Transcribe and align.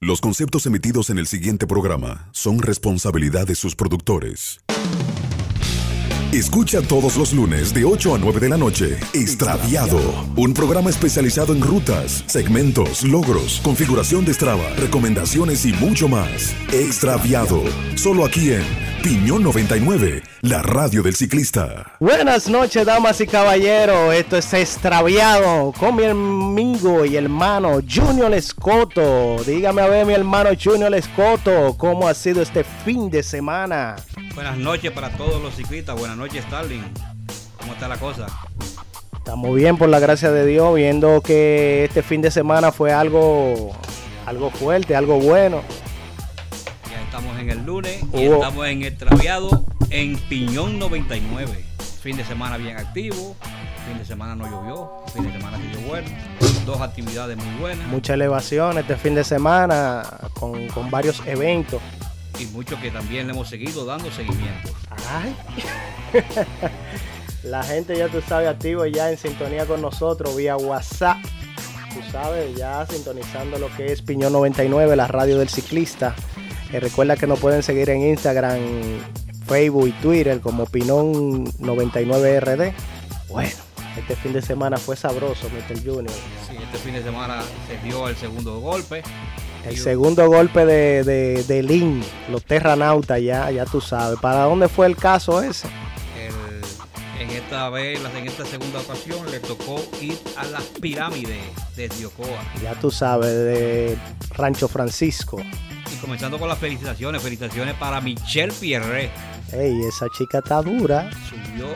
Los 0.00 0.20
conceptos 0.20 0.64
emitidos 0.66 1.10
en 1.10 1.18
el 1.18 1.26
siguiente 1.26 1.66
programa 1.66 2.28
son 2.30 2.62
responsabilidad 2.62 3.48
de 3.48 3.56
sus 3.56 3.74
productores. 3.74 4.60
Escucha 6.32 6.82
todos 6.82 7.16
los 7.16 7.32
lunes 7.32 7.72
de 7.72 7.86
8 7.86 8.16
a 8.16 8.18
9 8.18 8.38
de 8.38 8.48
la 8.50 8.58
noche 8.58 8.98
Extraviado, 9.14 9.98
un 10.36 10.52
programa 10.52 10.90
especializado 10.90 11.54
en 11.54 11.62
rutas, 11.62 12.22
segmentos, 12.26 13.02
logros, 13.02 13.62
configuración 13.64 14.26
de 14.26 14.34
Strava, 14.34 14.68
recomendaciones 14.76 15.64
y 15.64 15.72
mucho 15.72 16.06
más. 16.06 16.54
Extraviado, 16.70 17.62
solo 17.96 18.26
aquí 18.26 18.52
en 18.52 18.62
Piñón 19.02 19.42
99, 19.42 20.22
la 20.42 20.60
radio 20.60 21.02
del 21.02 21.14
ciclista. 21.14 21.94
Buenas 21.98 22.46
noches, 22.50 22.84
damas 22.84 23.22
y 23.22 23.26
caballeros. 23.26 24.12
Esto 24.12 24.36
es 24.36 24.52
Extraviado 24.52 25.72
con 25.78 25.96
mi 25.96 26.04
amigo 26.04 27.06
y 27.06 27.16
hermano 27.16 27.80
Junior 27.88 28.34
Escoto. 28.34 29.42
Dígame 29.46 29.80
a 29.80 29.88
ver, 29.88 30.04
mi 30.04 30.12
hermano 30.12 30.50
Junior 30.62 30.94
Escoto, 30.94 31.74
¿cómo 31.78 32.06
ha 32.06 32.12
sido 32.12 32.42
este 32.42 32.64
fin 32.64 33.08
de 33.08 33.22
semana? 33.22 33.96
Buenas 34.34 34.58
noches 34.58 34.92
para 34.92 35.10
todos 35.16 35.40
los 35.40 35.54
ciclistas. 35.54 35.98
Buenas 35.98 36.17
noches, 36.18 36.44
Starling. 36.46 36.82
¿Cómo 37.60 37.72
está 37.74 37.86
la 37.86 37.96
cosa? 37.96 38.26
Estamos 39.16 39.54
bien, 39.54 39.76
por 39.76 39.88
la 39.88 40.00
gracia 40.00 40.32
de 40.32 40.44
Dios, 40.44 40.74
viendo 40.74 41.20
que 41.20 41.84
este 41.84 42.02
fin 42.02 42.20
de 42.20 42.30
semana 42.30 42.72
fue 42.72 42.92
algo, 42.92 43.70
algo 44.26 44.50
fuerte, 44.50 44.96
algo 44.96 45.20
bueno. 45.20 45.62
Ya 46.90 47.00
estamos 47.02 47.38
en 47.38 47.50
el 47.50 47.64
lunes 47.64 48.02
y 48.12 48.24
estamos 48.24 48.66
en 48.66 48.82
Extraviado 48.82 49.64
en 49.90 50.18
Piñón 50.18 50.78
99. 50.78 51.64
Fin 52.02 52.16
de 52.16 52.24
semana 52.24 52.56
bien 52.56 52.76
activo, 52.76 53.36
fin 53.86 53.98
de 53.98 54.04
semana 54.04 54.34
no 54.34 54.48
llovió, 54.50 54.90
fin 55.14 55.24
de 55.24 55.32
semana 55.32 55.58
estuvo 55.58 55.88
bueno, 55.88 56.08
dos 56.66 56.80
actividades 56.80 57.36
muy 57.36 57.60
buenas. 57.60 57.86
Mucha 57.88 58.14
elevación 58.14 58.78
este 58.78 58.96
fin 58.96 59.14
de 59.14 59.24
semana 59.24 60.02
con, 60.34 60.66
con 60.68 60.90
varios 60.90 61.22
eventos 61.26 61.80
y 62.38 62.46
mucho 62.46 62.80
que 62.80 62.90
también 62.90 63.26
le 63.26 63.32
hemos 63.32 63.48
seguido 63.48 63.84
dando 63.84 64.10
seguimiento. 64.10 64.70
Ay. 65.10 65.36
La 67.42 67.62
gente 67.62 67.96
ya 67.96 68.08
tú 68.08 68.20
sabes 68.20 68.48
activo 68.48 68.84
ya 68.86 69.10
en 69.10 69.16
sintonía 69.16 69.64
con 69.64 69.80
nosotros 69.80 70.36
vía 70.36 70.56
WhatsApp. 70.56 71.18
Tú 71.94 72.00
sabes, 72.12 72.54
ya 72.56 72.84
sintonizando 72.86 73.58
lo 73.58 73.74
que 73.76 73.92
es 73.92 74.02
Piñón 74.02 74.32
99, 74.32 74.96
la 74.96 75.06
radio 75.06 75.38
del 75.38 75.48
ciclista. 75.48 76.14
Eh, 76.72 76.80
recuerda 76.80 77.16
que 77.16 77.26
nos 77.26 77.38
pueden 77.38 77.62
seguir 77.62 77.88
en 77.90 78.02
Instagram, 78.02 78.58
Facebook 79.46 79.88
y 79.88 79.92
Twitter 79.92 80.40
como 80.40 80.66
Pinón 80.66 81.46
99RD. 81.46 82.72
Bueno, 83.28 83.56
este 83.96 84.16
fin 84.16 84.32
de 84.32 84.42
semana 84.42 84.76
fue 84.76 84.96
sabroso, 84.96 85.48
Mr. 85.48 85.78
Junior. 85.78 86.14
Sí, 86.48 86.56
este 86.62 86.78
fin 86.78 86.94
de 86.94 87.02
semana 87.02 87.42
se 87.66 87.78
dio 87.86 88.08
el 88.08 88.16
segundo 88.16 88.60
golpe. 88.60 89.02
El 89.68 89.76
segundo 89.76 90.26
golpe 90.28 90.64
de, 90.64 91.04
de, 91.04 91.44
de 91.44 91.62
Lin, 91.62 92.02
los 92.30 92.44
terranautas, 92.44 93.20
ya, 93.20 93.50
ya 93.50 93.64
tú 93.64 93.80
sabes. 93.80 94.18
¿Para 94.20 94.44
dónde 94.44 94.68
fue 94.68 94.86
el 94.86 94.96
caso 94.96 95.42
ese? 95.42 95.68
en 97.20 97.30
esta 97.30 97.68
vez, 97.70 98.00
en 98.16 98.26
esta 98.26 98.44
segunda 98.46 98.80
ocasión, 98.80 99.30
le 99.30 99.40
tocó 99.40 99.82
ir 100.00 100.18
a 100.36 100.44
las 100.46 100.62
pirámides 100.80 101.42
de 101.76 101.88
Diocoa. 101.88 102.42
Ya 102.62 102.74
tú 102.74 102.90
sabes, 102.90 103.30
de 103.30 103.98
Rancho 104.30 104.68
Francisco. 104.68 105.38
Y 105.92 105.96
comenzando 106.00 106.38
con 106.38 106.48
las 106.48 106.58
felicitaciones, 106.58 107.22
felicitaciones 107.22 107.74
para 107.74 108.00
Michelle 108.00 108.52
Pierre. 108.52 109.10
Ey, 109.52 109.80
esa 109.82 110.06
chica 110.16 110.38
está 110.38 110.62
dura. 110.62 111.10
Subió 111.28 111.68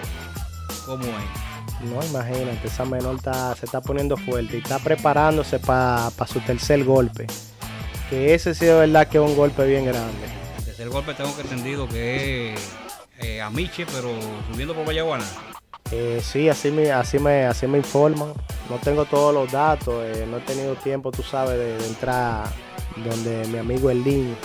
como 0.87 1.05
es. 1.05 1.91
No, 1.91 2.05
imagínate, 2.05 2.69
esa 2.69 2.85
menor 2.85 3.17
está, 3.17 3.57
se 3.57 3.67
está 3.67 3.81
poniendo 3.81 4.17
fuerte 4.17 4.57
y 4.57 4.61
está 4.61 4.79
preparándose 4.79 5.59
para 5.59 6.11
su 6.27 6.41
tercer 6.41 6.85
golpe 6.85 7.27
que 8.13 8.35
ese 8.35 8.55
sí 8.55 8.67
de 8.67 8.75
verdad 8.75 9.09
que 9.09 9.17
es 9.17 9.25
un 9.25 9.35
golpe 9.35 9.67
bien 9.67 9.87
grande. 9.87 10.27
El 10.79 10.91
golpe 10.91 11.15
tengo 11.15 11.35
que 11.35 11.41
entendido 11.41 11.89
que 11.89 12.53
es 12.53 12.61
eh, 13.21 13.41
a 13.41 13.49
Miche, 13.49 13.87
pero 13.87 14.11
subiendo 14.51 14.75
por 14.75 14.87
Vallaguana. 14.87 15.25
Eh, 15.91 16.21
sí, 16.23 16.51
así 16.51 16.71
me, 16.71 16.93
así, 16.93 17.19
me, 17.19 17.47
así 17.47 17.67
me 17.67 17.79
informan. 17.79 18.35
No 18.69 18.77
tengo 18.85 19.07
todos 19.07 19.33
los 19.33 19.51
datos, 19.51 20.05
eh, 20.05 20.27
no 20.29 20.37
he 20.37 20.41
tenido 20.41 20.75
tiempo, 20.75 21.11
tú 21.11 21.23
sabes, 21.23 21.57
de, 21.57 21.87
entrar 21.87 22.51
donde 22.97 23.49
mi 23.49 23.57
amigo 23.57 23.89
Elín 23.89 24.37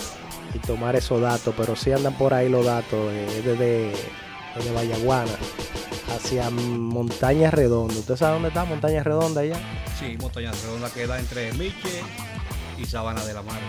y 0.54 0.60
tomar 0.60 0.96
esos 0.96 1.20
datos, 1.20 1.54
pero 1.58 1.76
sí 1.76 1.92
andan 1.92 2.18
por 2.18 2.34
ahí 2.34 2.48
los 2.48 2.66
datos 2.66 3.12
desde, 3.44 3.92
desde 4.56 4.72
Vallaguana 4.74 5.34
hacia 6.16 6.50
Montaña 6.50 7.52
Redonda. 7.52 7.96
¿Usted 7.96 8.16
sabe 8.16 8.36
dónde 8.36 8.48
está 8.48 8.64
Montaña 8.64 9.04
Redonda 9.04 9.42
allá? 9.42 9.60
Sí, 10.00 10.16
Montaña 10.22 10.54
Redonda 10.54 10.90
queda 10.90 11.20
entre 11.20 11.52
Miche 11.52 12.02
y 12.78 12.86
Sabana 12.86 13.24
de 13.26 13.34
la 13.34 13.42
Mar. 13.42 13.60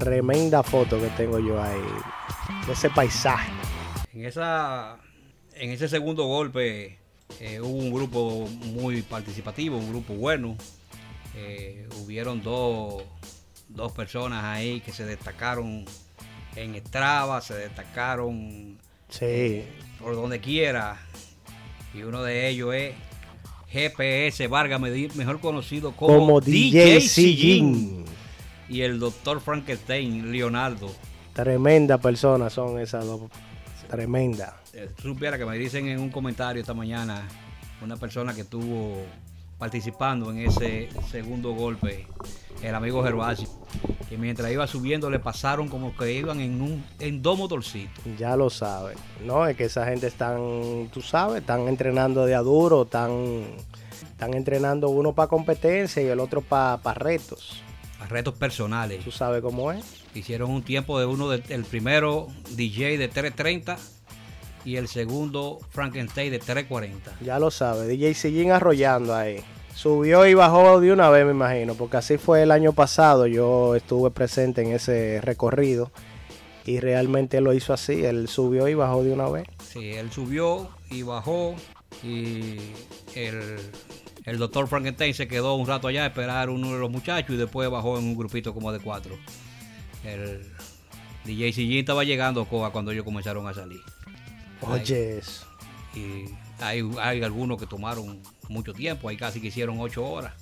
Tremenda 0.00 0.62
foto 0.62 1.00
que 1.00 1.08
tengo 1.08 1.38
yo 1.38 1.60
ahí, 1.60 1.80
de 2.66 2.72
ese 2.72 2.90
paisaje. 2.90 3.50
En, 4.12 4.24
esa, 4.24 4.98
en 5.54 5.70
ese 5.70 5.88
segundo 5.88 6.24
golpe 6.24 6.98
eh, 7.40 7.60
hubo 7.60 7.78
un 7.78 7.92
grupo 7.92 8.48
muy 8.66 9.02
participativo, 9.02 9.76
un 9.76 9.88
grupo 9.90 10.14
bueno. 10.14 10.56
Eh, 11.34 11.88
hubieron 12.04 12.42
dos, 12.42 13.02
dos 13.68 13.92
personas 13.92 14.44
ahí 14.44 14.80
que 14.80 14.92
se 14.92 15.04
destacaron 15.06 15.84
en 16.54 16.76
Strava, 16.86 17.40
se 17.40 17.54
destacaron 17.54 18.78
sí. 19.08 19.64
por 19.98 20.14
donde 20.14 20.40
quiera. 20.40 21.00
Y 21.94 22.02
uno 22.02 22.22
de 22.22 22.48
ellos 22.48 22.74
es 22.74 22.94
GPS 23.68 24.46
Vargas, 24.48 24.80
mejor 24.80 25.40
conocido 25.40 25.92
como, 25.92 26.40
DJ 26.40 27.00
Sillín 27.00 28.04
y 28.72 28.80
el 28.80 28.98
doctor 28.98 29.42
Frankenstein, 29.42 30.32
Leonardo. 30.32 30.90
Tremenda 31.34 31.98
persona 31.98 32.48
son 32.48 32.80
esas 32.80 33.04
dos. 33.04 33.20
Tremenda. 33.90 34.56
Eh, 34.72 34.88
supiera 35.00 35.36
que 35.36 35.44
me 35.44 35.58
dicen 35.58 35.88
en 35.88 36.00
un 36.00 36.08
comentario 36.08 36.62
esta 36.62 36.72
mañana 36.72 37.28
una 37.82 37.98
persona 37.98 38.34
que 38.34 38.40
estuvo 38.40 38.96
participando 39.58 40.30
en 40.30 40.38
ese 40.38 40.88
segundo 41.10 41.52
golpe, 41.52 42.06
el 42.62 42.74
amigo 42.74 43.04
Gervasio, 43.04 43.48
que 44.08 44.16
mientras 44.16 44.50
iba 44.50 44.66
subiendo 44.66 45.10
le 45.10 45.18
pasaron 45.18 45.68
como 45.68 45.94
que 45.94 46.10
iban 46.14 46.40
en 46.40 46.62
un 46.62 46.84
en 46.98 47.20
dos 47.20 47.36
motorcitos. 47.36 48.02
Ya 48.18 48.36
lo 48.36 48.48
saben, 48.48 48.96
¿no? 49.26 49.46
Es 49.46 49.54
que 49.54 49.64
esa 49.64 49.84
gente 49.84 50.06
están, 50.06 50.88
tú 50.90 51.02
sabes, 51.02 51.42
están 51.42 51.68
entrenando 51.68 52.24
de 52.24 52.34
a 52.34 52.40
duro, 52.40 52.84
están, 52.84 53.42
están 54.00 54.32
entrenando 54.32 54.88
uno 54.88 55.12
para 55.12 55.28
competencia 55.28 56.02
y 56.02 56.06
el 56.06 56.20
otro 56.20 56.40
para 56.40 56.94
retos 56.94 57.62
retos 58.08 58.34
personales. 58.34 59.04
¿Tú 59.04 59.10
sabes 59.10 59.42
cómo 59.42 59.72
es? 59.72 59.84
Hicieron 60.14 60.50
un 60.50 60.62
tiempo 60.62 60.98
de 60.98 61.06
uno, 61.06 61.32
el 61.32 61.64
primero 61.64 62.28
DJ 62.50 62.98
de 62.98 63.08
330 63.08 63.76
y 64.64 64.76
el 64.76 64.88
segundo 64.88 65.58
Frankenstein 65.70 66.30
de 66.30 66.38
340. 66.38 67.18
Ya 67.20 67.38
lo 67.38 67.50
sabe, 67.50 67.86
DJ 67.86 68.14
siguen 68.14 68.52
arrollando 68.52 69.14
ahí. 69.14 69.42
Subió 69.74 70.26
y 70.26 70.34
bajó 70.34 70.80
de 70.80 70.92
una 70.92 71.08
vez, 71.08 71.24
me 71.24 71.32
imagino, 71.32 71.74
porque 71.74 71.96
así 71.96 72.18
fue 72.18 72.42
el 72.42 72.50
año 72.50 72.72
pasado. 72.72 73.26
Yo 73.26 73.74
estuve 73.74 74.10
presente 74.10 74.62
en 74.62 74.72
ese 74.72 75.20
recorrido 75.22 75.90
y 76.66 76.78
realmente 76.78 77.40
lo 77.40 77.52
hizo 77.52 77.72
así. 77.72 78.04
Él 78.04 78.28
subió 78.28 78.68
y 78.68 78.74
bajó 78.74 79.02
de 79.02 79.12
una 79.12 79.28
vez. 79.28 79.46
Sí, 79.66 79.92
él 79.92 80.12
subió 80.12 80.68
y 80.90 81.02
bajó 81.02 81.54
y 82.02 82.58
el, 83.14 83.58
el 84.24 84.38
doctor 84.38 84.68
Frankenstein 84.68 85.14
se 85.14 85.26
quedó 85.26 85.54
un 85.54 85.66
rato 85.66 85.88
allá 85.88 86.04
a 86.04 86.06
esperar 86.06 86.48
uno 86.48 86.72
de 86.72 86.78
los 86.78 86.90
muchachos 86.90 87.34
y 87.34 87.38
después 87.38 87.68
bajó 87.70 87.98
en 87.98 88.04
un 88.04 88.16
grupito 88.16 88.54
como 88.54 88.70
de 88.72 88.78
cuatro. 88.78 89.18
El 90.04 90.42
DJ 91.24 91.52
CG 91.52 91.78
estaba 91.80 92.04
llegando 92.04 92.42
a 92.42 92.48
Coa 92.48 92.70
cuando 92.72 92.92
ellos 92.92 93.04
comenzaron 93.04 93.46
a 93.48 93.54
salir. 93.54 93.80
Oye. 94.60 95.20
Y 95.94 96.24
hay, 96.60 96.88
hay 97.00 97.22
algunos 97.22 97.58
que 97.58 97.66
tomaron 97.66 98.22
mucho 98.48 98.72
tiempo, 98.72 99.08
hay 99.08 99.16
casi 99.16 99.40
que 99.40 99.48
hicieron 99.48 99.80
ocho 99.80 100.04
horas. 100.04 100.34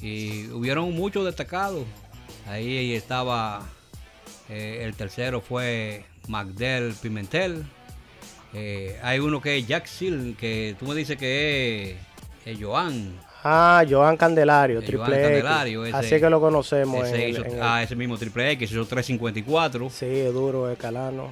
Y 0.00 0.48
hubieron 0.48 0.92
muchos 0.94 1.24
destacados. 1.24 1.84
Ahí 2.48 2.94
estaba, 2.94 3.66
eh, 4.48 4.80
el 4.82 4.94
tercero 4.94 5.40
fue 5.40 6.04
Magdel 6.28 6.94
Pimentel. 7.00 7.64
Eh, 8.52 8.98
hay 9.02 9.20
uno 9.20 9.40
que 9.40 9.58
es 9.58 9.66
Jack 9.66 9.86
Seal, 9.86 10.36
que 10.38 10.76
tú 10.78 10.86
me 10.86 10.94
dices 10.94 11.16
que 11.16 11.92
es 11.92 11.96
Joan. 12.54 13.18
Ah, 13.42 13.84
Joan 13.88 14.16
Candelario, 14.16 14.82
triple 14.82 15.22
Candelario, 15.22 15.84
Así 15.96 16.20
que 16.20 16.28
lo 16.28 16.40
conocemos. 16.40 17.06
ah, 17.62 17.82
ese 17.82 17.96
mismo 17.96 18.18
triple 18.18 18.50
X 18.52 18.70
hizo 18.72 18.84
354. 18.84 19.88
Sí, 19.90 20.06
es 20.06 20.32
duro, 20.32 20.70
es 20.70 20.78
calano. 20.78 21.30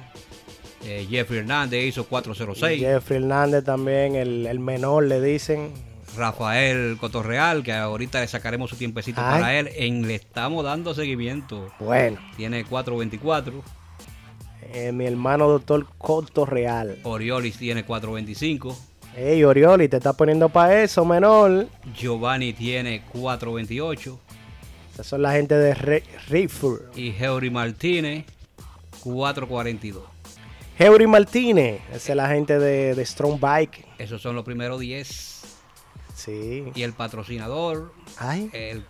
Eh, 0.85 1.05
Jeffrey 1.09 1.39
Hernández 1.39 1.83
hizo 1.83 2.05
406. 2.05 2.79
Jeffrey 2.79 3.21
Hernández 3.21 3.63
también, 3.63 4.15
el, 4.15 4.59
menor 4.59 5.03
le 5.03 5.19
dicen. 5.19 5.73
Rafael 6.15 6.95
Cotorreal, 6.99 7.63
que 7.63 7.73
ahorita 7.73 8.21
le 8.21 8.27
sacaremos 8.27 8.69
su 8.69 8.77
tiempecito 8.77 9.19
para 9.19 9.59
él. 9.59 9.69
En, 9.75 10.07
le 10.07 10.15
estamos 10.15 10.63
dando 10.63 10.93
seguimiento. 10.93 11.69
Bueno. 11.79 12.17
Tiene 12.37 12.63
424. 12.63 13.61
Eh, 14.73 14.91
mi 14.91 15.05
hermano 15.05 15.47
doctor 15.49 15.85
Cotorreal. 15.97 16.99
Oriolis 17.03 17.57
tiene 17.57 17.83
425. 17.83 18.77
Ey, 19.15 19.43
Orioli, 19.43 19.87
te 19.87 19.97
está 19.97 20.13
poniendo 20.13 20.49
para 20.49 20.83
eso, 20.83 21.05
menor. 21.05 21.67
Giovanni 21.95 22.51
tiene 22.53 23.03
4.28. 23.13 24.17
Esas 24.93 25.07
son 25.07 25.21
la 25.21 25.31
gente 25.31 25.55
de 25.55 25.73
Riffur. 26.27 26.91
Y 26.95 27.11
Heuri 27.11 27.49
Martínez, 27.49 28.25
442. 29.03 30.03
Heuri 30.77 31.07
Martínez, 31.07 31.79
esa 31.93 32.11
es 32.11 32.15
la 32.17 32.27
gente 32.27 32.59
de, 32.59 32.93
de 32.95 33.05
Strong 33.05 33.39
Bike. 33.39 33.85
Esos 33.97 34.21
son 34.21 34.35
los 34.35 34.43
primeros 34.43 34.79
10. 34.81 35.41
Sí. 36.13 36.63
Y 36.75 36.83
el 36.83 36.91
patrocinador, 36.93 37.93
Ay. 38.17 38.49
el 38.51 38.83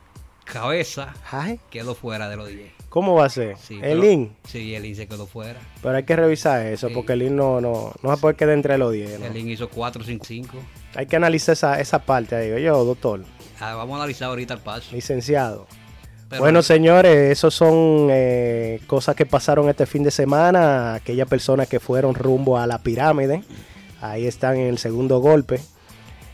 cabeza, 0.44 1.13
Ay. 1.31 1.60
quedó 1.69 1.94
fuera 1.94 2.30
de 2.30 2.36
los 2.38 2.48
10. 2.48 2.72
¿Cómo 2.95 3.13
va 3.15 3.25
a 3.25 3.30
ser? 3.30 3.57
Sí, 3.57 3.77
¿El 3.83 4.00
link? 4.00 4.30
Sí, 4.47 4.74
el 4.74 4.86
IN 4.86 4.95
se 4.95 5.06
quedó 5.06 5.27
fuera. 5.27 5.59
Pero 5.83 5.97
hay 5.97 6.03
que 6.03 6.15
revisar 6.15 6.65
eso, 6.65 6.88
Sí. 6.88 6.94
porque 6.94 7.12
el 7.12 7.19
link 7.19 7.31
no, 7.33 7.59
no, 7.59 7.92
no 8.01 8.15
se 8.15 8.21
puede 8.21 8.36
quedar 8.38 8.53
entre 8.53 8.77
los 8.77 8.94
10. 8.94 9.19
¿no? 9.19 9.25
El 9.25 9.36
IN 9.36 9.50
hizo 9.50 9.68
455. 9.68 10.57
Hay 10.95 11.06
que 11.06 11.18
analizar 11.18 11.51
esa, 11.51 11.81
esa 11.81 12.00
parte 12.00 12.38
ahí. 12.38 12.51
Oye, 12.53 12.68
doctor, 12.69 13.25
Ah, 13.59 13.74
vamos 13.75 13.95
a 13.95 13.97
analizar 13.97 14.30
ahorita 14.30 14.53
el 14.53 14.62
paso. 14.62 14.95
licenciado. 14.95 15.68
Pero- 16.30 16.42
bueno, 16.42 16.62
señores, 16.63 17.31
esos 17.33 17.53
son 17.53 18.07
eh, 18.12 18.80
cosas 18.88 19.13
que 19.13 19.25
pasaron 19.25 19.68
este 19.68 19.86
fin 19.86 20.01
de 20.03 20.12
semana. 20.12 20.94
Aquellas 20.94 21.27
personas 21.27 21.68
que 21.68 21.81
fueron 21.81 22.15
rumbo 22.15 22.57
a 22.57 22.65
la 22.65 22.77
pirámide, 22.80 23.44
ahí 24.00 24.25
están 24.25 24.56
en 24.56 24.68
el 24.68 24.77
segundo 24.77 25.19
golpe. 25.19 25.59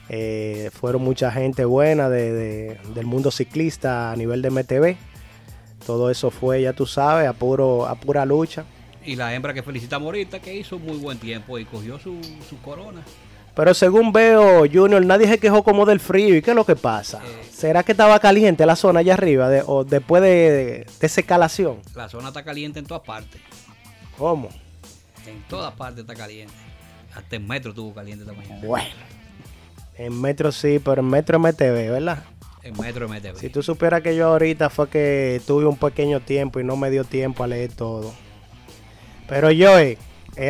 Eh, 0.09 0.69
fueron 0.73 1.01
mucha 1.01 1.31
gente 1.31 1.65
buena 1.65 2.07
de- 2.07 2.31
de- 2.33 2.77
del 2.93 3.05
mundo 3.07 3.31
ciclista 3.31 4.11
a 4.11 4.15
nivel 4.15 4.43
de 4.43 4.49
MTV. 4.51 4.95
Todo 5.85 6.09
eso 6.11 6.29
fue, 6.31 6.61
ya 6.61 6.73
tú 6.73 6.85
sabes, 6.85 7.27
a, 7.27 7.33
puro, 7.33 7.85
a 7.87 7.95
pura 7.95 8.25
lucha. 8.25 8.63
Y 9.05 9.15
la 9.15 9.33
hembra 9.33 9.53
que 9.53 9.63
felicitamos 9.63 10.05
ahorita, 10.05 10.39
que 10.39 10.53
hizo 10.55 10.77
muy 10.77 10.97
buen 10.97 11.17
tiempo 11.17 11.57
y 11.57 11.65
cogió 11.65 11.97
su, 11.99 12.19
su 12.47 12.59
corona. 12.61 13.01
Pero 13.55 13.73
según 13.73 14.13
veo, 14.13 14.59
Junior, 14.71 15.03
nadie 15.05 15.27
se 15.27 15.37
quejó 15.39 15.63
como 15.63 15.85
del 15.85 15.99
frío. 15.99 16.35
¿Y 16.37 16.41
qué 16.41 16.51
es 16.51 16.55
lo 16.55 16.65
que 16.65 16.75
pasa? 16.75 17.19
Eh. 17.25 17.43
¿Será 17.51 17.83
que 17.83 17.91
estaba 17.91 18.17
caliente 18.19 18.65
la 18.65 18.75
zona 18.77 18.99
allá 19.01 19.15
arriba 19.15 19.49
de- 19.49 19.63
o 19.65 19.83
después 19.83 20.21
de, 20.21 20.85
de 20.99 21.07
esa 21.07 21.19
escalación? 21.21 21.77
La 21.95 22.07
zona 22.07 22.29
está 22.29 22.43
caliente 22.43 22.79
en 22.79 22.85
todas 22.85 23.03
partes. 23.03 23.41
¿Cómo? 24.17 24.49
En 25.27 25.41
todas 25.49 25.73
partes 25.73 26.01
está 26.01 26.15
caliente. 26.15 26.53
Hasta 27.13 27.35
en 27.35 27.45
metro 27.47 27.71
estuvo 27.71 27.93
caliente 27.93 28.23
esta 28.23 28.35
mañana. 28.35 28.61
Bueno. 28.65 28.87
En 29.97 30.19
Metro 30.19 30.51
sí, 30.51 30.79
pero 30.83 31.01
en 31.01 31.09
Metro 31.09 31.37
MTV, 31.37 31.91
¿verdad? 31.91 32.23
En 32.63 32.77
metro 32.79 33.07
MTV. 33.07 33.37
Si 33.37 33.49
tú 33.49 33.63
supieras 33.63 34.01
que 34.01 34.15
yo 34.15 34.27
ahorita 34.27 34.69
fue 34.69 34.89
que 34.89 35.41
tuve 35.47 35.65
un 35.65 35.77
pequeño 35.77 36.19
tiempo 36.19 36.59
y 36.59 36.63
no 36.63 36.75
me 36.75 36.89
dio 36.89 37.03
tiempo 37.03 37.43
a 37.43 37.47
leer 37.47 37.73
todo. 37.73 38.13
Pero 39.27 39.49
yo, 39.51 39.77
es 39.77 39.97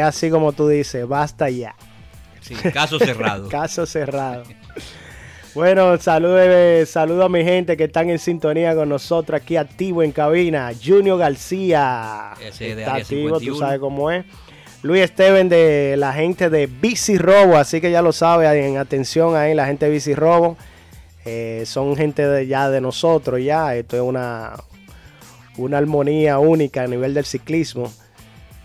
así 0.01 0.29
como 0.29 0.51
tú 0.53 0.67
dices, 0.67 1.07
basta 1.07 1.49
ya. 1.49 1.75
Sí, 2.41 2.55
caso 2.55 2.99
cerrado. 2.99 3.47
Caso 3.49 3.85
cerrado. 3.85 4.43
Bueno, 5.53 5.97
saludo, 5.97 6.85
saludo 6.85 7.25
a 7.25 7.29
mi 7.29 7.43
gente 7.43 7.75
que 7.75 7.83
están 7.83 8.09
en 8.09 8.19
sintonía 8.19 8.73
con 8.73 8.87
nosotros 8.87 9.39
aquí 9.39 9.57
activo 9.57 10.01
en 10.01 10.11
cabina. 10.11 10.71
Junior 10.83 11.19
García 11.19 12.31
Ese 12.41 12.71
está 12.71 12.95
activo, 12.95 13.33
tú 13.33 13.39
51. 13.39 13.59
sabes 13.59 13.79
cómo 13.79 14.09
es. 14.09 14.25
Luis 14.81 15.03
Esteban 15.03 15.49
de 15.49 15.95
la 15.97 16.13
gente 16.13 16.49
de 16.49 16.67
Bici 16.67 17.17
Robo, 17.17 17.57
así 17.57 17.81
que 17.81 17.91
ya 17.91 18.01
lo 18.01 18.13
sabe, 18.13 18.47
en 18.65 18.77
atención 18.77 19.35
ahí 19.35 19.53
la 19.53 19.67
gente 19.67 19.85
de 19.85 19.91
Bici 19.91 20.15
Robo. 20.15 20.57
Eh, 21.25 21.63
son 21.65 21.95
gente 21.95 22.27
de 22.27 22.47
ya 22.47 22.69
de 22.69 22.81
nosotros 22.81 23.43
ya, 23.43 23.75
esto 23.75 23.95
es 23.95 24.01
una, 24.01 24.53
una 25.57 25.77
armonía 25.77 26.39
única 26.39 26.83
a 26.83 26.87
nivel 26.87 27.13
del 27.13 27.25
ciclismo. 27.25 27.91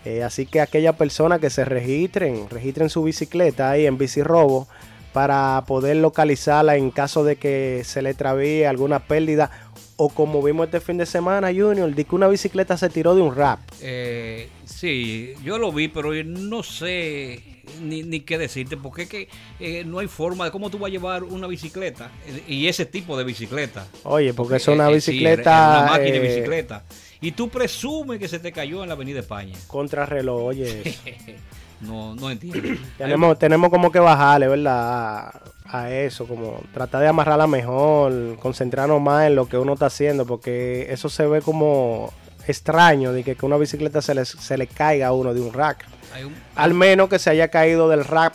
Eh, 0.05 0.23
así 0.23 0.45
que 0.45 0.61
aquellas 0.61 0.95
personas 0.95 1.39
que 1.39 1.49
se 1.49 1.65
registren, 1.65 2.49
registren 2.49 2.89
su 2.89 3.03
bicicleta 3.03 3.71
ahí 3.71 3.85
en 3.85 3.97
Bici 3.97 4.23
Robo 4.23 4.67
para 5.11 5.63
poder 5.67 5.97
localizarla 5.97 6.77
en 6.77 6.91
caso 6.91 7.23
de 7.23 7.35
que 7.35 7.81
se 7.83 8.01
le 8.01 8.13
travíe 8.13 8.65
alguna 8.65 8.99
pérdida 8.99 9.51
o 9.97 10.09
como 10.09 10.41
vimos 10.43 10.67
este 10.67 10.79
fin 10.79 10.97
de 10.97 11.05
semana, 11.05 11.47
Junior, 11.47 11.93
de 11.93 12.05
que 12.05 12.15
una 12.15 12.27
bicicleta 12.27 12.77
se 12.77 12.89
tiró 12.89 13.15
de 13.15 13.21
un 13.21 13.35
rap. 13.35 13.59
Eh, 13.81 14.47
sí, 14.63 15.33
yo 15.43 15.57
lo 15.57 15.71
vi, 15.71 15.87
pero 15.87 16.13
no 16.23 16.63
sé 16.63 17.56
ni, 17.81 18.03
ni 18.03 18.21
qué 18.21 18.37
decirte, 18.37 18.77
porque 18.77 19.03
es 19.03 19.09
que 19.09 19.29
eh, 19.59 19.83
no 19.85 19.99
hay 19.99 20.07
forma 20.07 20.45
de 20.45 20.51
cómo 20.51 20.69
tú 20.69 20.79
vas 20.79 20.89
a 20.89 20.91
llevar 20.91 21.23
una 21.23 21.47
bicicleta 21.47 22.11
eh, 22.27 22.43
y 22.47 22.67
ese 22.67 22.85
tipo 22.85 23.17
de 23.17 23.23
bicicleta. 23.23 23.85
Oye, 24.03 24.33
porque 24.33 24.57
es 24.57 24.67
una 24.67 24.89
Eh, 24.89 24.95
eh, 24.97 25.01
sí, 25.01 25.11
bicicleta 25.11 25.79
una 25.81 25.91
máquina 25.91 26.11
de 26.11 26.19
bicicleta. 26.19 26.83
Y 27.19 27.31
tú 27.31 27.49
presumes 27.49 28.19
que 28.19 28.27
se 28.27 28.39
te 28.39 28.51
cayó 28.51 28.83
en 28.83 28.89
la 28.89 28.95
Avenida 28.95 29.19
España. 29.19 29.55
contrarreloj, 29.67 30.43
oye. 30.43 30.83
No, 31.79 32.15
no 32.15 32.31
entiendo. 32.31 32.59
tenemos, 32.97 33.37
tenemos 33.37 33.69
como 33.69 33.91
que 33.91 33.99
bajarle, 33.99 34.47
¿verdad? 34.47 35.27
A, 35.27 35.41
a 35.65 35.91
eso, 35.93 36.25
como 36.25 36.59
tratar 36.73 37.01
de 37.01 37.07
amarrarla 37.07 37.45
mejor, 37.45 38.37
concentrarnos 38.39 38.99
más 38.99 39.27
en 39.27 39.35
lo 39.35 39.47
que 39.47 39.57
uno 39.59 39.73
está 39.73 39.85
haciendo, 39.85 40.25
porque 40.25 40.87
eso 40.89 41.07
se 41.07 41.27
ve 41.27 41.41
como 41.41 42.11
extraño, 42.47 43.11
de 43.11 43.23
que, 43.23 43.35
que 43.35 43.45
una 43.45 43.57
bicicleta 43.57 44.01
se 44.01 44.15
le, 44.15 44.25
se 44.25 44.57
le 44.57 44.67
caiga 44.67 45.07
a 45.07 45.13
uno 45.13 45.33
de 45.33 45.41
un 45.41 45.53
rack. 45.53 45.85
Un- 46.25 46.33
Al 46.55 46.73
menos 46.73 47.09
que 47.09 47.19
se 47.19 47.29
haya 47.29 47.49
caído 47.49 47.89
del 47.89 48.03
rack 48.05 48.33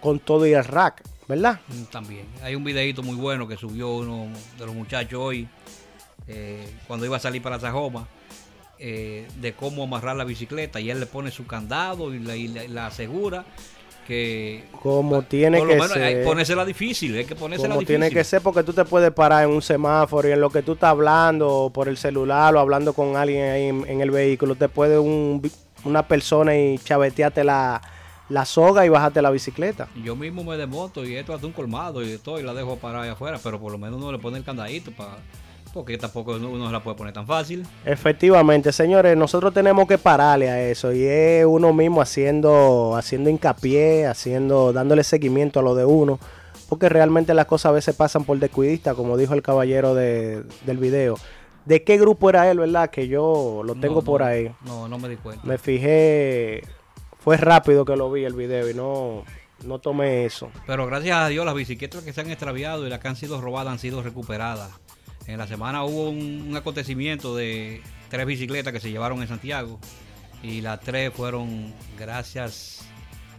con 0.00 0.18
todo 0.18 0.46
y 0.46 0.52
el 0.52 0.64
rack, 0.64 1.02
¿verdad? 1.28 1.60
Mm, 1.68 1.82
También. 1.84 2.26
Hay 2.42 2.54
un 2.54 2.64
videito 2.64 3.02
muy 3.02 3.16
bueno 3.16 3.48
que 3.48 3.56
subió 3.56 3.94
uno 3.94 4.28
de 4.58 4.66
los 4.66 4.74
muchachos 4.74 5.18
hoy, 5.22 5.48
eh, 6.28 6.68
cuando 6.86 7.06
iba 7.06 7.16
a 7.16 7.20
salir 7.20 7.40
para 7.42 7.58
Sajoma, 7.58 8.06
eh, 8.78 9.26
de 9.40 9.52
cómo 9.54 9.84
amarrar 9.84 10.16
la 10.16 10.24
bicicleta. 10.24 10.80
Y 10.80 10.90
él 10.90 11.00
le 11.00 11.06
pone 11.06 11.30
su 11.30 11.46
candado 11.46 12.12
y 12.12 12.18
la, 12.18 12.36
y 12.36 12.48
la- 12.48 12.64
y 12.64 12.68
la 12.68 12.86
asegura 12.88 13.44
que... 14.04 14.64
Como 14.82 15.22
tiene 15.22 15.58
por 15.58 15.66
lo 15.66 15.72
que 15.74 15.80
menos 15.80 15.96
hay 15.96 16.02
que 16.02 16.14
ser. 16.18 16.24
ponérsela 16.24 16.64
difícil, 16.64 17.16
hay 17.16 17.24
que 17.24 17.34
ponérsela 17.34 17.68
Como 17.70 17.80
difícil. 17.80 18.00
tiene 18.00 18.14
que 18.14 18.24
ser, 18.24 18.40
porque 18.42 18.62
tú 18.62 18.72
te 18.72 18.84
puedes 18.84 19.10
parar 19.12 19.44
en 19.44 19.50
un 19.50 19.62
semáforo 19.62 20.28
y 20.28 20.32
en 20.32 20.40
lo 20.40 20.50
que 20.50 20.62
tú 20.62 20.72
estás 20.72 20.90
hablando 20.90 21.70
por 21.74 21.88
el 21.88 21.96
celular 21.96 22.54
o 22.54 22.60
hablando 22.60 22.92
con 22.92 23.16
alguien 23.16 23.50
ahí 23.50 23.64
en, 23.64 23.84
en 23.88 24.00
el 24.00 24.10
vehículo, 24.10 24.54
te 24.54 24.68
puede 24.68 24.98
un, 24.98 25.42
una 25.84 26.06
persona 26.06 26.56
y 26.56 26.78
chavetearte 26.78 27.44
la, 27.44 27.80
la 28.28 28.44
soga 28.44 28.86
y 28.86 28.88
bajarte 28.88 29.20
la 29.22 29.30
bicicleta. 29.30 29.88
Yo 30.02 30.16
mismo 30.16 30.44
me 30.44 30.56
desmonto 30.56 31.04
y 31.04 31.16
esto 31.16 31.34
hasta 31.34 31.46
un 31.46 31.52
colmado 31.52 32.02
y 32.02 32.12
esto 32.12 32.38
y 32.38 32.42
la 32.42 32.54
dejo 32.54 32.76
parada 32.76 33.04
allá 33.04 33.12
afuera, 33.12 33.38
pero 33.42 33.60
por 33.60 33.72
lo 33.72 33.78
menos 33.78 34.00
uno 34.00 34.12
le 34.12 34.18
pone 34.18 34.38
el 34.38 34.44
candadito 34.44 34.90
para... 34.92 35.16
Porque 35.74 35.98
tampoco 35.98 36.36
uno 36.36 36.66
se 36.68 36.72
la 36.72 36.80
puede 36.82 36.96
poner 36.96 37.12
tan 37.12 37.26
fácil. 37.26 37.66
Efectivamente, 37.84 38.72
señores, 38.72 39.16
nosotros 39.16 39.52
tenemos 39.52 39.86
que 39.88 39.98
pararle 39.98 40.48
a 40.48 40.62
eso 40.70 40.92
y 40.92 41.02
es 41.04 41.44
uno 41.44 41.72
mismo 41.72 42.00
haciendo, 42.00 42.94
haciendo 42.96 43.28
hincapié, 43.28 44.06
haciendo, 44.06 44.72
dándole 44.72 45.02
seguimiento 45.04 45.58
a 45.58 45.62
lo 45.64 45.74
de 45.74 45.84
uno, 45.84 46.20
porque 46.68 46.88
realmente 46.88 47.34
las 47.34 47.46
cosas 47.46 47.70
a 47.70 47.72
veces 47.72 47.94
pasan 47.96 48.24
por 48.24 48.38
descuidista, 48.38 48.94
como 48.94 49.16
dijo 49.16 49.34
el 49.34 49.42
caballero 49.42 49.94
de- 49.94 50.44
del 50.64 50.78
video. 50.78 51.16
¿De 51.64 51.82
qué 51.82 51.98
grupo 51.98 52.30
era 52.30 52.50
él, 52.50 52.58
verdad? 52.60 52.88
Que 52.90 53.08
yo 53.08 53.62
lo 53.64 53.74
tengo 53.74 53.96
No, 53.96 54.02
por 54.02 54.22
ahí. 54.22 54.54
No, 54.64 54.86
no 54.86 54.98
me 54.98 55.08
di 55.08 55.16
cuenta. 55.16 55.44
Me 55.46 55.58
fijé, 55.58 56.62
fue 57.18 57.36
rápido 57.36 57.84
que 57.84 57.96
lo 57.96 58.12
vi 58.12 58.24
el 58.24 58.34
video 58.34 58.68
y 58.70 58.74
no, 58.74 59.24
no 59.64 59.78
tomé 59.78 60.24
eso. 60.26 60.50
Pero 60.66 60.86
gracias 60.86 61.16
a 61.16 61.28
Dios 61.28 61.44
las 61.46 61.54
bicicletas 61.54 62.02
que 62.04 62.12
se 62.12 62.20
han 62.20 62.30
extraviado 62.30 62.86
y 62.86 62.90
las 62.90 62.98
que 63.00 63.08
han 63.08 63.16
sido 63.16 63.40
robadas 63.40 63.72
han 63.72 63.78
sido 63.78 64.02
recuperadas. 64.02 64.70
En 65.26 65.38
la 65.38 65.46
semana 65.46 65.84
hubo 65.84 66.10
un, 66.10 66.54
acontecimiento 66.56 67.34
de 67.34 67.82
tres 68.10 68.26
bicicletas 68.26 68.72
que 68.72 68.80
se 68.80 68.90
llevaron 68.90 69.22
en 69.22 69.28
Santiago 69.28 69.78
y 70.42 70.60
las 70.60 70.80
tres 70.80 71.12
fueron, 71.14 71.72
gracias, 71.98 72.82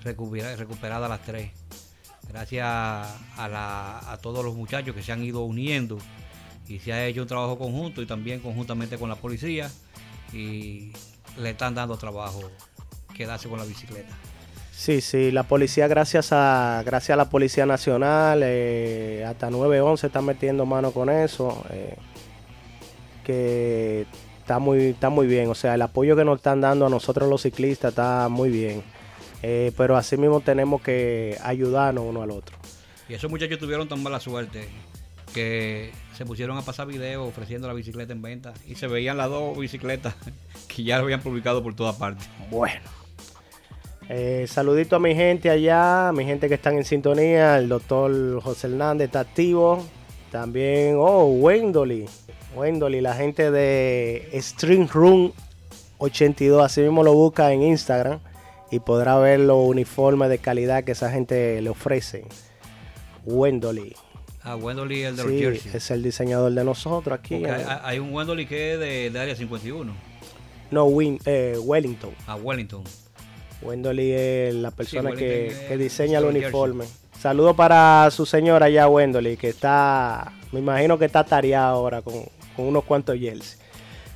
recupera- 0.04 0.56
recuperadas 0.56 1.10
las 1.10 1.22
tres. 1.24 1.52
Gracias 2.28 2.66
a, 2.66 4.12
a 4.12 4.18
todos 4.18 4.44
los 4.44 4.56
muchachos 4.56 4.96
que 4.96 5.04
se 5.04 5.12
han 5.12 5.24
ido 5.24 5.44
uniendo 5.44 6.00
y 6.68 6.80
se 6.80 6.92
ha 6.92 7.06
hecho 7.06 7.22
un 7.22 7.28
trabajo 7.28 7.58
conjunto 7.60 8.02
y 8.02 8.08
también 8.08 8.40
conjuntamente 8.40 8.98
con 8.98 9.10
la 9.10 9.16
policía 9.16 9.72
y 10.34 10.92
le 11.38 11.52
están 11.52 11.76
dando 11.76 11.96
trabajo 11.98 12.42
quedarse 13.14 13.48
con 13.48 13.60
la 13.60 13.66
bicicleta. 13.66 14.14
Sí, 14.78 15.00
sí, 15.00 15.32
la 15.32 15.44
policía, 15.44 15.88
gracias 15.88 16.34
a, 16.34 16.84
gracias 16.86 17.12
a 17.12 17.16
la 17.16 17.30
Policía 17.30 17.66
Nacional, 17.66 18.42
eh, 18.44 19.24
hasta 19.26 19.50
911 19.50 20.06
está 20.06 20.22
metiendo 20.22 20.66
mano 20.66 20.92
con 20.92 21.10
eso, 21.10 21.66
eh, 21.70 21.96
que 23.24 24.06
está 24.42 24.60
muy, 24.60 24.88
está 24.88 25.10
muy 25.10 25.28
bien, 25.28 25.50
o 25.50 25.56
sea, 25.56 25.76
el 25.76 25.82
apoyo 25.82 26.18
que 26.18 26.26
nos 26.26 26.38
están 26.38 26.60
dando 26.60 26.86
a 26.86 26.90
nosotros 26.90 27.30
los 27.30 27.42
ciclistas 27.44 27.90
está 27.94 28.28
muy 28.30 28.50
bien, 28.50 28.84
Eh, 29.44 29.72
pero 29.78 29.96
así 29.96 30.18
mismo 30.18 30.42
tenemos 30.42 30.82
que 30.82 31.38
ayudarnos 31.42 32.04
uno 32.06 32.22
al 32.22 32.32
otro. 32.32 32.58
Y 33.08 33.14
esos 33.14 33.32
muchachos 33.32 33.60
tuvieron 33.60 33.88
tan 33.88 34.04
mala 34.04 34.20
suerte 34.20 34.68
que 35.34 35.92
se 36.18 36.26
pusieron 36.26 36.58
a 36.58 36.64
pasar 36.64 36.88
videos 36.88 37.28
ofreciendo 37.28 37.68
la 37.68 37.74
bicicleta 37.74 38.12
en 38.12 38.22
venta 38.22 38.54
y 38.68 38.76
se 38.76 38.88
veían 38.88 39.18
las 39.18 39.30
dos 39.30 39.58
bicicletas 39.58 40.16
que 40.68 40.84
ya 40.84 40.98
lo 40.98 41.06
habían 41.06 41.22
publicado 41.22 41.64
por 41.64 41.76
todas 41.76 41.96
partes. 41.96 42.28
Bueno. 42.52 43.05
Eh, 44.10 44.46
saludito 44.48 44.96
a 44.96 45.00
mi 45.00 45.16
gente 45.16 45.50
allá, 45.50 46.10
a 46.10 46.12
mi 46.12 46.26
gente 46.26 46.48
que 46.48 46.56
están 46.56 46.78
en 46.78 46.86
sintonía. 46.86 47.58
El 47.58 47.70
doctor 47.70 48.42
José 48.42 48.68
Hernández 48.68 49.08
está 49.08 49.22
activo. 49.22 49.84
También, 50.32 50.96
oh, 50.98 51.26
Wendoli. 51.26 52.06
Wendoli, 52.56 53.02
la 53.02 53.16
gente 53.16 53.52
de 53.52 54.30
String 54.34 54.88
Room 54.90 55.32
82. 55.98 56.64
Así 56.64 56.82
mismo 56.82 57.04
lo 57.04 57.14
busca 57.14 57.52
en 57.52 57.64
Instagram 57.64 58.20
y 58.72 58.80
podrá 58.80 59.18
ver 59.18 59.40
los 59.40 59.58
uniformes 59.58 60.30
de 60.30 60.38
calidad 60.38 60.84
que 60.84 60.92
esa 60.92 61.10
gente 61.12 61.62
le 61.62 61.70
ofrece. 61.70 62.26
Wendoli. 63.26 63.96
Ah, 64.44 64.56
Wendolly 64.56 65.02
el 65.02 65.16
de 65.16 65.24
sí, 65.24 65.28
los 65.28 65.40
Jersey. 65.40 65.72
es 65.74 65.90
el 65.90 66.04
diseñador 66.04 66.52
de 66.52 66.64
nosotros 66.64 67.18
aquí. 67.18 67.40
Porque 67.40 67.66
hay, 67.82 67.98
un 67.98 68.14
Wendolly 68.14 68.46
que 68.46 68.74
es 68.74 68.80
de, 68.80 69.10
de 69.10 69.20
área 69.20 69.36
51, 69.36 69.92
no, 70.72 70.86
Win, 70.86 71.20
eh, 71.26 71.58
Wellington. 71.60 72.12
a 72.28 72.36
Wellington. 72.36 72.84
Wendolly 73.62 74.12
es 74.12 74.54
la 74.56 74.72
persona 74.72 75.12
que, 75.18 75.48
es 75.48 75.58
que 75.70 75.78
diseña 75.78 76.20
el 76.20 76.26
uniforme. 76.46 76.86
Saludo 77.20 77.56
para 77.56 78.10
su 78.12 78.26
señora 78.26 78.70
ya, 78.70 78.88
Wendolly, 78.88 79.38
que 79.38 79.50
está, 79.50 80.32
me 80.52 80.60
imagino 80.60 80.98
que 81.00 81.06
está 81.06 81.24
tareada 81.24 81.70
ahora 81.70 82.02
con, 82.02 82.14
con 82.56 82.66
unos 82.66 82.84
cuantos 82.84 83.18
jerseys. 83.18 83.58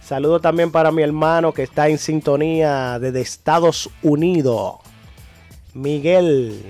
Saludo 0.03 0.39
también 0.39 0.71
para 0.71 0.91
mi 0.91 1.01
hermano 1.03 1.53
que 1.53 1.63
está 1.63 1.87
en 1.87 1.97
sintonía 1.97 2.97
desde 2.99 3.21
Estados 3.21 3.89
Unidos. 4.03 4.75
Miguel, 5.73 6.61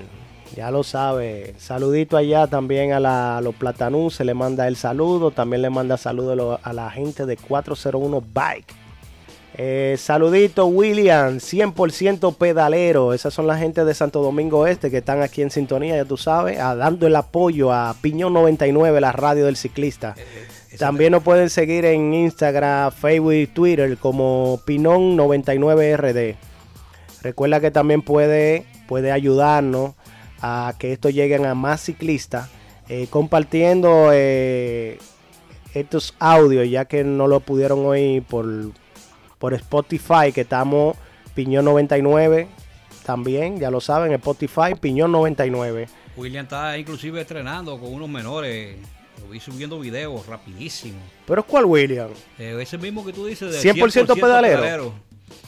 ya 0.55 0.71
lo 0.71 0.83
sabe. 0.83 1.55
Saludito 1.57 2.17
allá 2.17 2.47
también 2.47 2.91
a, 2.93 2.99
la- 2.99 3.37
a 3.37 3.41
los 3.41 3.55
Platanús, 3.55 4.15
se 4.15 4.25
le 4.25 4.33
manda 4.33 4.67
el 4.67 4.75
saludo. 4.75 5.31
También 5.31 5.61
le 5.61 5.69
manda 5.69 5.97
saludo 5.97 6.59
a 6.61 6.73
la 6.73 6.89
gente 6.91 7.25
de 7.25 7.37
401 7.37 8.21
Bike. 8.33 8.73
Eh, 9.61 9.97
saludito 9.99 10.67
William, 10.67 11.39
100% 11.41 12.33
pedalero. 12.37 13.13
Esas 13.13 13.33
son 13.33 13.45
la 13.45 13.57
gente 13.57 13.83
de 13.83 13.93
Santo 13.93 14.21
Domingo 14.21 14.65
Este 14.65 14.89
que 14.89 14.99
están 14.99 15.21
aquí 15.21 15.41
en 15.41 15.51
sintonía, 15.51 15.97
ya 15.97 16.05
tú 16.05 16.15
sabes, 16.15 16.57
a- 16.59 16.75
dando 16.75 17.07
el 17.07 17.15
apoyo 17.17 17.73
a 17.73 17.93
Piñón 18.01 18.31
99, 18.33 19.01
la 19.01 19.11
radio 19.11 19.45
del 19.47 19.57
ciclista. 19.57 20.15
También 20.77 21.11
nos 21.11 21.23
pueden 21.23 21.49
seguir 21.49 21.83
en 21.83 22.13
Instagram, 22.13 22.93
Facebook 22.93 23.33
y 23.33 23.47
Twitter 23.47 23.97
como 23.97 24.61
Pinón 24.65 25.17
99RD. 25.17 26.37
Recuerda 27.21 27.59
que 27.59 27.69
también 27.71 28.01
puede, 28.01 28.65
puede 28.87 29.11
ayudarnos 29.11 29.91
a 30.41 30.73
que 30.79 30.93
esto 30.93 31.09
lleguen 31.09 31.45
a 31.45 31.53
más 31.53 31.81
ciclistas 31.81 32.47
eh, 32.87 33.07
compartiendo 33.09 34.11
eh, 34.13 34.99
estos 35.73 36.15
audios 36.17 36.69
ya 36.69 36.85
que 36.85 37.03
no 37.03 37.27
lo 37.27 37.41
pudieron 37.41 37.85
oír 37.85 38.23
por, 38.23 38.45
por 39.39 39.53
Spotify 39.55 40.31
que 40.33 40.41
estamos 40.41 40.95
Piñón 41.33 41.65
99 41.65 42.47
también, 43.05 43.59
ya 43.59 43.71
lo 43.71 43.81
saben, 43.81 44.11
Spotify 44.13 44.75
Piñón 44.79 45.11
99. 45.11 45.87
William 46.15 46.43
está 46.43 46.77
inclusive 46.77 47.21
entrenando 47.21 47.79
con 47.79 47.91
unos 47.93 48.09
menores. 48.09 48.75
Subiendo 49.41 49.79
videos 49.79 50.25
rapidísimo. 50.27 50.97
Pero 51.27 51.43
¿cuál 51.43 51.65
William? 51.65 52.09
Eh, 52.37 52.57
ese 52.61 52.77
mismo 52.77 53.05
que 53.05 53.11
tú 53.13 53.25
dices 53.25 53.51
de 53.51 53.73
100% 53.73 54.19
pedalero. 54.19 54.93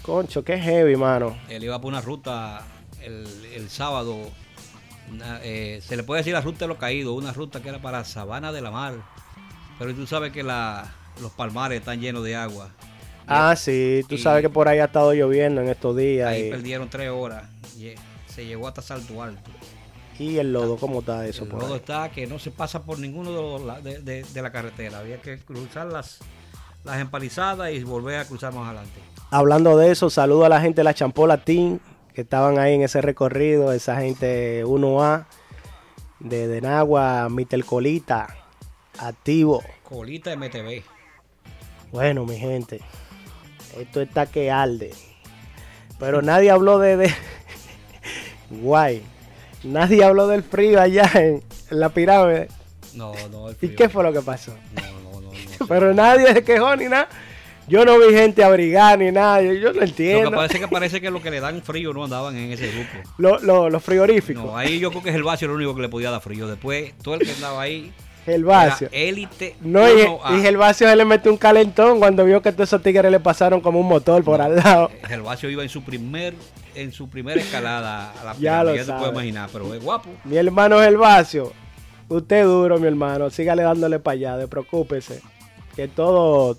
Concho, 0.02 0.44
qué 0.44 0.60
heavy, 0.60 0.96
mano. 0.96 1.38
Él 1.50 1.64
iba 1.64 1.80
por 1.80 1.90
una 1.92 2.02
ruta 2.02 2.62
el, 3.02 3.26
el 3.56 3.70
sábado. 3.70 4.18
una, 5.10 5.40
eh, 5.44 5.82
se 5.84 5.96
le 5.98 6.04
puede 6.04 6.20
decir 6.22 6.34
la 6.34 6.42
ruta 6.42 6.60
de 6.60 6.68
los 6.68 6.78
caídos, 6.78 7.16
una 7.18 7.32
ruta 7.34 7.62
que 7.62 7.70
era 7.70 7.82
para 7.82 8.04
Sabana 8.06 8.52
de 8.52 8.62
la 8.62 8.72
Mar. 8.72 8.96
Pero 9.80 9.94
tú 9.96 10.06
sabes 10.06 10.32
que 10.32 10.44
la- 10.44 10.94
los 11.22 11.32
palmares 11.32 11.80
están 11.80 12.00
llenos 12.02 12.24
de 12.24 12.36
agua. 12.36 12.70
Ah, 13.34 13.56
sí, 13.56 14.02
tú 14.08 14.16
y- 14.16 14.18
sabes 14.18 14.42
que 14.42 14.50
por 14.50 14.68
ahí 14.68 14.80
ha 14.80 14.86
estado 14.86 15.14
lloviendo 15.14 15.62
en 15.62 15.70
estos 15.70 15.96
días. 15.96 16.30
ahí 16.30 16.48
y- 16.48 16.50
perdieron 16.52 16.90
tres 16.90 17.10
horas. 17.10 17.44
Y 17.78 17.88
eh, 17.88 17.96
se 18.28 18.46
llegó 18.46 18.68
hasta 18.68 18.82
Salto 18.82 19.22
Alto. 19.24 19.50
Y 20.20 20.38
el 20.38 20.54
lodo, 20.54 20.78
¿cómo 20.78 21.00
está 21.00 21.26
eso? 21.26 21.44
el 21.46 21.50
por 21.50 21.62
lodo 21.62 21.74
ahí? 21.74 21.80
está 21.80 22.10
que 22.12 22.28
no 22.28 22.38
se 22.38 22.52
pasa 22.52 22.84
por 22.84 23.00
ninguno 23.00 23.32
de, 23.32 23.66
los 23.66 23.84
de, 23.84 24.00
de- 24.02 24.24
de 24.24 24.42
la 24.42 24.52
carretera. 24.52 25.00
Había 25.00 25.20
que 25.22 25.40
cruzar 25.40 25.88
las, 25.88 26.20
las 26.84 27.00
empalizadas 27.00 27.72
y 27.72 27.84
volver 27.84 28.20
a 28.20 28.26
cruzar 28.26 28.54
más 28.54 28.66
adelante. 28.68 29.00
Hablando 29.32 29.78
de 29.78 29.92
eso, 29.92 30.10
saludo 30.10 30.46
a 30.46 30.50
la 30.50 30.62
gente 30.62 30.82
de 30.82 30.84
la 30.84 30.94
Champola 30.94 31.38
Team 31.44 31.80
que 32.14 32.22
estaban 32.22 32.60
ahí 32.60 32.74
en 32.76 32.82
ese 32.84 33.02
recorrido, 33.02 33.72
esa 33.72 33.96
gente 34.02 34.64
1A 34.66 35.26
de 36.20 36.48
Denagua, 36.50 37.30
Mitelcolita, 37.30 38.36
activo. 39.00 39.64
Colita 39.84 40.32
MTV. 40.36 40.84
Bueno, 41.92 42.26
mi 42.26 42.38
gente, 42.38 42.82
esto 43.80 44.02
está 44.02 44.26
que 44.26 44.50
arde. 44.52 44.92
Pero 46.00 46.22
nadie 46.22 46.50
habló 46.52 46.80
de, 46.80 46.98
de- 46.98 47.14
guay. 48.50 49.02
Nadie 49.64 50.04
habló 50.04 50.28
del 50.28 50.44
frío 50.44 50.82
allá 50.82 51.10
en, 51.16 51.44
en 51.70 51.80
la 51.80 51.90
pirámide. 51.90 52.48
No, 52.96 53.14
no. 53.32 53.50
el 53.50 53.58
¿Y 53.62 53.70
qué 53.70 53.90
fue 53.90 54.04
lo 54.04 54.12
que 54.12 54.22
pasó? 54.22 54.54
No, 54.76 55.12
no, 55.12 55.22
no. 55.22 55.32
no. 55.32 55.68
Pero 55.68 55.94
nadie 55.94 56.34
se 56.34 56.44
quejó 56.44 56.76
ni 56.76 56.86
nada. 56.86 57.08
Yo 57.68 57.86
no 57.86 57.98
vi 58.00 58.14
gente 58.14 58.44
abrigada 58.44 58.98
ni 58.98 59.12
nada. 59.12 59.42
Yo, 59.42 59.54
yo 59.54 59.68
no 59.68 59.74
Lo 59.74 59.80
que 59.80 59.86
entiendo. 59.86 60.32
parece 60.32 60.60
que 60.60 60.68
parece 60.68 61.00
que 61.02 61.12
los 61.12 61.22
que 61.22 61.30
le 61.32 61.40
dan 61.40 61.62
frío 61.62 61.94
no 61.94 62.04
andaban 62.04 62.36
en 62.36 62.52
ese 62.52 62.70
grupo. 62.72 63.10
Lo- 63.20 63.40
lo- 63.40 63.70
los 63.70 63.84
frigoríficos. 63.84 64.44
No, 64.44 64.58
ahí 64.58 64.80
yo 64.80 64.90
creo 64.90 65.04
que 65.04 65.10
es 65.12 65.16
el 65.16 65.24
Vacio 65.24 65.46
el 65.48 65.54
único 65.54 65.76
que 65.76 65.84
le 65.84 65.90
podía 65.90 66.10
dar 66.10 66.22
frío. 66.22 66.48
Después, 66.48 66.94
todo 67.04 67.14
el 67.16 67.22
que 67.22 67.32
andaba 67.32 67.62
ahí. 67.62 67.94
El 68.26 68.44
vacio. 68.46 68.90
Élite. 68.92 69.56
No, 69.62 69.88
y, 69.90 70.02
1A. 70.04 70.42
y 70.44 70.46
el 70.46 70.58
vacio 70.58 70.94
le 70.96 71.06
metió 71.06 71.32
un 71.32 71.38
calentón 71.38 72.00
cuando 72.00 72.24
vio 72.26 72.42
que 72.42 72.52
todos 72.52 72.70
esos 72.70 72.82
tigres 72.84 73.12
le 73.12 73.20
pasaron 73.20 73.62
como 73.62 73.80
un 73.80 73.88
motor 73.88 74.24
por 74.24 74.42
al 74.42 74.58
lado. 74.58 74.92
El 75.10 75.22
Vacio 75.22 75.50
iba 75.50 75.64
en 75.64 75.70
su 75.70 75.84
primer 75.84 76.34
en 76.74 76.92
su 76.94 77.10
primera 77.10 77.42
escalada 77.42 78.12
a 78.22 78.24
la 78.24 78.36
Ya 78.40 78.64
lo 78.64 78.74
ya 78.76 78.84
se 78.86 78.92
puede 78.92 79.04
sabe. 79.06 79.14
imaginar, 79.14 79.50
pero 79.52 79.74
es 79.74 79.84
guapo. 79.84 80.10
Mi 80.24 80.38
hermano 80.38 80.82
es 80.82 80.88
el 80.88 80.98
vacio. 80.98 81.52
Usted 82.08 82.44
duro, 82.46 82.78
mi 82.80 82.88
hermano. 82.88 83.30
Sígale 83.30 83.64
dándole 83.64 84.00
para 84.00 84.14
allá, 84.14 84.38
despreocúpese. 84.38 85.22
Que 85.76 85.88
todo, 85.88 86.58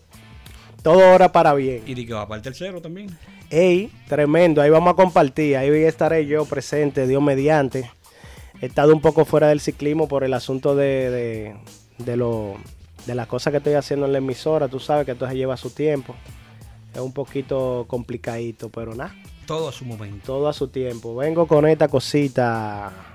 todo 0.83 1.14
hora 1.14 1.31
para 1.33 1.54
bien. 1.54 1.83
Y 1.87 1.95
di 1.95 2.07
que 2.07 2.12
va 2.14 2.26
para 2.28 2.37
el 2.37 2.42
tercero 2.42 2.81
también. 2.83 3.09
Ey, 3.50 3.90
tremendo. 4.09 4.61
Ahí 4.62 4.71
vamos 4.71 4.92
a 4.92 4.97
compartir. 4.97 5.57
Ahí 5.57 5.69
estaré 5.85 6.26
yo 6.26 6.45
presente, 6.47 7.07
Dios 7.07 7.23
mediante. 7.23 7.90
He 8.62 8.66
estado 8.66 8.95
un 8.95 9.00
poco 9.00 9.25
fuera 9.25 9.49
del 9.49 9.61
ciclismo 9.61 10.07
por 10.07 10.23
el 10.23 10.33
asunto 10.33 10.76
de, 10.76 11.11
de, 11.11 11.57
de 11.99 12.16
lo, 12.16 12.54
de 13.07 13.16
las 13.16 13.26
cosas 13.26 13.50
que 13.50 13.57
estoy 13.57 13.75
haciendo 13.75 14.07
en 14.07 14.12
la 14.12 14.19
emisora. 14.19 14.69
Tú 14.69 14.78
sabes 14.78 15.04
que 15.04 15.11
esto 15.11 15.28
se 15.28 15.35
lleva 15.35 15.57
su 15.57 15.71
tiempo. 15.71 16.14
Es 16.95 17.00
un 17.00 17.12
poquito 17.12 17.87
complicadito, 17.88 18.69
pero 18.69 18.95
nada. 18.95 19.16
Todo 19.47 19.69
a 19.69 19.73
su 19.73 19.85
momento. 19.85 20.26
Todo 20.26 20.49
a 20.49 20.52
su 20.52 20.69
tiempo. 20.69 21.16
Vengo 21.16 21.49
con 21.49 21.66
esta 21.66 21.88
cosita. 21.88 23.12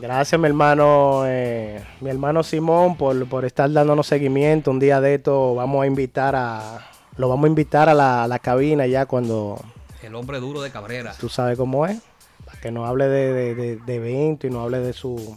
Gracias, 0.00 0.40
mi 0.40 0.46
hermano, 0.46 1.22
eh, 1.26 1.82
mi 2.00 2.08
hermano 2.10 2.44
Simón, 2.44 2.96
por, 2.96 3.28
por 3.28 3.44
estar 3.44 3.70
dándonos 3.72 4.06
seguimiento. 4.06 4.70
Un 4.70 4.78
día 4.78 5.00
de 5.00 5.14
esto 5.14 5.56
vamos 5.56 5.82
a 5.82 5.86
invitar 5.86 6.36
a, 6.36 6.88
lo 7.16 7.28
vamos 7.28 7.46
a 7.46 7.48
invitar 7.48 7.88
a 7.88 7.94
la, 7.94 8.22
a 8.24 8.28
la 8.28 8.38
cabina 8.38 8.86
ya 8.86 9.06
cuando 9.06 9.60
El 10.02 10.14
hombre 10.14 10.38
duro 10.38 10.62
de 10.62 10.70
Cabrera. 10.70 11.14
tú 11.18 11.28
sabes 11.28 11.58
cómo 11.58 11.84
es, 11.84 11.98
para 12.44 12.60
que 12.60 12.70
nos 12.70 12.88
hable 12.88 13.08
de, 13.08 13.32
de, 13.32 13.54
de- 13.56 13.76
de 13.76 13.94
evento 13.96 14.46
y 14.46 14.50
nos 14.50 14.62
hable 14.62 14.78
de 14.78 14.92
su, 14.92 15.36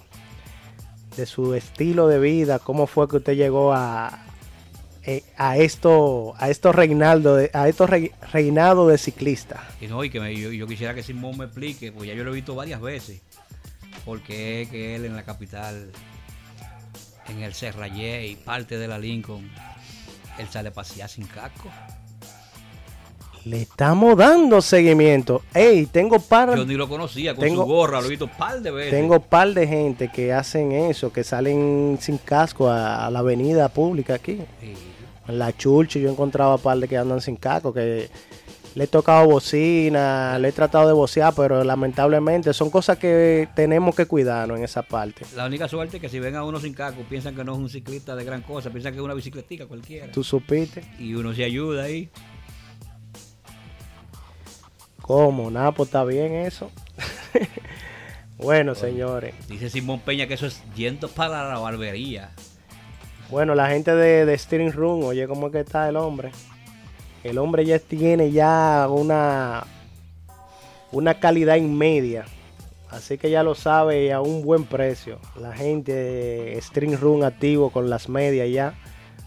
de 1.15 1.25
su 1.25 1.53
estilo 1.53 2.07
de 2.07 2.19
vida, 2.19 2.59
cómo 2.59 2.87
fue 2.87 3.07
que 3.09 3.17
usted 3.17 3.35
llegó 3.35 3.73
a, 3.73 4.25
eh, 5.03 5.23
a 5.37 5.57
esto, 5.57 6.33
a 6.37 6.49
estos 6.49 6.73
reinaldo, 6.75 7.35
de- 7.35 7.49
a 7.53 7.67
de 8.87 8.97
ciclista. 8.97 9.63
Y 9.81 9.87
no, 9.87 10.03
y 10.03 10.09
que 10.09 10.35
yo, 10.35 10.51
quisiera 10.67 10.93
que 10.93 11.03
Simón 11.03 11.37
me 11.37 11.45
explique, 11.45 11.91
pues 11.91 12.07
ya 12.07 12.13
yo 12.13 12.23
lo 12.23 12.31
he 12.31 12.35
visto 12.35 12.55
varias 12.55 12.79
veces, 12.81 13.21
porque 14.05 14.67
que 14.71 14.95
él 14.95 15.05
en 15.05 15.15
la 15.15 15.23
capital, 15.23 15.91
en 17.27 17.41
el 17.43 17.53
Serrayé 17.53 18.27
y 18.27 18.35
parte 18.35 18.77
de 18.77 18.87
la 18.87 18.97
Lincoln, 18.97 19.49
él 20.37 20.47
sale 20.49 20.69
a 20.69 20.73
pasear 20.73 21.09
sin 21.09 21.25
casco. 21.27 21.69
Le 23.45 23.63
estamos 23.63 24.15
dando 24.15 24.61
seguimiento. 24.61 25.41
Ey, 25.53 25.87
tengo 25.87 26.19
par, 26.19 26.55
Yo 26.55 26.63
ni 26.65 26.75
lo 26.75 26.87
conocía, 26.87 27.33
con 27.33 27.43
Tengo- 27.43 27.63
su 27.63 27.67
gorra, 27.69 27.99
lo 27.99 28.05
he 28.05 28.09
visto 28.09 28.25
un 28.25 28.31
par 28.37 28.61
de 28.61 28.69
veces. 28.69 28.91
tengo 28.91 29.19
par 29.19 29.51
de 29.53 29.67
gente 29.67 30.09
que 30.11 30.31
hacen 30.31 30.71
eso, 30.71 31.11
que 31.11 31.23
salen 31.23 31.97
sin 31.99 32.17
casco 32.19 32.69
a, 32.69 33.07
a 33.07 33.09
la 33.09 33.19
avenida 33.19 33.67
pública 33.69 34.13
aquí. 34.15 34.39
Sí. 34.59 34.73
En 35.27 35.39
la 35.39 35.55
Churchill 35.57 36.03
yo 36.03 36.09
he 36.09 36.11
encontrado 36.11 36.51
a 36.53 36.57
par 36.59 36.77
de 36.77 36.87
que 36.87 36.97
andan 36.97 37.19
sin 37.19 37.35
casco, 37.35 37.73
que 37.73 38.09
le 38.75 38.83
he 38.83 38.87
tocado 38.87 39.25
bocina, 39.27 40.37
le 40.39 40.49
he 40.49 40.51
tratado 40.51 40.87
de 40.87 40.93
vocear, 40.93 41.33
pero 41.35 41.63
lamentablemente 41.63 42.53
son 42.53 42.69
cosas 42.69 42.97
que 42.99 43.49
tenemos 43.55 43.95
que 43.95 44.05
cuidarnos 44.05 44.57
en 44.59 44.63
esa 44.63 44.83
parte. 44.83 45.25
La 45.35 45.45
única 45.47 45.67
suerte 45.67 45.97
es 45.97 46.01
que 46.01 46.09
si 46.09 46.19
ven 46.19 46.35
a 46.35 46.43
uno 46.43 46.59
sin 46.59 46.73
casco, 46.73 47.01
piensan 47.09 47.35
que 47.35 47.43
no 47.43 47.53
es 47.53 47.57
un 47.57 47.69
ciclista 47.69 48.15
de 48.15 48.23
gran 48.23 48.43
cosa, 48.43 48.69
piensan 48.69 48.93
que 48.93 48.99
es 48.99 49.03
una 49.03 49.13
bicicletica 49.15 49.65
cualquiera. 49.65 50.11
¿Tú 50.11 50.23
supiste? 50.23 50.83
Y 50.99 51.15
uno 51.15 51.33
se 51.33 51.43
ayuda 51.43 51.83
ahí. 51.83 52.09
¿Cómo? 55.01 55.49
Nada, 55.51 55.71
pues 55.71 55.87
está 55.89 56.03
bien 56.03 56.33
eso. 56.35 56.71
bueno, 58.37 58.75
señores. 58.75 59.33
Dice 59.47 59.69
Simón 59.69 59.99
Peña 59.99 60.27
que 60.27 60.35
eso 60.35 60.45
es 60.47 60.61
yendo 60.75 61.07
para 61.09 61.47
la 61.47 61.59
barbería. 61.59 62.31
Bueno, 63.29 63.55
la 63.55 63.69
gente 63.69 63.93
de, 63.95 64.25
de 64.25 64.37
Steering 64.37 64.73
Room, 64.73 65.03
oye, 65.05 65.27
¿cómo 65.27 65.47
es 65.47 65.53
que 65.53 65.59
está 65.61 65.87
el 65.87 65.95
hombre? 65.95 66.31
El 67.23 67.37
hombre 67.37 67.65
ya 67.65 67.79
tiene 67.79 68.31
ya 68.31 68.87
una, 68.89 69.63
una 70.91 71.19
calidad 71.19 71.55
inmedia. 71.55 72.25
Así 72.89 73.17
que 73.17 73.29
ya 73.31 73.41
lo 73.43 73.55
sabe 73.55 74.05
y 74.05 74.09
a 74.09 74.19
un 74.19 74.41
buen 74.43 74.65
precio. 74.65 75.17
La 75.39 75.53
gente 75.53 75.93
de 75.93 76.61
String 76.61 76.97
Room 76.99 77.23
activo 77.23 77.69
con 77.69 77.89
las 77.89 78.09
medias 78.09 78.49
ya. 78.51 78.73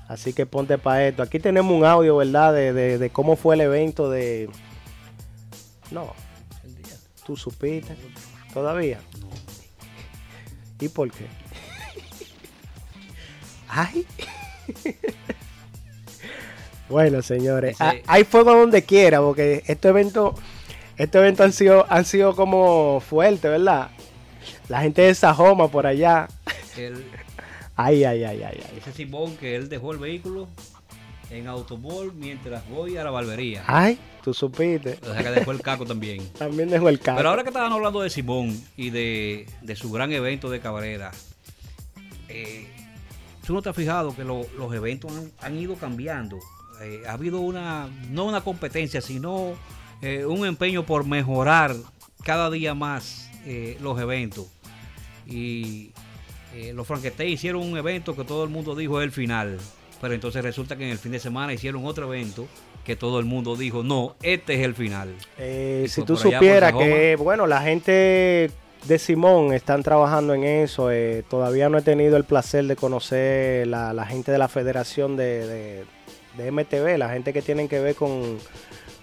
Así 0.06 0.34
que 0.34 0.44
ponte 0.44 0.76
para 0.76 1.06
esto. 1.08 1.22
Aquí 1.22 1.38
tenemos 1.38 1.72
un 1.74 1.86
audio, 1.86 2.16
¿verdad? 2.18 2.52
De, 2.52 2.74
de- 2.74 2.98
de 2.98 3.10
cómo 3.10 3.36
fue 3.36 3.54
el 3.54 3.62
evento 3.62 4.10
de... 4.10 4.50
No, 5.94 6.12
tú 7.24 7.36
supiste. 7.36 7.94
Todavía. 8.52 8.98
¿Y 10.80 10.88
por 10.88 11.10
qué? 11.10 11.26
Ay. 13.68 14.06
bueno, 16.88 17.22
señores. 17.22 17.74
Ese- 17.74 17.84
ha- 17.84 17.94
Hay 18.06 18.24
fuego 18.24 18.54
donde 18.56 18.82
quiera, 18.82 19.20
porque 19.20 19.62
estos 19.66 19.88
eventos, 19.90 20.34
estos 20.96 21.20
eventos 21.20 21.44
han 21.46 21.52
sido, 21.52 21.86
han 21.88 22.04
sido 22.04 22.36
como 22.36 23.00
fuertes, 23.00 23.50
¿verdad? 23.50 23.90
La 24.68 24.82
gente 24.82 25.02
de 25.02 25.14
Sajoma 25.14 25.68
por 25.68 25.86
allá. 25.86 26.28
El- 26.76 27.04
Ay, 27.76 28.04
ay, 28.04 28.22
ay, 28.22 28.40
ay, 28.44 28.62
ay. 28.64 28.72
Dice 28.76 28.92
Simón 28.92 29.36
que 29.36 29.56
él 29.56 29.68
dejó 29.68 29.90
el 29.92 29.98
vehículo 29.98 30.46
en 31.30 31.46
automóvil 31.46 32.12
mientras 32.14 32.68
voy 32.68 32.96
a 32.96 33.04
la 33.04 33.10
barbería. 33.10 33.64
Ay, 33.66 33.98
tú 34.22 34.32
supiste. 34.34 34.98
O 35.02 35.06
sea 35.12 35.22
que 35.22 35.30
dejó 35.30 35.52
el 35.52 35.60
caco 35.62 35.84
también. 35.86 36.26
También 36.38 36.68
dejó 36.70 36.88
el 36.88 37.00
carro. 37.00 37.16
Pero 37.18 37.28
ahora 37.30 37.42
que 37.42 37.48
estaban 37.48 37.72
hablando 37.72 38.00
de 38.00 38.10
Simón 38.10 38.58
y 38.76 38.90
de, 38.90 39.46
de 39.62 39.76
su 39.76 39.90
gran 39.90 40.12
evento 40.12 40.50
de 40.50 40.60
Cabrera, 40.60 41.10
eh, 42.28 42.68
¿tú 43.46 43.52
no 43.54 43.62
te 43.62 43.68
has 43.70 43.76
fijado 43.76 44.14
que 44.14 44.24
lo- 44.24 44.46
los 44.58 44.72
eventos 44.74 45.10
han, 45.12 45.30
han 45.40 45.58
ido 45.58 45.74
cambiando? 45.76 46.38
Eh, 46.82 47.02
ha 47.08 47.12
habido 47.12 47.40
una, 47.40 47.88
no 48.10 48.24
una 48.24 48.40
competencia, 48.42 49.00
sino 49.00 49.52
eh, 50.02 50.24
un 50.24 50.44
empeño 50.46 50.84
por 50.84 51.04
mejorar 51.06 51.74
cada 52.22 52.50
día 52.50 52.74
más 52.74 53.30
los 53.80 54.00
eventos. 54.00 54.46
Y 55.26 55.90
los 56.72 56.86
Frankenstein 56.86 57.28
hicieron 57.34 57.62
un 57.62 57.76
evento 57.76 58.16
que 58.16 58.24
todo 58.24 58.42
el 58.44 58.48
mundo 58.48 58.74
dijo 58.74 59.00
es 59.00 59.04
el 59.04 59.12
final. 59.12 59.58
Pero 60.00 60.14
entonces 60.14 60.42
resulta 60.42 60.76
que 60.76 60.84
en 60.84 60.90
el 60.90 60.98
fin 60.98 61.12
de 61.12 61.18
semana 61.20 61.52
hicieron 61.52 61.84
otro 61.86 62.12
evento 62.12 62.46
que 62.84 62.96
todo 62.96 63.18
el 63.18 63.24
mundo 63.24 63.56
dijo, 63.56 63.82
no, 63.82 64.14
este 64.22 64.54
es 64.54 64.60
el 64.60 64.74
final. 64.74 65.14
Eh, 65.38 65.86
si 65.88 66.02
tú 66.02 66.16
supieras 66.34 66.72
que, 66.84 67.16
bueno, 67.16 67.46
la 67.46 67.62
gente 67.62 68.50
de 68.86 68.98
Simón 68.98 69.54
están 69.54 69.82
trabajando 69.82 70.34
en 70.34 70.44
eso. 70.44 70.90
eh, 70.90 71.24
todavía 71.30 71.70
no 71.70 71.78
he 71.78 71.82
tenido 71.82 72.18
el 72.18 72.24
placer 72.24 72.66
de 72.66 72.76
conocer 72.76 73.66
la, 73.66 73.94
la 73.94 74.04
gente 74.04 74.30
de 74.32 74.36
la 74.38 74.48
Federación 74.48 75.16
de, 75.16 75.46
de- 75.46 75.84
de 76.36 76.50
MTV, 76.50 76.98
la 76.98 77.08
gente 77.10 77.32
que 77.32 77.40
tienen 77.42 77.68
que 77.68 77.78
ver 77.78 77.94
con, 77.94 78.38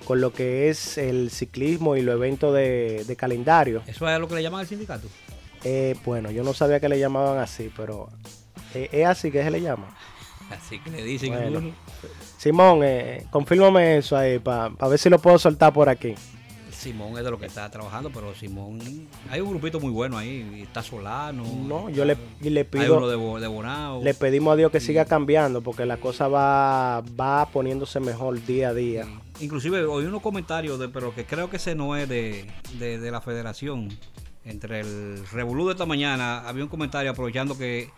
con 0.05 0.19
lo 0.21 0.33
que 0.33 0.69
es 0.69 0.97
el 0.97 1.31
ciclismo 1.31 1.95
y 1.95 2.01
los 2.01 2.15
eventos 2.15 2.53
de, 2.53 3.05
de 3.07 3.15
calendario. 3.15 3.81
¿Eso 3.87 4.07
es 4.07 4.19
lo 4.19 4.27
que 4.27 4.35
le 4.35 4.43
llaman 4.43 4.61
el 4.61 4.67
sindicato? 4.67 5.07
Eh, 5.63 5.95
bueno, 6.05 6.29
yo 6.29 6.43
no 6.43 6.53
sabía 6.53 6.79
que 6.81 6.89
le 6.89 6.99
llamaban 6.99 7.37
así, 7.39 7.71
pero 7.75 8.09
eh, 8.75 8.89
es 8.91 9.07
así 9.07 9.31
que 9.31 9.41
se 9.43 9.49
le 9.49 9.61
llama. 9.61 9.95
Así 10.51 10.79
que 10.79 10.89
le 10.91 11.03
dicen 11.03 11.31
Bueno. 11.33 11.71
Simón, 12.37 12.81
eh, 12.83 13.25
confírmame 13.31 13.97
eso 13.97 14.17
ahí 14.17 14.39
para 14.39 14.69
ver 14.87 14.97
si 14.99 15.09
lo 15.09 15.19
puedo 15.19 15.37
soltar 15.37 15.71
por 15.73 15.87
aquí. 15.89 16.15
Simón 16.71 17.15
es 17.19 17.23
de 17.23 17.29
lo 17.29 17.37
que 17.37 17.45
está 17.45 17.69
trabajando, 17.69 18.09
pero 18.11 18.33
Simón, 18.33 18.79
hay 19.29 19.39
un 19.39 19.51
grupito 19.51 19.79
muy 19.79 19.91
bueno 19.91 20.17
ahí. 20.17 20.61
Está 20.63 20.81
Solano. 20.81 21.43
No, 21.43 21.89
yo 21.89 22.03
le, 22.05 22.17
y 22.41 22.49
le 22.49 22.61
Hay 22.61 22.65
pido... 22.65 22.97
uno 22.97 23.07
de, 23.07 23.15
Bo- 23.15 23.39
de 23.39 23.45
Bonao. 23.47 24.01
Le 24.03 24.15
pedimos 24.15 24.53
a 24.53 24.55
Dios 24.55 24.71
que 24.71 24.79
siga 24.79 25.05
cambiando 25.05 25.61
porque 25.61 25.85
la 25.85 25.97
cosa 25.97 26.27
va, 26.27 27.01
va 27.19 27.45
poniéndose 27.51 27.99
mejor 27.99 28.43
día 28.43 28.69
a 28.69 28.73
día. 28.73 29.05
Inclusive 29.39 29.83
oí 29.85 30.05
unos 30.05 30.23
comentarios, 30.23 30.79
de, 30.79 30.89
pero 30.89 31.13
que 31.13 31.23
creo 31.25 31.51
que 31.51 31.57
ese 31.57 31.75
no 31.75 31.95
es 31.95 32.09
de, 32.09 32.47
de- 32.79 32.97
de 32.97 33.11
la 33.11 33.21
federación. 33.21 33.89
Entre 34.43 34.79
el 34.79 35.23
revolú 35.31 35.67
de 35.67 35.73
esta 35.73 35.85
mañana 35.85 36.49
había 36.49 36.63
un 36.63 36.69
comentario 36.69 37.11
aprovechando 37.11 37.55
que, 37.59 37.91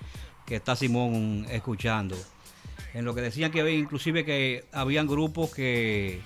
que 0.46 0.58
está 0.58 0.76
Simón 0.76 1.46
escuchando. 1.50 2.18
En 2.94 3.06
lo 3.06 3.16
que 3.16 3.22
decían 3.22 3.52
que 3.52 3.62
había, 3.62 3.74
inclusive 3.76 4.24
que 4.24 4.66
habían 4.72 5.08
grupos 5.08 5.54
que, 5.54 6.22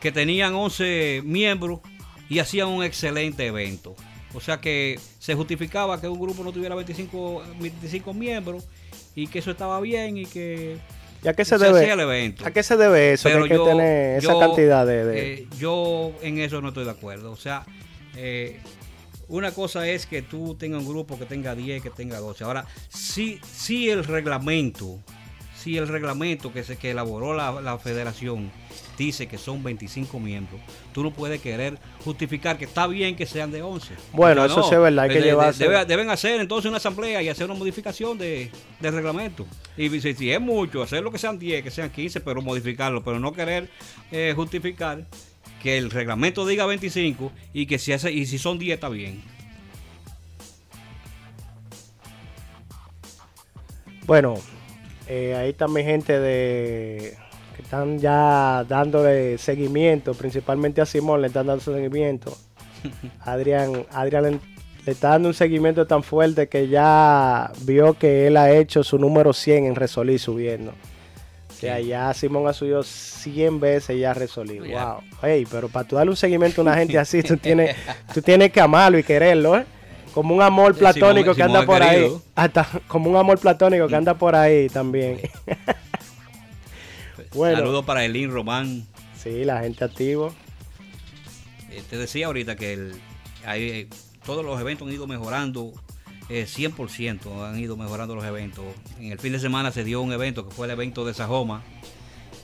que 0.00 0.12
tenían 0.12 0.54
11 0.54 1.22
miembros 1.24 1.80
y 2.28 2.40
hacían 2.40 2.68
un 2.68 2.84
excelente 2.84 3.46
evento. 3.46 3.96
O 4.34 4.40
sea 4.40 4.60
que 4.60 5.00
se 5.18 5.34
justificaba 5.34 5.98
que 6.00 6.06
un 6.08 6.20
grupo 6.20 6.44
no 6.44 6.52
tuviera 6.52 6.74
25, 6.74 7.42
25 7.58 8.12
miembros 8.12 8.64
y 9.14 9.26
que 9.28 9.38
eso 9.38 9.50
estaba 9.50 9.80
bien 9.80 10.18
y 10.18 10.26
que 10.26 10.76
¿Y 11.24 11.28
a 11.28 11.32
qué 11.32 11.44
se 11.44 11.58
se 11.58 11.66
hacía 11.66 11.94
el 11.94 11.98
debe? 11.98 12.02
evento. 12.18 12.46
¿A 12.46 12.50
qué 12.52 12.62
se 12.62 12.76
debe 12.76 13.14
eso? 13.14 13.28
Que 13.28 13.32
Pero 13.34 13.44
hay 13.44 13.48
que 13.50 13.56
yo- 13.56 13.64
tener 13.64 14.18
esa 14.18 14.32
yo, 14.32 14.38
cantidad 14.38 14.86
de... 14.86 15.04
de- 15.06 15.32
eh, 15.34 15.46
yo 15.58 16.12
en 16.22 16.38
eso 16.38 16.60
no 16.60 16.68
estoy 16.68 16.84
de 16.84 16.90
acuerdo. 16.90 17.32
O 17.32 17.36
sea, 17.36 17.64
eh, 18.14 18.60
una 19.26 19.50
cosa 19.52 19.88
es 19.88 20.06
que 20.06 20.20
tú 20.22 20.54
tengas 20.54 20.82
un 20.82 20.88
grupo 20.88 21.18
que 21.18 21.24
tenga 21.24 21.54
10, 21.54 21.82
que 21.82 21.90
tenga 21.90 22.18
12. 22.18 22.44
Ahora, 22.44 22.66
si, 22.90 23.40
si 23.50 23.88
el 23.90 24.04
reglamento, 24.04 25.00
si 25.62 25.76
el 25.76 25.88
reglamento 25.88 26.52
que 26.52 26.62
se 26.62 26.76
que 26.76 26.90
elaboró 26.92 27.34
la, 27.34 27.60
la 27.60 27.78
federación 27.78 28.50
dice 28.96 29.26
que 29.26 29.38
son 29.38 29.62
25 29.62 30.18
miembros, 30.20 30.60
tú 30.92 31.02
no 31.02 31.12
puedes 31.12 31.40
querer 31.40 31.78
justificar 32.04 32.58
que 32.58 32.64
está 32.64 32.86
bien 32.86 33.16
que 33.16 33.26
sean 33.26 33.50
de 33.50 33.62
11. 33.62 33.94
Bueno, 34.12 34.44
eso 34.44 34.62
sí 34.62 34.74
es 34.74 34.80
verdad, 34.80 35.04
hay 35.04 35.10
que 35.10 35.14
de- 35.16 35.20
de- 35.20 35.26
llevarse- 35.32 35.64
debe- 35.68 35.84
deben 35.84 36.10
hacer 36.10 36.40
entonces 36.40 36.68
una 36.68 36.78
asamblea 36.78 37.22
y 37.22 37.28
hacer 37.28 37.46
una 37.46 37.54
modificación 37.54 38.18
de, 38.18 38.50
del 38.80 38.92
reglamento. 38.94 39.46
Y 39.76 39.88
si, 40.00 40.14
si 40.14 40.30
es 40.32 40.40
mucho, 40.40 40.82
hacer 40.82 41.02
lo 41.02 41.10
que 41.12 41.18
sean 41.18 41.38
10, 41.38 41.62
que 41.62 41.70
sean 41.70 41.90
15, 41.90 42.20
pero 42.20 42.40
modificarlo, 42.42 43.02
pero 43.04 43.18
no 43.20 43.32
querer 43.32 43.68
eh, 44.10 44.32
justificar 44.34 45.06
que 45.62 45.76
el 45.78 45.90
reglamento 45.90 46.46
diga 46.46 46.66
25 46.66 47.32
y 47.52 47.66
que 47.66 47.78
si, 47.78 47.92
hace, 47.92 48.12
y 48.12 48.26
si 48.26 48.38
son 48.38 48.58
10 48.58 48.74
está 48.74 48.88
bien. 48.88 49.22
Bueno, 54.06 54.34
eh, 55.08 55.34
ahí 55.34 55.50
está 55.50 55.68
mi 55.68 55.82
gente 55.82 56.18
de 56.18 57.16
que 57.56 57.62
están 57.62 57.98
ya 57.98 58.64
dándole 58.68 59.38
seguimiento, 59.38 60.14
principalmente 60.14 60.80
a 60.80 60.86
Simón 60.86 61.22
le 61.22 61.28
están 61.28 61.46
dando 61.46 61.62
seguimiento. 61.62 62.36
Adrián, 63.20 63.86
Adrián 63.90 64.24
le, 64.24 64.30
le 64.86 64.92
está 64.92 65.10
dando 65.10 65.28
un 65.28 65.34
seguimiento 65.34 65.86
tan 65.86 66.02
fuerte 66.02 66.48
que 66.48 66.68
ya 66.68 67.50
vio 67.62 67.94
que 67.94 68.26
él 68.26 68.36
ha 68.36 68.52
hecho 68.52 68.84
su 68.84 68.98
número 68.98 69.32
100 69.32 69.66
en 69.66 69.74
Resolí 69.74 70.18
subiendo. 70.18 70.72
O 71.50 71.60
sea, 71.60 71.80
ya 71.80 72.14
Simón 72.14 72.46
ha 72.46 72.52
subido 72.52 72.84
100 72.84 73.58
veces 73.58 73.98
ya 73.98 74.14
Resolí. 74.14 74.60
Wow. 74.60 75.00
Hey, 75.20 75.44
pero 75.50 75.68
para 75.68 75.88
tú 75.88 75.96
darle 75.96 76.10
un 76.10 76.16
seguimiento 76.16 76.60
a 76.60 76.62
una 76.62 76.76
gente 76.76 76.96
así, 76.96 77.20
tú 77.20 77.36
tienes, 77.36 77.74
tú 78.14 78.22
tienes 78.22 78.52
que 78.52 78.60
amarlo 78.60 78.96
y 78.96 79.02
quererlo, 79.02 79.58
¿eh? 79.58 79.66
Como 80.18 80.34
un 80.34 80.42
amor 80.42 80.74
platónico 80.74 81.32
que 81.32 81.44
anda 81.44 81.64
por 81.64 81.80
ahí. 81.80 82.10
Hasta 82.34 82.66
como 82.88 83.08
un 83.08 83.16
amor 83.16 83.38
platónico 83.38 83.86
que 83.86 83.94
anda 83.94 84.14
por 84.18 84.34
ahí 84.34 84.68
también. 84.68 85.20
bueno. 87.34 87.58
Saludos 87.58 87.84
para 87.84 88.04
Elín 88.04 88.32
Román. 88.32 88.84
Sí, 89.16 89.44
la 89.44 89.60
gente 89.60 89.84
activo. 89.84 90.34
Eh, 91.70 91.84
te 91.88 91.96
decía 91.96 92.26
ahorita 92.26 92.56
que 92.56 92.72
el, 92.72 93.00
hay, 93.46 93.88
todos 94.26 94.44
los 94.44 94.60
eventos 94.60 94.88
han 94.88 94.92
ido 94.92 95.06
mejorando 95.06 95.72
100% 96.28 97.20
eh, 97.24 97.46
han 97.46 97.56
ido 97.60 97.76
mejorando 97.76 98.16
los 98.16 98.24
eventos. 98.24 98.64
En 98.98 99.12
el 99.12 99.20
fin 99.20 99.30
de 99.30 99.38
semana 99.38 99.70
se 99.70 99.84
dio 99.84 100.02
un 100.02 100.12
evento 100.12 100.48
que 100.48 100.52
fue 100.52 100.66
el 100.66 100.72
evento 100.72 101.04
de 101.04 101.14
Sajoma, 101.14 101.62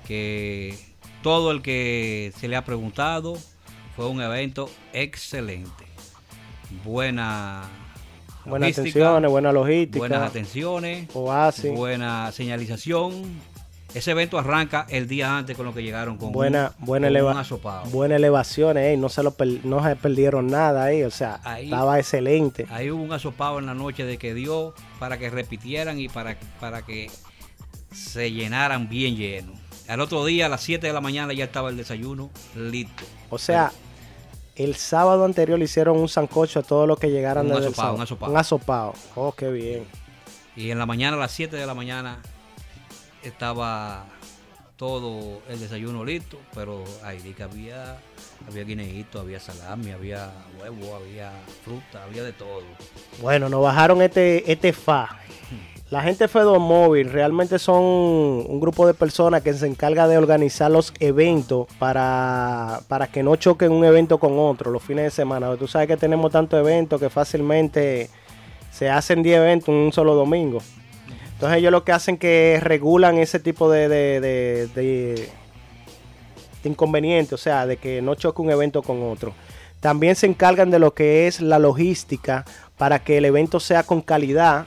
que 0.07 0.79
todo 1.25 1.51
el 1.51 1.61
que 1.61 2.33
se 2.39 2.47
le 2.47 2.55
ha 2.55 2.65
preguntado 2.65 3.37
fue 3.97 4.07
un 4.07 4.23
evento 4.23 4.71
excelente. 4.93 5.94
Buena 6.83 7.63
Buenas 8.45 8.79
atenciones, 8.79 9.31
buena 9.31 9.53
logística. 9.53 9.99
Buenas 9.99 10.23
atenciones. 10.23 11.09
Oasis. 11.15 11.73
Buena 11.73 12.31
señalización 12.33 13.41
ese 13.95 14.11
evento 14.11 14.39
arranca 14.39 14.87
el 14.89 15.07
día 15.07 15.39
antes 15.39 15.57
con 15.57 15.67
lo 15.67 15.73
que 15.73 15.83
llegaron 15.83 16.19
con 16.19 16.33
buena, 16.33 16.73
un, 16.81 16.87
buena, 16.87 17.09
buena 17.93 18.17
elevación, 18.17 18.77
eh, 18.77 18.97
no, 18.97 19.09
se 19.09 19.23
lo 19.23 19.37
no 19.63 19.85
se 19.85 19.95
perdieron 19.95 20.49
nada 20.49 20.85
ahí, 20.85 21.05
o 21.05 21.13
sea, 21.13 21.41
estaba 21.61 22.01
excelente. 22.01 22.67
Ahí 22.71 22.91
hubo 22.91 23.01
un 23.01 23.13
asopado 23.13 23.61
en 23.61 23.67
la 23.67 23.75
noche 23.75 24.05
de 24.05 24.19
que 24.19 24.35
dio 24.35 24.75
para 24.99 25.17
que 25.19 25.31
repitieran 25.31 26.01
y 26.01 26.09
para, 26.09 26.37
para 26.59 26.83
que 26.83 27.09
se 27.93 28.33
llenaran 28.33 28.89
bien 28.89 29.17
llenos. 29.17 29.55
Al 29.87 30.01
otro 30.01 30.25
día, 30.25 30.47
a 30.47 30.49
las 30.49 30.63
7 30.63 30.85
de 30.85 30.93
la 30.93 31.01
mañana, 31.01 31.33
ya 31.33 31.45
estaba 31.45 31.69
el 31.71 31.77
desayuno 31.77 32.31
listo. 32.57 33.05
O 33.31 33.39
sea, 33.39 33.71
el 34.57 34.77
sábado 34.77 35.25
anterior 35.25 35.59
le 35.59 35.65
hicieron 35.65 35.99
un 35.99 36.09
sancocho 36.09 36.61
a 36.61 36.63
todos 36.63 36.87
los 36.87 36.99
que 36.99 37.11
llegaran 37.11 37.47
un 37.47 37.53
asopado, 37.53 37.95
un 37.95 38.01
asopado. 38.01 38.33
Un 38.33 38.39
asopado. 38.39 38.95
Oh, 39.15 39.33
qué 39.33 39.51
bien. 39.51 39.87
Y 40.57 40.71
en 40.71 40.79
la 40.79 40.87
mañana, 40.87 41.17
a 41.17 41.21
las 41.21 41.33
7 41.33 41.57
de 41.57 41.67
la 41.67 41.75
mañana, 41.75 42.21
estaba 43.23 44.07
todo 44.77 45.41
el 45.49 45.61
desayuno 45.61 46.05
listo, 46.05 46.39
pero 46.55 46.85
ahí 47.03 47.35
que 47.37 47.43
había, 47.43 47.99
había 48.49 48.65
guineíto, 48.65 49.21
había 49.21 49.41
salami, 49.41 49.91
había 49.91 50.31
huevo, 50.61 50.97
había 50.97 51.33
fruta, 51.65 52.05
había 52.05 52.23
de 52.23 52.33
todo. 52.33 52.63
Bueno, 53.21 53.49
nos 53.49 53.63
bajaron 53.63 54.03
este, 54.03 54.51
este 54.51 54.73
fa. 54.73 55.19
La 55.91 56.03
gente 56.03 56.29
Fedor 56.29 56.59
Móvil 56.61 57.11
realmente 57.11 57.59
son 57.59 57.83
un 57.83 58.59
grupo 58.59 58.87
de 58.87 58.95
personas 58.95 59.43
que 59.43 59.53
se 59.53 59.67
encarga 59.67 60.09
de 60.09 60.17
organizar 60.17 60.71
los 60.71 60.95
eventos 60.99 61.67
para, 61.79 62.81
para 62.89 63.07
que 63.07 63.23
no 63.23 63.37
choquen 63.37 63.71
un 63.71 63.85
evento 63.85 64.19
con 64.19 64.39
otro 64.39 64.71
los 64.71 64.83
fines 64.83 65.05
de 65.05 65.11
semana. 65.11 65.55
Tú 65.57 65.69
sabes 65.69 65.87
que 65.87 65.97
tenemos 65.97 66.33
tantos 66.33 66.59
eventos 66.59 66.99
que 66.99 67.11
fácilmente 67.11 68.09
se 68.73 68.91
hacen 68.91 69.23
10 69.23 69.37
eventos 69.37 69.69
en 69.69 69.75
un 69.75 69.93
solo 69.93 70.15
domingo. 70.15 70.59
Entonces 71.35 71.59
ellos 71.59 71.71
lo 71.71 71.85
que 71.85 71.93
hacen 71.93 72.17
que 72.17 72.59
regulan 72.63 73.19
ese 73.19 73.39
tipo 73.39 73.71
de, 73.71 73.89
de, 73.89 74.69
de, 74.75 75.29
inconvenientes, 76.65 77.35
o 77.35 77.39
sea, 77.39 77.67
de 77.67 77.77
que 77.77 78.01
no 78.01 78.15
choque 78.15 78.41
un 78.41 78.51
evento 78.51 78.83
con 78.83 79.03
otro. 79.03 79.35
También 79.81 80.17
se 80.17 80.27
encargan 80.27 80.71
de 80.71 80.79
lo 80.79 80.95
que 80.95 81.27
es 81.27 81.41
la 81.41 81.59
logística 81.59 82.47
para 82.79 83.01
que 83.01 83.19
el 83.19 83.27
evento 83.27 83.61
sea 83.61 83.83
con 83.83 84.01
calidad. 84.01 84.67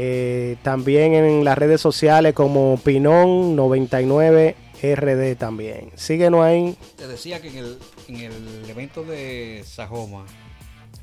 Eh, 0.00 0.54
también 0.62 1.12
en 1.14 1.44
las 1.44 1.58
redes 1.58 1.80
sociales 1.80 2.32
como 2.32 2.78
Pinon99rd 2.78 5.36
también. 5.36 5.90
Síguenos 5.96 6.44
ahí. 6.44 6.78
Te 6.96 7.08
decía 7.08 7.42
que 7.42 7.48
en 7.48 7.56
el, 7.56 7.76
en 8.06 8.20
el 8.20 8.70
evento 8.70 9.02
de 9.02 9.64
Sajoma, 9.66 10.24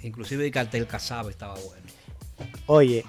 inclusive 0.01 0.45
el 0.45 0.51
cartel 0.51 0.87
Casabe 0.87 1.31
estaba 1.31 1.55
bueno. 1.55 1.85
Oye, 2.67 3.03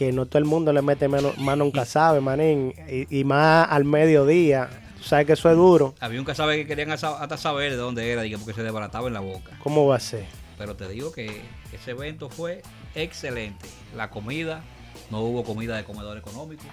que 0.00 0.12
no 0.12 0.24
todo 0.24 0.38
el 0.38 0.46
mundo 0.46 0.72
le 0.72 0.80
mete 0.80 1.08
mano, 1.08 1.34
mano 1.36 1.62
un 1.62 1.70
Casabe, 1.70 2.22
manín, 2.22 2.72
y, 2.90 3.20
y 3.20 3.22
más 3.22 3.68
al 3.70 3.84
mediodía 3.84 4.70
sabes 5.04 5.26
que 5.26 5.34
eso 5.34 5.50
es 5.50 5.56
duro. 5.56 5.94
Había 6.00 6.18
un 6.18 6.24
casabe 6.24 6.56
que 6.56 6.66
querían 6.66 6.90
hasta 6.90 7.36
saber 7.36 7.72
de 7.72 7.76
dónde 7.76 8.10
era, 8.10 8.22
porque 8.38 8.54
se 8.54 8.62
desbarataba 8.62 9.08
en 9.08 9.12
la 9.12 9.20
boca. 9.20 9.52
¿Cómo 9.62 9.86
va 9.86 9.96
a 9.96 10.00
ser? 10.00 10.24
Pero 10.56 10.74
te 10.74 10.88
digo 10.88 11.12
que 11.12 11.42
ese 11.74 11.90
evento 11.90 12.30
fue 12.30 12.62
excelente. 12.94 13.68
La 13.94 14.08
comida, 14.08 14.62
no 15.10 15.20
hubo 15.20 15.44
comida 15.44 15.76
de 15.76 15.84
comedor 15.84 16.16
económico. 16.16 16.64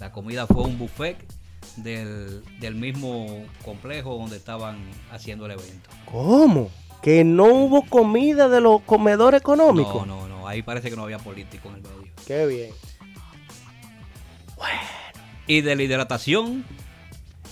La 0.00 0.10
comida 0.10 0.46
fue 0.46 0.62
un 0.62 0.78
buffet 0.78 1.18
del, 1.76 2.42
mismo 2.74 3.44
complejo 3.66 4.16
donde 4.16 4.38
estaban 4.38 4.78
haciendo 5.10 5.44
el 5.44 5.52
evento. 5.52 5.90
¿Cómo? 6.10 6.70
¿Que 7.02 7.22
no 7.22 7.44
hubo 7.52 7.82
comida 7.82 8.48
de 8.48 8.62
los 8.62 8.80
comedores 8.80 9.42
económicos? 9.42 10.06
No, 10.06 10.26
no, 10.26 10.28
no. 10.28 10.48
Ahí 10.48 10.62
parece 10.62 10.88
que 10.88 10.96
no 10.96 11.02
había 11.02 11.18
político 11.18 11.68
en 11.68 11.74
el 11.74 11.82
medio. 11.82 12.01
Qué 12.26 12.46
bien. 12.46 12.70
Bueno. 14.56 14.80
Y 15.46 15.60
de 15.60 15.76
la 15.76 15.82
hidratación, 15.82 16.64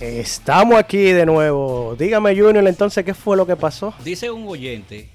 Estamos 0.00 0.78
aquí 0.78 1.12
de 1.12 1.24
nuevo. 1.24 1.96
Dígame, 1.98 2.38
Junior, 2.38 2.66
entonces, 2.66 3.04
¿qué 3.04 3.14
fue 3.14 3.36
lo 3.36 3.46
que 3.46 3.56
pasó? 3.56 3.94
Dice 4.04 4.30
un 4.30 4.46
oyente 4.46 5.08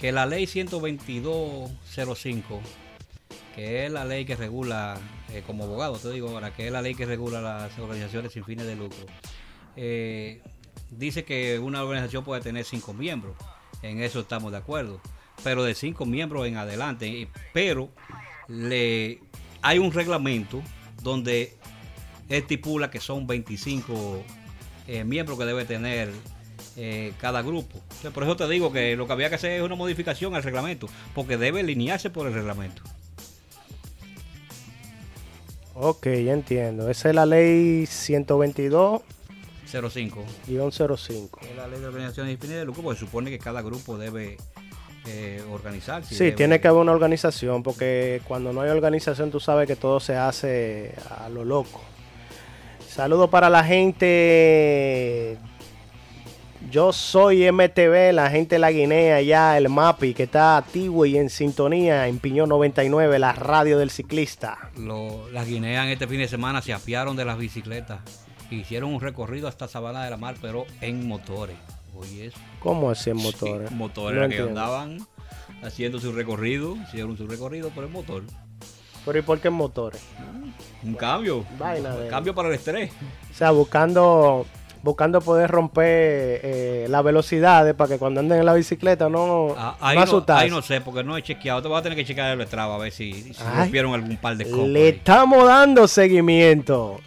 que 0.00 0.10
la 0.12 0.24
ley 0.26 0.46
122.05, 0.46 2.42
que 3.54 3.84
es 3.84 3.92
la 3.92 4.04
ley 4.06 4.24
que 4.24 4.36
regula, 4.36 4.98
eh, 5.32 5.42
como 5.46 5.64
abogado 5.64 5.98
te 5.98 6.10
digo 6.10 6.30
ahora, 6.30 6.54
que 6.54 6.66
es 6.66 6.72
la 6.72 6.80
ley 6.80 6.94
que 6.94 7.04
regula 7.04 7.42
las 7.42 7.78
organizaciones 7.78 8.32
sin 8.32 8.44
fines 8.44 8.66
de 8.66 8.76
lucro, 8.76 9.04
eh, 9.76 10.40
dice 10.90 11.24
que 11.24 11.58
una 11.58 11.82
organización 11.82 12.24
puede 12.24 12.40
tener 12.40 12.64
cinco 12.64 12.94
miembros. 12.94 13.36
En 13.82 14.02
eso 14.02 14.20
estamos 14.20 14.52
de 14.52 14.58
acuerdo. 14.58 15.00
Pero 15.44 15.62
de 15.64 15.74
cinco 15.74 16.04
miembros 16.06 16.46
en 16.46 16.56
adelante. 16.56 17.28
Pero 17.52 17.90
le 18.48 19.20
hay 19.62 19.78
un 19.78 19.92
reglamento 19.92 20.62
donde 21.02 21.54
estipula 22.28 22.90
que 22.90 23.00
son 23.00 23.26
25 23.26 24.22
eh, 24.86 25.04
miembros 25.04 25.38
que 25.38 25.44
debe 25.44 25.64
tener 25.64 26.10
eh, 26.76 27.12
cada 27.20 27.42
grupo. 27.42 27.80
por 28.14 28.22
eso 28.22 28.36
te 28.36 28.48
digo 28.48 28.72
que 28.72 28.96
lo 28.96 29.06
que 29.06 29.12
había 29.12 29.28
que 29.28 29.34
hacer 29.34 29.52
es 29.52 29.62
una 29.62 29.74
modificación 29.74 30.34
al 30.34 30.42
reglamento, 30.42 30.88
porque 31.14 31.36
debe 31.36 31.60
alinearse 31.60 32.10
por 32.10 32.26
el 32.26 32.34
reglamento. 32.34 32.82
Ok, 35.74 36.06
ya 36.06 36.32
entiendo. 36.32 36.90
Esa 36.90 37.08
es 37.08 37.14
la 37.14 37.26
ley 37.26 37.86
122. 37.86 39.02
05. 39.70 40.24
Y 40.46 40.56
105. 40.56 41.40
Es 41.42 41.56
la 41.56 41.68
ley 41.68 41.80
de 41.80 41.86
organizaciones 41.86 42.38
y 42.42 42.46
de 42.46 42.64
lucro, 42.64 42.82
porque 42.82 43.00
supone 43.00 43.30
que 43.30 43.38
cada 43.38 43.62
grupo 43.62 43.96
debe 43.96 44.36
eh, 45.06 45.42
organizarse. 45.50 46.14
Sí, 46.14 46.32
tiene 46.32 46.60
que 46.60 46.68
haber 46.68 46.82
una 46.82 46.92
organización, 46.92 47.62
porque 47.62 48.20
cuando 48.28 48.52
no 48.52 48.60
hay 48.60 48.70
organización 48.70 49.30
tú 49.30 49.40
sabes 49.40 49.66
que 49.66 49.76
todo 49.76 50.00
se 50.00 50.16
hace 50.16 50.94
a 51.18 51.28
lo 51.28 51.44
loco. 51.44 51.80
Saludos 52.88 53.30
para 53.30 53.48
la 53.48 53.64
gente. 53.64 55.38
Yo 56.70 56.92
soy 56.92 57.50
MTV, 57.50 58.12
la 58.12 58.30
gente 58.30 58.56
de 58.56 58.58
la 58.58 58.70
Guinea, 58.70 59.22
ya 59.22 59.56
el 59.56 59.68
MAPI, 59.68 60.12
que 60.12 60.24
está 60.24 60.56
activo 60.56 61.06
y 61.06 61.16
en 61.16 61.30
sintonía 61.30 62.06
en 62.06 62.18
Piñón 62.18 62.50
99, 62.50 63.18
la 63.18 63.32
radio 63.32 63.78
del 63.78 63.90
ciclista. 63.90 64.70
las 65.32 65.46
guineas 65.48 65.88
este 65.88 66.06
fin 66.06 66.18
de 66.18 66.28
semana 66.28 66.60
se 66.62 66.72
apiaron 66.72 67.16
de 67.16 67.24
las 67.24 67.38
bicicletas. 67.38 68.00
Hicieron 68.50 68.92
un 68.92 69.00
recorrido 69.00 69.48
hasta 69.48 69.68
Sabana 69.68 70.04
de 70.04 70.10
la 70.10 70.16
Mar, 70.16 70.34
pero 70.42 70.66
en 70.80 71.08
motores. 71.08 71.56
¿Cómo 72.60 72.90
así 72.90 73.10
en 73.10 73.16
motores? 73.16 73.70
motores 73.70 74.34
que 74.34 74.42
andaban 74.42 75.06
haciendo 75.62 76.00
su 76.00 76.12
recorrido, 76.12 76.76
hicieron 76.76 77.16
su 77.16 77.26
recorrido 77.26 77.70
por 77.70 77.84
el 77.84 77.90
motor. 77.90 78.22
¿Pero 79.04 79.18
y 79.18 79.22
por 79.22 79.40
qué 79.40 79.50
motores? 79.50 80.02
Un 80.82 80.94
cambio. 80.94 81.38
un 81.38 82.08
cambio 82.08 82.34
para 82.34 82.48
el 82.48 82.54
estrés. 82.54 82.90
O 83.30 83.34
sea, 83.34 83.50
buscando 83.50 84.46
buscando 84.82 85.20
poder 85.20 85.50
romper 85.50 86.40
eh, 86.42 86.86
la 86.88 87.02
velocidad 87.02 87.74
para 87.76 87.88
que 87.88 87.98
cuando 87.98 88.20
anden 88.20 88.38
en 88.38 88.46
la 88.46 88.54
bicicleta 88.54 89.08
no, 89.08 89.54
ah, 89.56 89.76
ahí 89.80 89.98
no, 89.98 90.24
ahí 90.28 90.50
no 90.50 90.62
sé, 90.62 90.80
porque 90.80 91.04
no 91.04 91.16
he 91.16 91.22
chequeado. 91.22 91.62
Te 91.62 91.68
voy 91.68 91.78
a 91.78 91.82
tener 91.82 91.96
que 91.96 92.04
chequear 92.04 92.38
el 92.38 92.46
Strava 92.46 92.76
a 92.76 92.78
ver 92.78 92.92
si, 92.92 93.32
rompieron 93.56 93.94
algún 93.94 94.16
par 94.16 94.36
de 94.36 94.48
cosas. 94.48 94.68
Le 94.68 94.88
estamos 94.88 95.44
dando 95.44 95.86
seguimiento. 95.86 97.00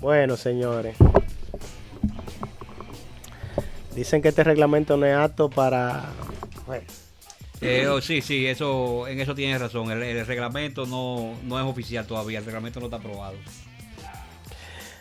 Bueno, 0.00 0.36
señores. 0.36 0.96
Dicen 3.98 4.22
que 4.22 4.28
este 4.28 4.44
reglamento 4.44 4.96
no 4.96 5.06
es 5.06 5.16
apto 5.16 5.50
para... 5.50 6.04
Eh, 7.60 7.88
oh, 7.88 8.00
sí, 8.00 8.22
sí, 8.22 8.46
eso, 8.46 9.08
en 9.08 9.18
eso 9.18 9.34
tienes 9.34 9.60
razón. 9.60 9.90
El, 9.90 10.24
reglamento 10.24 10.86
no, 10.86 11.34
es 11.58 11.64
oficial 11.64 12.06
todavía, 12.06 12.38
el 12.38 12.44
reglamento 12.44 12.78
no 12.78 12.86
está 12.86 12.98
aprobado. 12.98 13.34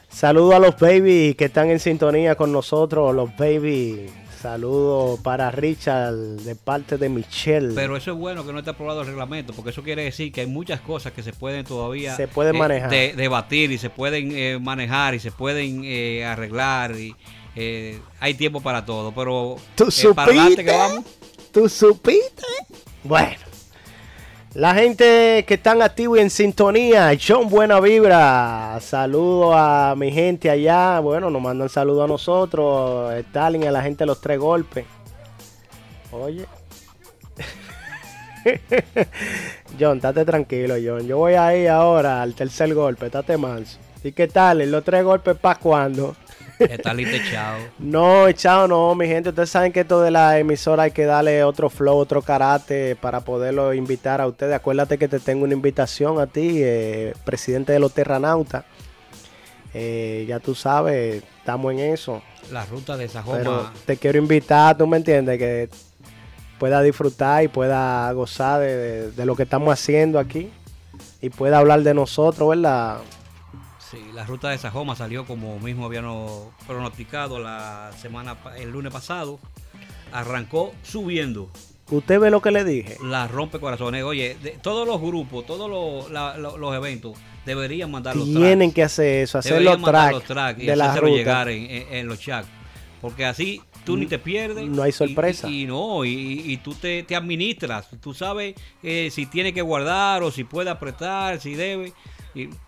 Saludos 0.10 0.56
a 0.56 0.60
los 0.60 0.80
baby 0.80 1.36
que 1.36 1.46
están 1.46 1.70
en 1.70 1.80
sintonía 1.80 2.34
con 2.34 2.52
nosotros, 2.52 3.14
los 3.14 3.38
baby. 3.38 4.08
Saludos 4.42 5.20
para 5.20 5.52
Richard 5.52 6.16
de 6.16 6.56
parte 6.56 6.98
de 6.98 7.10
Michelle. 7.10 7.76
Pero 7.76 7.98
eso 7.98 8.14
es 8.14 8.18
bueno 8.18 8.44
que 8.48 8.52
no 8.52 8.60
esté 8.60 8.72
aprobado 8.72 9.02
el 9.02 9.08
reglamento, 9.08 9.54
porque 9.54 9.70
eso 9.70 9.84
quiere 9.84 10.06
decir 10.06 10.32
que 10.32 10.42
hay 10.42 10.48
muchas 10.48 10.82
cosas 10.82 11.14
que 11.14 11.22
se 11.22 11.34
pueden 11.34 11.66
todavía 11.66 12.16
se 12.16 12.28
pueden 12.28 12.56
eh, 12.56 12.60
manejar. 12.60 12.90
debatir 12.90 13.72
y 13.72 13.78
se 13.78 13.92
pueden 13.92 14.32
eh, 14.32 14.58
manejar 14.60 15.14
y 15.14 15.20
se 15.20 15.32
pueden 15.32 15.84
arreglar 16.24 16.96
y, 16.96 17.16
eh, 17.60 18.00
hay 18.20 18.36
tiempo 18.36 18.62
para 18.62 18.86
todo, 18.86 19.12
pero 19.12 19.56
¿Tú 19.74 19.86
eh, 19.86 20.14
para 20.14 20.32
adelante 20.32 20.64
que 20.64 20.72
vamos. 20.72 21.06
¿Tú 21.52 21.68
supiste? 21.68 22.46
Bueno. 23.04 23.40
La 24.54 24.76
gente 24.76 25.44
que 25.48 25.56
están 25.56 25.82
activos 25.82 26.20
y 26.20 26.22
en 26.22 26.30
sintonía, 26.30 27.12
John 27.20 27.50
Buena 27.50 27.80
Vibra, 27.80 28.78
saludo 28.80 29.56
a 29.56 29.96
mi 29.96 30.12
gente 30.12 30.52
allá, 30.52 31.00
bueno, 31.00 31.32
nos 31.32 31.42
mandan 31.42 31.68
saludo 31.70 32.04
a 32.04 32.08
nosotros, 32.08 33.12
Stalin, 33.16 33.68
a 33.68 33.72
la 33.72 33.82
gente 33.82 34.04
de 34.04 34.06
los 34.06 34.22
tres 34.22 34.38
golpes. 34.38 34.86
Oye. 36.12 36.46
John, 39.80 39.98
estate 39.98 40.26
tranquilo, 40.26 40.76
John. 40.84 41.08
Yo 41.08 41.18
voy 41.18 41.34
a 41.34 41.58
ir 41.58 41.70
ahora 41.70 42.22
al 42.22 42.36
tercer 42.36 42.72
golpe, 42.76 43.08
estate 43.08 43.36
manso. 43.36 43.80
¿Y 44.04 44.12
qué 44.12 44.28
tal? 44.28 44.60
¿Los 44.70 44.84
tres 44.84 45.04
golpes 45.04 45.36
para 45.38 45.60
cuándo? 45.60 46.16
Está 46.70 46.94
listo 46.94 47.16
echado. 47.16 47.58
No, 47.80 48.28
echado 48.28 48.68
no, 48.68 48.96
mi 48.96 49.08
gente. 49.08 49.30
Ustedes 49.30 49.50
saben 49.50 49.72
que 49.72 49.82
esto 49.82 50.02
de 50.02 50.12
la 50.12 50.40
emisora 50.40 50.84
hay 50.84 50.92
que 50.92 51.06
darle 51.06 51.44
otro 51.44 51.70
flow, 51.70 51.98
otro 51.98 52.22
carácter 52.22 52.98
para 52.98 53.22
poderlo 53.22 53.74
invitar 53.74 54.22
a 54.22 54.28
ustedes. 54.28 54.56
Acuérdate 54.56 54.98
que 54.98 55.08
te 55.08 55.20
tengo 55.20 55.44
una 55.44 55.54
invitación 55.54 56.20
a 56.20 56.28
ti, 56.28 56.62
eh, 56.64 57.14
presidente 57.26 57.74
de 57.74 57.80
los 57.80 57.94
Terranautas. 57.94 58.66
Eh, 59.74 60.26
ya 60.28 60.40
tú 60.40 60.56
sabes, 60.56 61.24
estamos 61.40 61.74
en 61.74 61.80
eso. 61.80 62.22
La 62.52 62.66
ruta 62.66 62.98
de 62.98 63.08
Sajoma. 63.08 63.38
Pero 63.38 63.72
te 63.86 63.98
quiero 63.98 64.18
invitar, 64.18 64.78
tú 64.78 64.88
me 64.88 64.98
entiendes, 64.98 65.38
que 65.38 65.70
pueda 66.58 66.82
disfrutar 66.82 67.44
y 67.44 67.48
pueda 67.50 68.12
gozar 68.14 68.62
de, 68.62 69.12
de 69.12 69.26
lo 69.26 69.36
que 69.36 69.44
estamos 69.44 69.72
haciendo 69.72 70.18
aquí 70.18 70.50
y 71.22 71.30
pueda 71.30 71.60
hablar 71.60 71.84
de 71.84 71.94
nosotros, 71.94 72.50
¿verdad? 72.50 72.98
Sí, 73.90 73.98
la 74.14 74.26
ruta 74.26 74.50
de 74.50 74.58
Sajoma 74.58 74.98
salió 74.98 75.26
como 75.26 75.60
mismo 75.60 75.86
habían 75.86 76.06
pronosticado 76.66 77.40
la 77.40 77.92
semana, 77.98 78.36
el 78.58 78.70
lunes 78.72 78.92
pasado. 78.92 79.40
Arrancó 80.12 80.74
subiendo. 80.84 81.50
¿Usted 81.90 82.20
ve 82.20 82.30
lo 82.30 82.42
que 82.42 82.52
le 82.52 82.66
dije? 82.66 82.98
La 83.02 83.28
rompe 83.30 83.60
corazones. 83.60 84.04
Oye, 84.04 84.36
todos 84.62 84.86
los 84.86 85.00
grupos, 85.00 85.46
todos 85.46 85.70
los, 85.70 86.76
eventos 86.76 87.18
deberían 87.46 87.90
mandar 87.90 88.16
los 88.16 88.26
tracks. 88.26 88.40
Tienen 88.40 88.72
que 88.74 88.84
hacer 88.84 89.24
eso, 89.24 89.38
hacer 89.38 89.62
los 89.62 89.82
tracks, 90.26 90.62
y 90.62 90.66
de 90.66 90.76
la 90.76 90.96
ruta. 90.96 91.16
llegar 91.16 91.50
en, 91.50 92.08
los 92.08 92.20
chats. 92.20 92.50
Porque 93.00 93.26
así 93.26 93.62
tú 93.86 93.96
ni 93.96 94.06
te 94.06 94.20
pierdes. 94.20 94.68
No 94.68 94.84
hay 94.84 94.92
sorpresa. 94.92 95.50
Y, 95.50 95.66
no, 95.66 96.04
y, 96.04 96.60
tú 96.62 96.74
te, 96.74 97.06
administras. 97.16 97.88
Tú 98.02 98.14
sabes 98.14 98.56
eh, 98.84 99.10
si 99.12 99.28
tiene 99.28 99.54
que 99.54 99.62
guardar 99.62 100.24
o 100.24 100.32
si 100.32 100.44
puede 100.44 100.70
apretar, 100.70 101.40
si 101.40 101.56
debe 101.56 101.94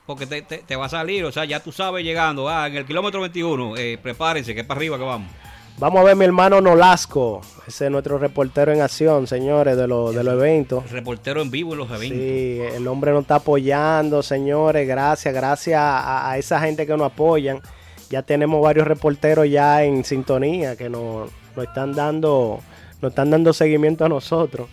porque 0.06 0.26
te, 0.26 0.76
va 0.76 0.86
a 0.86 0.90
salir, 0.90 1.26
o 1.26 1.32
sea, 1.32 1.46
ya 1.46 1.60
tú 1.60 1.72
sabes 1.72 2.04
llegando, 2.04 2.50
ah, 2.50 2.68
en 2.68 2.78
el 2.78 2.86
kilómetro 2.86 3.22
21, 3.22 3.78
eh, 3.78 4.00
prepárense, 4.02 4.54
que 4.54 4.62
es 4.62 4.66
para 4.66 4.78
arriba 4.80 4.98
que 4.98 5.04
vamos. 5.04 5.32
Vamos 5.80 6.02
a 6.02 6.04
ver 6.04 6.18
mi 6.18 6.26
hermano 6.26 6.60
Nolasco, 6.60 7.40
ese 7.66 7.86
es 7.86 7.92
nuestro 7.92 8.18
reportero 8.18 8.74
en 8.74 8.82
acción, 8.82 9.28
señores, 9.28 9.78
de, 9.78 9.88
los 9.88 10.14
de 10.14 10.26
los 10.26 10.34
eventos. 10.34 10.92
Reportero 10.92 11.42
en 11.42 11.50
vivo 11.50 11.72
en 11.72 11.78
los 11.78 11.90
eventos. 11.90 12.20
Sí, 12.20 12.60
el 12.76 12.86
hombre 12.86 13.14
nos 13.14 13.22
está 13.22 13.36
apoyando, 13.36 14.22
señores, 14.22 14.86
gracias, 14.86 15.34
gracias 15.34 15.80
a, 15.82 16.38
esa 16.38 16.60
gente 16.60 16.86
que 16.86 16.98
nos 16.98 17.14
apoyan. 17.14 17.62
Ya 18.10 18.24
tenemos 18.24 18.62
varios 18.62 18.88
reporteros 18.88 19.50
ya 19.50 19.84
en 19.84 20.04
sintonía 20.04 20.76
que 20.76 20.90
nos, 20.90 21.30
están 21.56 21.94
dando 21.94 22.60
nos 23.02 23.12
están 23.12 23.30
dando 23.30 23.54
seguimiento 23.54 24.04
a 24.04 24.10
nosotros. 24.10 24.68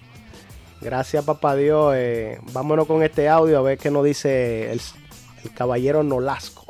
Gracias, 0.81 1.25
papá 1.25 1.57
Dios. 1.57 1.95
Eh, 1.97 2.39
vámonos 2.53 2.87
con 2.87 3.03
este 3.03 3.29
audio 3.29 3.59
a 3.59 3.63
ver 3.63 3.79
qué 3.79 3.91
nos 3.91 4.05
dice 4.05 4.73
el, 4.73 4.81
caballero 5.55 6.03
Nolasco. 6.03 6.65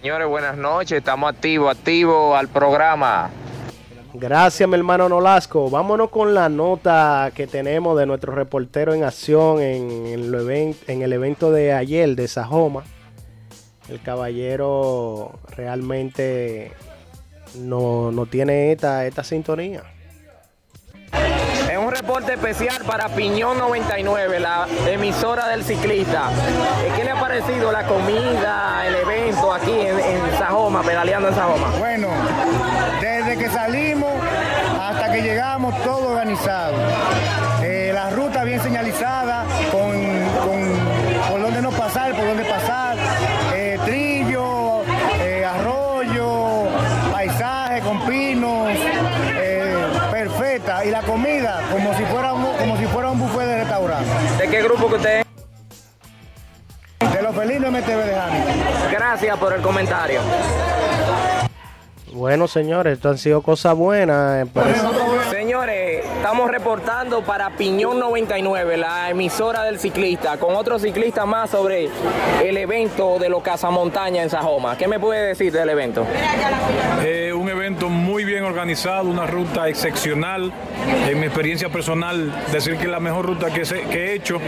Señores, 0.00 0.28
buenas 0.28 0.56
noches. 0.56 0.98
Estamos 0.98 1.32
activos, 1.32 1.76
activos 1.76 2.38
al 2.38 2.48
programa. 2.48 3.30
Gracias, 4.14 4.68
mi 4.68 4.74
hermano 4.74 5.08
Nolasco. 5.08 5.70
Vámonos 5.70 6.10
con 6.10 6.34
la 6.34 6.48
nota 6.48 7.32
que 7.34 7.46
tenemos 7.46 7.98
de 7.98 8.06
nuestro 8.06 8.34
reportero 8.34 8.92
en 8.92 9.04
acción 9.04 9.60
en 9.60 10.06
el, 10.06 10.76
en 10.86 11.02
el 11.02 11.12
evento 11.12 11.50
de 11.50 11.72
ayer 11.72 12.14
de 12.14 12.28
Sajoma. 12.28 12.84
El 13.88 14.00
caballero 14.00 15.38
realmente 15.56 16.72
no, 17.58 18.12
no 18.12 18.26
tiene 18.26 18.72
esta, 18.72 19.06
esta 19.06 19.24
sintonía. 19.24 19.82
Es 21.12 21.78
un 21.78 21.90
reporte 21.90 22.34
especial 22.34 22.82
para 22.84 23.08
Piñón 23.08 23.58
99, 23.58 24.40
la 24.40 24.66
emisora 24.86 25.48
del 25.48 25.64
ciclista. 25.64 26.30
Eh, 26.84 26.92
¿Qué 26.96 27.04
le 27.04 27.10
ha 27.10 27.20
parecido 27.20 27.72
la 27.72 27.86
comida, 27.86 28.86
el 28.86 28.96
evento 28.96 29.52
aquí 29.52 29.72
en, 29.72 29.98
en 29.98 30.38
Sajoma, 30.38 30.82
pedaleando 30.82 31.28
en 31.28 31.34
Sajoma? 31.34 31.68
Bueno, 31.78 32.08
desde 33.00 33.36
que 33.36 33.48
salimos 33.48 34.12
hasta 34.80 35.12
que 35.12 35.22
llegamos, 35.22 35.74
todo 35.82 36.10
organizado. 36.10 36.74
Que 54.92 54.96
usted? 54.96 55.26
De 57.14 57.22
los 57.22 57.34
felinos 57.34 57.72
MTV 57.72 58.04
de 58.04 58.90
Gracias 58.90 59.38
por 59.38 59.54
el 59.54 59.62
comentario. 59.62 60.20
Bueno, 62.12 62.46
señores, 62.46 62.94
esto 62.94 63.08
han 63.08 63.16
sido 63.16 63.40
cosas 63.40 63.74
buenas. 63.74 64.46
Señores, 65.30 66.04
estamos 66.04 66.50
reportando 66.50 67.22
para 67.22 67.56
Piñón 67.56 67.98
99, 67.98 68.76
la 68.76 69.08
emisora 69.08 69.64
del 69.64 69.78
ciclista, 69.78 70.36
con 70.36 70.54
otro 70.54 70.78
ciclista 70.78 71.24
más 71.24 71.50
sobre 71.50 71.88
el 72.44 72.56
evento 72.58 73.18
de 73.18 73.30
los 73.30 73.42
Cazamontaña 73.42 74.22
en 74.22 74.28
Sajoma. 74.28 74.76
¿Qué 74.76 74.88
me 74.88 75.00
puede 75.00 75.28
decir 75.28 75.52
del 75.52 75.70
evento? 75.70 76.06
Eh, 77.02 77.31
bien 78.42 78.50
organizado, 78.50 79.08
una 79.08 79.26
ruta 79.26 79.68
excepcional. 79.68 80.52
En 81.08 81.20
mi 81.20 81.26
experiencia 81.26 81.68
personal, 81.68 82.32
decir 82.50 82.76
que 82.76 82.84
es 82.84 82.90
la 82.90 82.98
mejor 82.98 83.26
ruta 83.26 83.48
que, 83.52 83.62
he 83.62 84.14
hecho. 84.14 84.40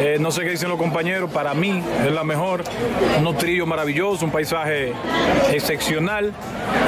Eh, 0.00 0.16
no 0.18 0.30
sé 0.30 0.42
qué 0.42 0.50
dicen 0.50 0.70
los 0.70 0.78
compañeros, 0.78 1.30
para 1.30 1.52
mí 1.52 1.82
es 2.04 2.12
la 2.12 2.24
mejor. 2.24 2.64
Un 3.18 3.36
trillo 3.36 3.66
maravilloso, 3.66 4.24
un 4.24 4.30
paisaje 4.30 4.92
excepcional. 5.52 6.32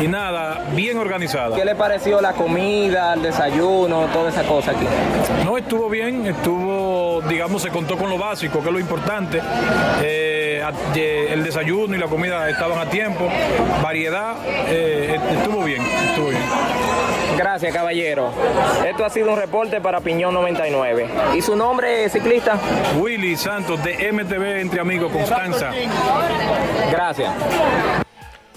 Y 0.02 0.08
nada 0.08 0.64
bien 0.74 0.96
organizada. 0.96 1.54
¿Qué 1.56 1.64
le 1.64 1.74
pareció 1.74 2.20
la 2.20 2.32
comida, 2.32 3.14
el 3.14 3.22
desayuno, 3.22 4.06
toda 4.12 4.30
esa 4.30 4.44
cosa 4.44 4.70
aquí? 4.70 4.86
No, 5.44 5.58
estuvo 5.58 5.90
bien, 5.90 6.26
estuvo, 6.26 7.20
digamos, 7.28 7.62
se 7.62 7.68
contó 7.68 7.98
con 7.98 8.08
lo 8.08 8.16
básico, 8.16 8.60
que 8.62 8.68
es 8.68 8.72
lo 8.72 8.80
importante. 8.80 9.40
Eh, 10.02 10.43
el 10.94 11.44
desayuno 11.44 11.94
y 11.94 11.98
la 11.98 12.06
comida 12.06 12.48
estaban 12.48 12.78
a 12.78 12.88
tiempo, 12.88 13.28
variedad, 13.82 14.36
eh, 14.68 15.18
estuvo 15.32 15.64
bien, 15.64 15.82
estuvo 15.82 16.28
bien. 16.28 16.42
Gracias, 17.36 17.74
caballero. 17.74 18.30
Esto 18.86 19.04
ha 19.04 19.10
sido 19.10 19.32
un 19.32 19.38
reporte 19.38 19.80
para 19.80 20.00
Piñón 20.00 20.34
99. 20.34 21.08
¿Y 21.36 21.42
su 21.42 21.56
nombre, 21.56 22.08
ciclista? 22.08 22.58
Willy 22.98 23.36
Santos, 23.36 23.82
de 23.82 24.12
MTV 24.12 24.60
Entre 24.60 24.80
Amigos, 24.80 25.12
Constanza. 25.12 25.72
Gracias. 26.90 27.32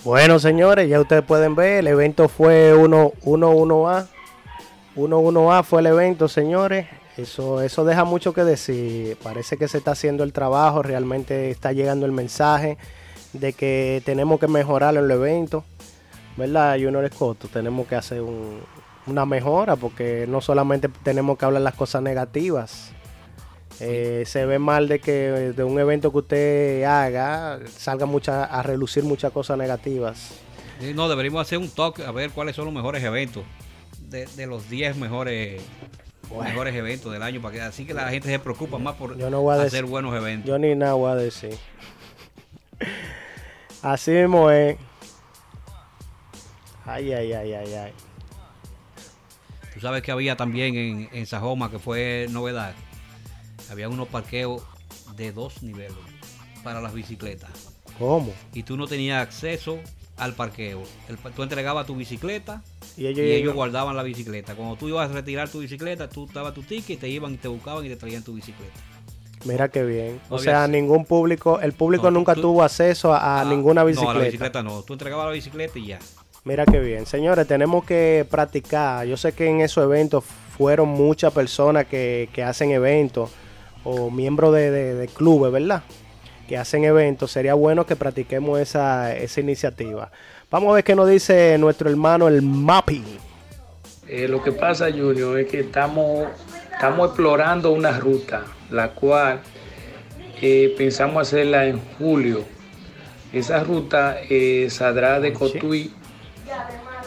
Bueno, 0.03 0.39
señores, 0.39 0.87
ya 0.87 1.01
ustedes 1.01 1.23
pueden 1.23 1.55
ver, 1.55 1.79
el 1.79 1.87
evento 1.87 2.29
fue 2.29 2.73
1-1-A. 2.73 4.05
1-1A 4.95 5.63
fue 5.63 5.81
el 5.81 5.87
evento, 5.87 6.27
señores. 6.27 6.87
Eso, 7.17 7.61
eso 7.61 7.83
deja 7.83 8.03
mucho 8.03 8.33
que 8.33 8.43
decir. 8.43 9.17
Parece 9.23 9.57
que 9.57 9.67
se 9.67 9.79
está 9.79 9.91
haciendo 9.91 10.23
el 10.23 10.33
trabajo, 10.33 10.83
realmente 10.83 11.49
está 11.49 11.73
llegando 11.73 12.05
el 12.05 12.11
mensaje 12.11 12.77
de 13.33 13.53
que 13.53 14.01
tenemos 14.05 14.39
que 14.39 14.47
mejorar 14.47 14.95
el 14.95 15.09
evento. 15.09 15.65
¿Verdad, 16.37 16.75
Junior 16.75 17.03
Escoto? 17.03 17.47
Tenemos 17.47 17.87
que 17.87 17.95
hacer 17.95 18.21
una 19.07 19.25
mejora 19.25 19.75
porque 19.75 20.25
no 20.27 20.41
solamente 20.41 20.89
tenemos 21.03 21.37
que 21.37 21.45
hablar 21.45 21.63
las 21.63 21.75
cosas 21.75 22.03
negativas, 22.03 22.91
eh, 23.79 24.23
se 24.25 24.45
ve 24.45 24.57
mal 24.57 24.87
de 24.87 24.99
que 24.99 25.53
de 25.55 25.63
un 25.63 25.79
evento 25.79 26.11
que 26.11 26.17
usted 26.17 26.83
haga 26.83 27.59
salga 27.77 28.07
mucha, 28.07 28.45
a 28.45 28.63
relucir 28.63 29.03
muchas 29.03 29.31
cosas 29.31 29.57
negativas. 29.57 30.31
No, 30.95 31.07
deberíamos 31.07 31.41
hacer 31.41 31.59
un 31.59 31.69
talk 31.69 31.99
a 31.99 32.11
ver 32.11 32.31
cuáles 32.31 32.55
son 32.55 32.65
los 32.65 32.73
mejores 32.73 33.03
eventos 33.03 33.43
de, 33.99 34.47
los 34.47 34.69
10 34.69 34.97
mejores 34.97 35.61
mejores 36.31 36.75
eventos 36.75 37.11
del 37.11 37.23
año 37.23 37.41
para 37.41 37.53
que 37.53 37.61
así 37.61 37.85
que 37.85 37.93
la 37.93 38.09
gente 38.09 38.29
se 38.29 38.39
preocupa 38.39 38.77
más 38.77 38.95
por 38.95 39.17
hacer 39.59 39.85
buenos 39.85 40.15
eventos. 40.15 40.47
Yo 40.47 40.57
ni 40.57 40.75
nada 40.75 40.93
voy 40.93 41.11
a 41.11 41.15
decir. 41.15 41.57
Así 43.81 44.11
mismo 44.11 44.49
es. 44.51 44.77
Ay, 46.85 47.11
ay, 47.13 47.33
ay, 47.33 47.53
ay, 47.53 47.73
ay. 47.73 47.93
Tú 49.73 49.81
sabes 49.81 50.01
que 50.01 50.11
había 50.11 50.35
también 50.35 50.75
en, 50.75 51.09
en 51.11 51.25
Sajoma 51.25 51.69
que 51.69 51.77
fue 51.79 52.27
novedad 52.31 52.73
había 53.69 53.89
unos 53.89 54.07
parqueos 54.07 54.63
de 55.15 55.31
dos 55.31 55.61
niveles 55.63 55.97
para 56.63 56.81
las 56.81 56.93
bicicletas. 56.93 57.73
¿Cómo? 57.99 58.33
Y 58.53 58.63
tú 58.63 58.77
no 58.77 58.87
tenías 58.87 59.21
acceso 59.21 59.79
al 60.17 60.33
parqueo. 60.33 60.83
tú 61.35 61.43
entregabas 61.43 61.85
tu 61.85 61.95
bicicleta 61.95 62.63
y 62.97 63.07
ellos, 63.07 63.53
guardaban 63.53 63.95
la 63.95 64.03
bicicleta. 64.03 64.55
Cuando 64.55 64.75
tú 64.75 64.89
ibas 64.89 65.09
a 65.09 65.13
retirar 65.13 65.47
tu 65.47 65.59
bicicleta, 65.59 66.09
tú 66.09 66.27
dabas 66.33 66.53
tu 66.53 66.63
ticket, 66.63 66.99
te 66.99 67.07
iban 67.07 67.33
y 67.33 67.37
te 67.37 67.47
buscaban 67.47 67.85
y 67.85 67.89
te 67.89 67.95
traían 67.95 68.23
tu 68.23 68.33
bicicleta. 68.33 68.73
Mira 69.45 69.69
qué 69.69 69.83
bien. 69.83 70.19
o 70.29 70.39
sea, 70.39 70.67
ningún 70.67 71.05
público, 71.05 71.59
el 71.59 71.73
público 71.73 72.09
nunca 72.11 72.33
tuvo 72.33 72.63
acceso 72.63 73.13
a, 73.13 73.41
ah, 73.41 73.45
ninguna 73.45 73.83
bicicleta. 73.83 74.13
No, 74.13 74.19
a 74.19 74.21
la 74.21 74.25
bicicleta 74.25 74.63
no. 74.63 74.81
Tú 74.81 74.93
entregabas 74.93 75.27
la 75.27 75.31
bicicleta 75.31 75.77
y 75.77 75.87
ya. 75.87 75.99
Mira 76.43 76.65
qué 76.65 76.79
bien. 76.79 77.05
Señores, 77.05 77.47
tenemos 77.47 77.85
que 77.85 78.25
practicar. 78.29 79.05
Yo 79.05 79.15
sé 79.15 79.33
que 79.33 79.47
en 79.47 79.61
esos 79.61 79.83
eventos 79.83 80.23
fueron 80.57 80.89
muchas 80.89 81.31
personas 81.31 81.85
que, 81.85 82.29
que 82.33 82.43
hacen 82.43 82.71
eventos 82.71 83.29
o 83.83 84.11
miembros 84.11 84.53
de, 84.53 85.09
clubes, 85.13 85.51
¿verdad? 85.51 85.83
Que 86.47 86.57
hacen 86.57 86.83
eventos, 86.83 87.31
sería 87.31 87.53
bueno 87.53 87.85
que 87.85 87.95
practiquemos 87.95 88.59
esa, 88.59 89.13
iniciativa. 89.37 90.11
Vamos 90.49 90.71
a 90.71 90.75
ver 90.75 90.83
qué 90.85 90.95
nos 90.95 91.09
dice 91.09 91.57
nuestro 91.57 91.89
hermano 91.89 92.29
el 92.29 92.41
MAPI. 92.41 93.03
Eh, 94.07 94.29
lo 94.29 94.41
que 94.41 94.53
pasa, 94.53 94.89
Junior, 94.89 95.37
es 95.37 95.47
que 95.47 95.59
estamos, 95.59 96.25
estamos 96.71 97.07
explorando 97.07 97.71
una 97.71 97.99
ruta, 97.99 98.45
la 98.71 98.91
cual 98.91 99.41
eh, 100.41 100.73
pensamos 100.77 101.27
hacerla 101.27 101.65
en 101.65 101.81
julio. 101.97 102.45
Esa 103.33 103.61
ruta 103.61 104.19
eh, 104.29 104.69
saldrá 104.69 105.19
de 105.19 105.33
Cotuí, 105.33 105.93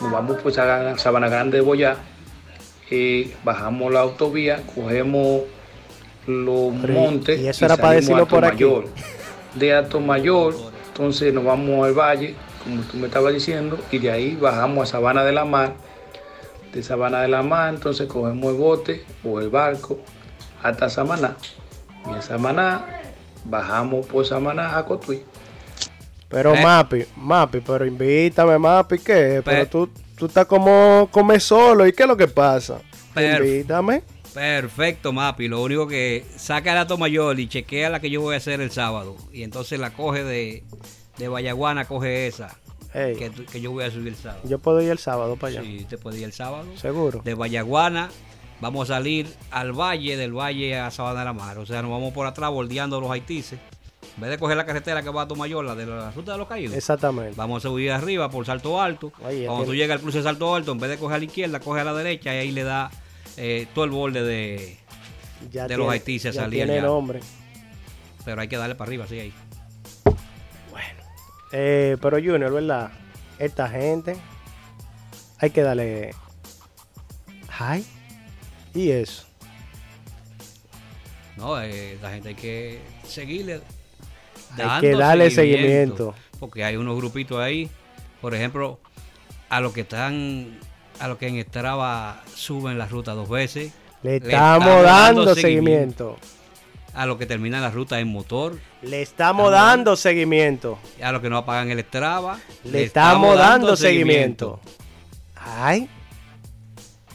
nos 0.02 0.12
vamos 0.12 0.36
pues 0.42 0.58
a 0.58 0.98
Sabana 0.98 1.30
Grande 1.30 1.56
de 1.56 1.62
Boyá, 1.62 1.96
bajamos 3.42 3.90
la 3.90 4.00
autovía, 4.00 4.60
cogemos 4.74 5.44
los 6.26 6.74
montes 6.74 7.40
y 7.40 7.48
eso 7.48 7.64
era 7.64 7.78
para 7.78 7.94
decirlo 7.94 8.26
por 8.26 8.42
Mayor. 8.42 8.84
De 9.54 9.72
Alto 9.72 9.98
Mayor, 9.98 10.54
entonces 10.88 11.32
nos 11.32 11.44
vamos 11.44 11.86
al 11.86 11.94
valle, 11.94 12.34
como 12.62 12.82
tú 12.82 12.96
me 12.96 13.06
estabas 13.06 13.32
diciendo, 13.32 13.78
y 13.90 13.98
de 13.98 14.10
ahí 14.10 14.36
bajamos 14.36 14.88
a 14.88 14.92
Sabana 14.92 15.24
de 15.24 15.32
la 15.32 15.44
Mar. 15.44 15.74
De 16.72 16.82
Sabana 16.82 17.22
de 17.22 17.28
la 17.28 17.42
Mar, 17.42 17.74
entonces 17.74 18.06
cogemos 18.06 18.52
el 18.52 18.58
bote 18.58 19.04
o 19.24 19.40
el 19.40 19.48
barco 19.48 19.98
hasta 20.62 20.88
Samaná. 20.88 21.36
Y 22.06 22.14
en 22.14 22.22
Samaná 22.22 22.86
bajamos 23.44 24.06
por 24.06 24.26
Samaná 24.26 24.76
a 24.76 24.84
Cotuí. 24.84 25.22
Pero 26.28 26.54
eh. 26.54 26.62
Mapi, 26.62 27.04
Mapi, 27.16 27.60
pero 27.60 27.84
invítame, 27.84 28.56
Mapi, 28.56 28.98
¿qué? 28.98 29.42
Pero, 29.44 29.66
tú, 29.66 29.90
tú 30.16 30.26
estás 30.26 30.46
como 30.46 31.08
comer 31.10 31.40
solo, 31.40 31.86
¿y 31.86 31.92
qué 31.92 32.04
es 32.04 32.08
lo 32.08 32.16
que 32.16 32.28
pasa? 32.28 32.80
Invítame. 33.16 34.02
Perfecto, 34.32 35.12
Mapi. 35.12 35.48
Lo 35.48 35.60
único 35.60 35.88
que 35.88 36.24
saca 36.36 36.72
la 36.72 36.96
mayor 36.96 37.40
y 37.40 37.48
chequea 37.48 37.90
la 37.90 38.00
que 38.00 38.10
yo 38.10 38.20
voy 38.20 38.34
a 38.34 38.38
hacer 38.38 38.60
el 38.60 38.70
sábado. 38.70 39.16
Y 39.32 39.42
entonces 39.42 39.80
la 39.80 39.90
coge 39.90 40.22
de, 40.22 40.62
de 41.20 41.28
Vallaguana, 41.28 41.84
coge 41.84 42.26
esa. 42.26 42.56
Que, 42.92 43.60
yo 43.60 43.70
voy 43.70 43.84
a 43.84 43.90
subir 43.90 44.08
el 44.08 44.16
sábado. 44.16 44.40
Yo 44.44 44.58
puedo 44.58 44.82
ir 44.82 44.90
el 44.90 44.98
sábado 44.98 45.36
para 45.36 45.52
allá. 45.52 45.62
Sí, 45.62 45.86
te 45.88 45.96
puede 45.96 46.18
ir 46.18 46.24
el 46.24 46.32
sábado. 46.32 46.66
Seguro. 46.76 47.20
De 47.22 47.34
Vallaguana 47.34 48.10
vamos 48.60 48.90
a 48.90 48.94
salir 48.94 49.28
al 49.50 49.72
valle, 49.72 50.16
del 50.16 50.32
valle 50.32 50.78
a 50.78 50.90
Sabana 50.90 51.20
de 51.20 51.24
la 51.26 51.32
Mar. 51.32 51.58
O 51.58 51.66
sea, 51.66 51.82
nos 51.82 51.90
vamos 51.90 52.12
por 52.12 52.26
atrás 52.26 52.50
bordeando 52.50 53.00
los 53.00 53.10
haitises. 53.10 53.60
En 54.16 54.22
vez 54.22 54.30
de 54.30 54.38
coger 54.38 54.56
la 54.56 54.66
carretera 54.66 55.02
que 55.02 55.10
va 55.10 55.22
a 55.22 55.28
Tomayor, 55.28 55.64
la 55.64 55.74
de 55.74 55.86
la 55.86 56.10
ruta 56.10 56.32
de 56.32 56.38
los 56.38 56.48
caídos. 56.48 56.74
Exactamente. 56.74 57.34
Vamos 57.36 57.64
a 57.64 57.68
subir 57.68 57.92
arriba 57.92 58.28
por 58.28 58.44
Salto 58.44 58.80
Alto. 58.80 59.12
Cuando 59.12 59.64
tú 59.64 59.74
llegas 59.74 59.96
al 59.96 60.00
cruce 60.00 60.18
de 60.18 60.24
Salto 60.24 60.54
Alto, 60.54 60.72
en 60.72 60.78
vez 60.78 60.90
de 60.90 60.98
coger 60.98 61.16
a 61.16 61.18
la 61.18 61.24
izquierda, 61.24 61.60
coge 61.60 61.80
a 61.80 61.84
la 61.84 61.94
derecha 61.94 62.34
y 62.34 62.38
ahí 62.38 62.50
le 62.50 62.64
da 62.64 62.90
eh, 63.36 63.66
todo 63.72 63.84
el 63.84 63.92
borde 63.92 64.22
de, 64.22 64.78
de 65.50 65.76
los 65.76 65.88
Haití 65.90 66.18
se 66.18 66.32
salía. 66.32 66.64
Tiene 66.64 66.82
nombre. 66.82 67.20
Pero 68.24 68.40
hay 68.40 68.48
que 68.48 68.56
darle 68.56 68.74
para 68.74 68.88
arriba, 68.88 69.06
sí, 69.06 69.20
ahí. 69.20 69.32
Eh, 71.52 71.96
pero 72.00 72.16
Junior, 72.16 72.52
¿verdad? 72.52 72.90
Esta 73.38 73.68
gente 73.68 74.16
hay 75.38 75.50
que 75.50 75.62
darle 75.62 76.14
Ay, 77.58 77.84
y 78.74 78.90
eso. 78.90 79.24
No, 81.36 81.60
eh, 81.60 81.98
la 82.00 82.10
gente 82.10 82.30
hay 82.30 82.34
que 82.34 82.80
seguirle. 83.04 83.60
Hay 84.56 84.80
que 84.80 84.92
darle 84.92 85.30
seguimiento. 85.30 86.14
Porque 86.38 86.64
hay 86.64 86.76
unos 86.76 86.96
grupitos 86.96 87.38
ahí, 87.38 87.68
por 88.20 88.34
ejemplo, 88.34 88.78
a 89.50 89.60
los 89.60 89.74
que 89.74 89.82
están, 89.82 90.58
a 90.98 91.08
los 91.08 91.18
que 91.18 91.28
en 91.28 91.42
Strava 91.42 92.22
suben 92.34 92.78
la 92.78 92.86
ruta 92.86 93.12
dos 93.12 93.28
veces. 93.28 93.72
Le 94.02 94.16
estamos, 94.16 94.82
dando, 94.82 95.34
seguimiento. 95.34 96.16
A 96.94 97.04
los 97.04 97.18
que 97.18 97.26
terminan 97.26 97.60
la 97.60 97.70
ruta 97.70 98.00
en 98.00 98.08
motor. 98.08 98.58
Le 98.82 99.02
estamos 99.02 99.50
dando 99.50 99.96
seguimiento. 99.96 100.78
A 101.02 101.12
los 101.12 101.20
que 101.20 101.28
no 101.28 101.36
apagan 101.38 101.70
el 101.70 101.80
Strava. 101.80 102.38
Le, 102.64 102.84
estamos, 102.84 103.36
dando 103.36 103.76
seguimiento. 103.76 104.60
Ay. 105.36 105.88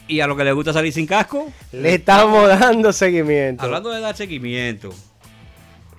Y 0.08 0.20
a 0.20 0.26
los 0.26 0.36
que 0.36 0.44
les 0.44 0.54
gusta 0.54 0.72
salir 0.72 0.92
sin 0.92 1.06
casco. 1.06 1.50
Le 1.72 1.94
estamos 1.94 2.48
dando 2.60 2.92
seguimiento. 2.92 3.64
Hablando 3.64 3.90
de 3.90 4.00
dar 4.00 4.16
seguimiento. 4.16 4.94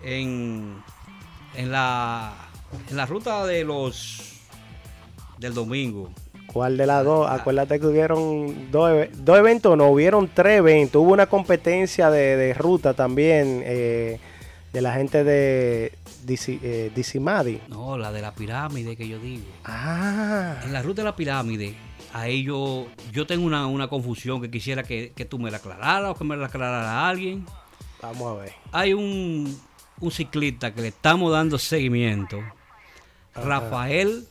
En, 0.03 0.81
en 1.55 1.71
la 1.71 2.47
en 2.89 2.97
la 2.97 3.05
ruta 3.05 3.45
de 3.45 3.63
los 3.63 4.33
del 5.37 5.53
domingo. 5.53 6.11
¿Cuál 6.47 6.77
de 6.77 6.87
las 6.87 7.03
dos? 7.03 7.29
Acuérdate 7.29 7.79
que 7.79 7.85
hubieron 7.85 8.71
dos, 8.71 9.07
dos, 9.17 9.37
eventos, 9.37 9.77
no, 9.77 9.89
hubieron 9.89 10.29
tres 10.33 10.59
eventos. 10.59 11.01
Hubo 11.01 11.11
una 11.11 11.27
competencia 11.27 12.09
de, 12.09 12.53
ruta 12.53 12.93
también 12.93 13.61
eh, 13.65 14.19
de 14.73 14.81
la 14.81 14.93
gente 14.93 15.23
de 15.23 15.93
Dicimadi. 16.95 17.55
Eh, 17.55 17.61
no, 17.69 17.97
la 17.97 18.11
de 18.11 18.21
la 18.21 18.33
pirámide 18.33 18.95
que 18.95 19.07
yo 19.07 19.19
digo. 19.19 19.45
Ah. 19.63 20.55
En 20.63 20.73
la 20.73 20.81
ruta 20.81 21.01
de 21.01 21.05
la 21.05 21.15
pirámide, 21.15 21.75
ahí 22.13 22.43
yo, 22.43 22.87
yo 23.11 23.25
tengo 23.25 23.45
una, 23.45 23.87
confusión 23.87 24.41
que 24.41 24.49
quisiera 24.49 24.83
que, 24.83 25.27
tú 25.29 25.39
me 25.39 25.51
la 25.51 25.57
aclararas 25.57 26.11
o 26.11 26.15
que 26.15 26.23
me 26.23 26.35
la 26.35 26.47
aclarara 26.47 27.07
alguien. 27.07 27.45
Vamos 28.01 28.37
a 28.37 28.41
ver. 28.41 28.53
Hay 28.71 28.93
un, 28.93 29.59
un 29.99 30.11
ciclista 30.11 30.73
que 30.73 30.81
le 30.81 30.87
estamos 30.89 31.31
dando 31.31 31.57
seguimiento. 31.57 32.39
Rafael 33.35 34.27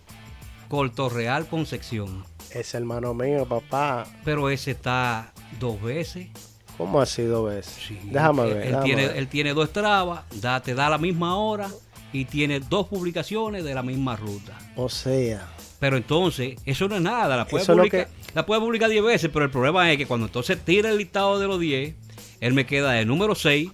Cortorreal 0.68 1.46
Concepción. 1.46 2.24
Es 2.50 2.74
hermano 2.74 3.14
mío, 3.14 3.46
papá. 3.46 4.06
Pero 4.24 4.50
ese 4.50 4.72
está 4.72 5.32
dos 5.58 5.80
veces. 5.80 6.28
¿Cómo 6.76 7.00
ha 7.00 7.06
sido 7.06 7.42
dos 7.42 7.54
veces? 7.54 7.90
déjame 8.04 8.44
ver. 8.44 8.66
Él, 8.66 8.76
tiene, 8.82 9.04
él 9.04 9.28
tiene 9.28 9.54
dos 9.54 9.72
trabas, 9.72 10.24
da, 10.40 10.60
te 10.60 10.74
da 10.74 10.90
la 10.90 10.98
misma 10.98 11.36
hora 11.36 11.70
y 12.12 12.24
tiene 12.24 12.60
dos 12.60 12.86
publicaciones 12.88 13.64
de 13.64 13.74
la 13.74 13.82
misma 13.82 14.16
ruta. 14.16 14.58
O 14.76 14.88
sea. 14.88 15.48
Pero 15.78 15.96
entonces, 15.96 16.56
eso 16.64 16.88
no 16.88 16.96
es 16.96 17.02
nada. 17.02 17.36
La 17.36 17.46
puede, 17.46 17.64
publicar, 17.64 18.08
la 18.34 18.46
puede 18.46 18.60
publicar 18.60 18.88
10 18.88 19.04
veces, 19.04 19.30
pero 19.32 19.44
el 19.44 19.50
problema 19.50 19.90
es 19.90 19.98
que 19.98 20.06
cuando 20.06 20.26
entonces 20.26 20.58
tira 20.64 20.90
el 20.90 20.98
listado 20.98 21.38
de 21.38 21.46
los 21.46 21.60
10, 21.60 21.94
él 22.40 22.54
me 22.54 22.66
queda 22.66 22.92
de 22.92 23.04
número 23.04 23.34
6 23.34 23.70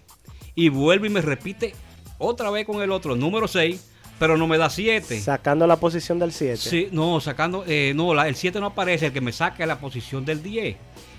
y 0.55 0.69
vuelve 0.69 1.07
y 1.09 1.11
me 1.11 1.21
repite 1.21 1.75
otra 2.19 2.51
vez 2.51 2.67
con 2.67 2.83
el 2.83 2.91
otro 2.91 3.17
número 3.17 3.47
6 3.49 3.89
pero 4.23 4.37
no 4.37 4.47
me 4.47 4.57
da 4.57 4.71
7. 4.71 5.21
Sacando 5.21 5.67
la 5.67 5.75
posición 5.75 6.21
del 6.21 6.33
7. 6.33 6.57
Sí, 6.57 6.89
no, 6.93 7.21
sacando, 7.21 7.65
eh, 7.67 7.93
no, 7.93 8.13
el 8.23 8.37
7 8.37 8.61
no 8.61 8.67
aparece, 8.67 9.07
el 9.07 9.13
que 9.13 9.21
me 9.21 9.33
saca 9.33 9.65
es 9.65 9.67
la 9.67 9.81
posición 9.81 10.25
del 10.25 10.45
10. 10.45 10.77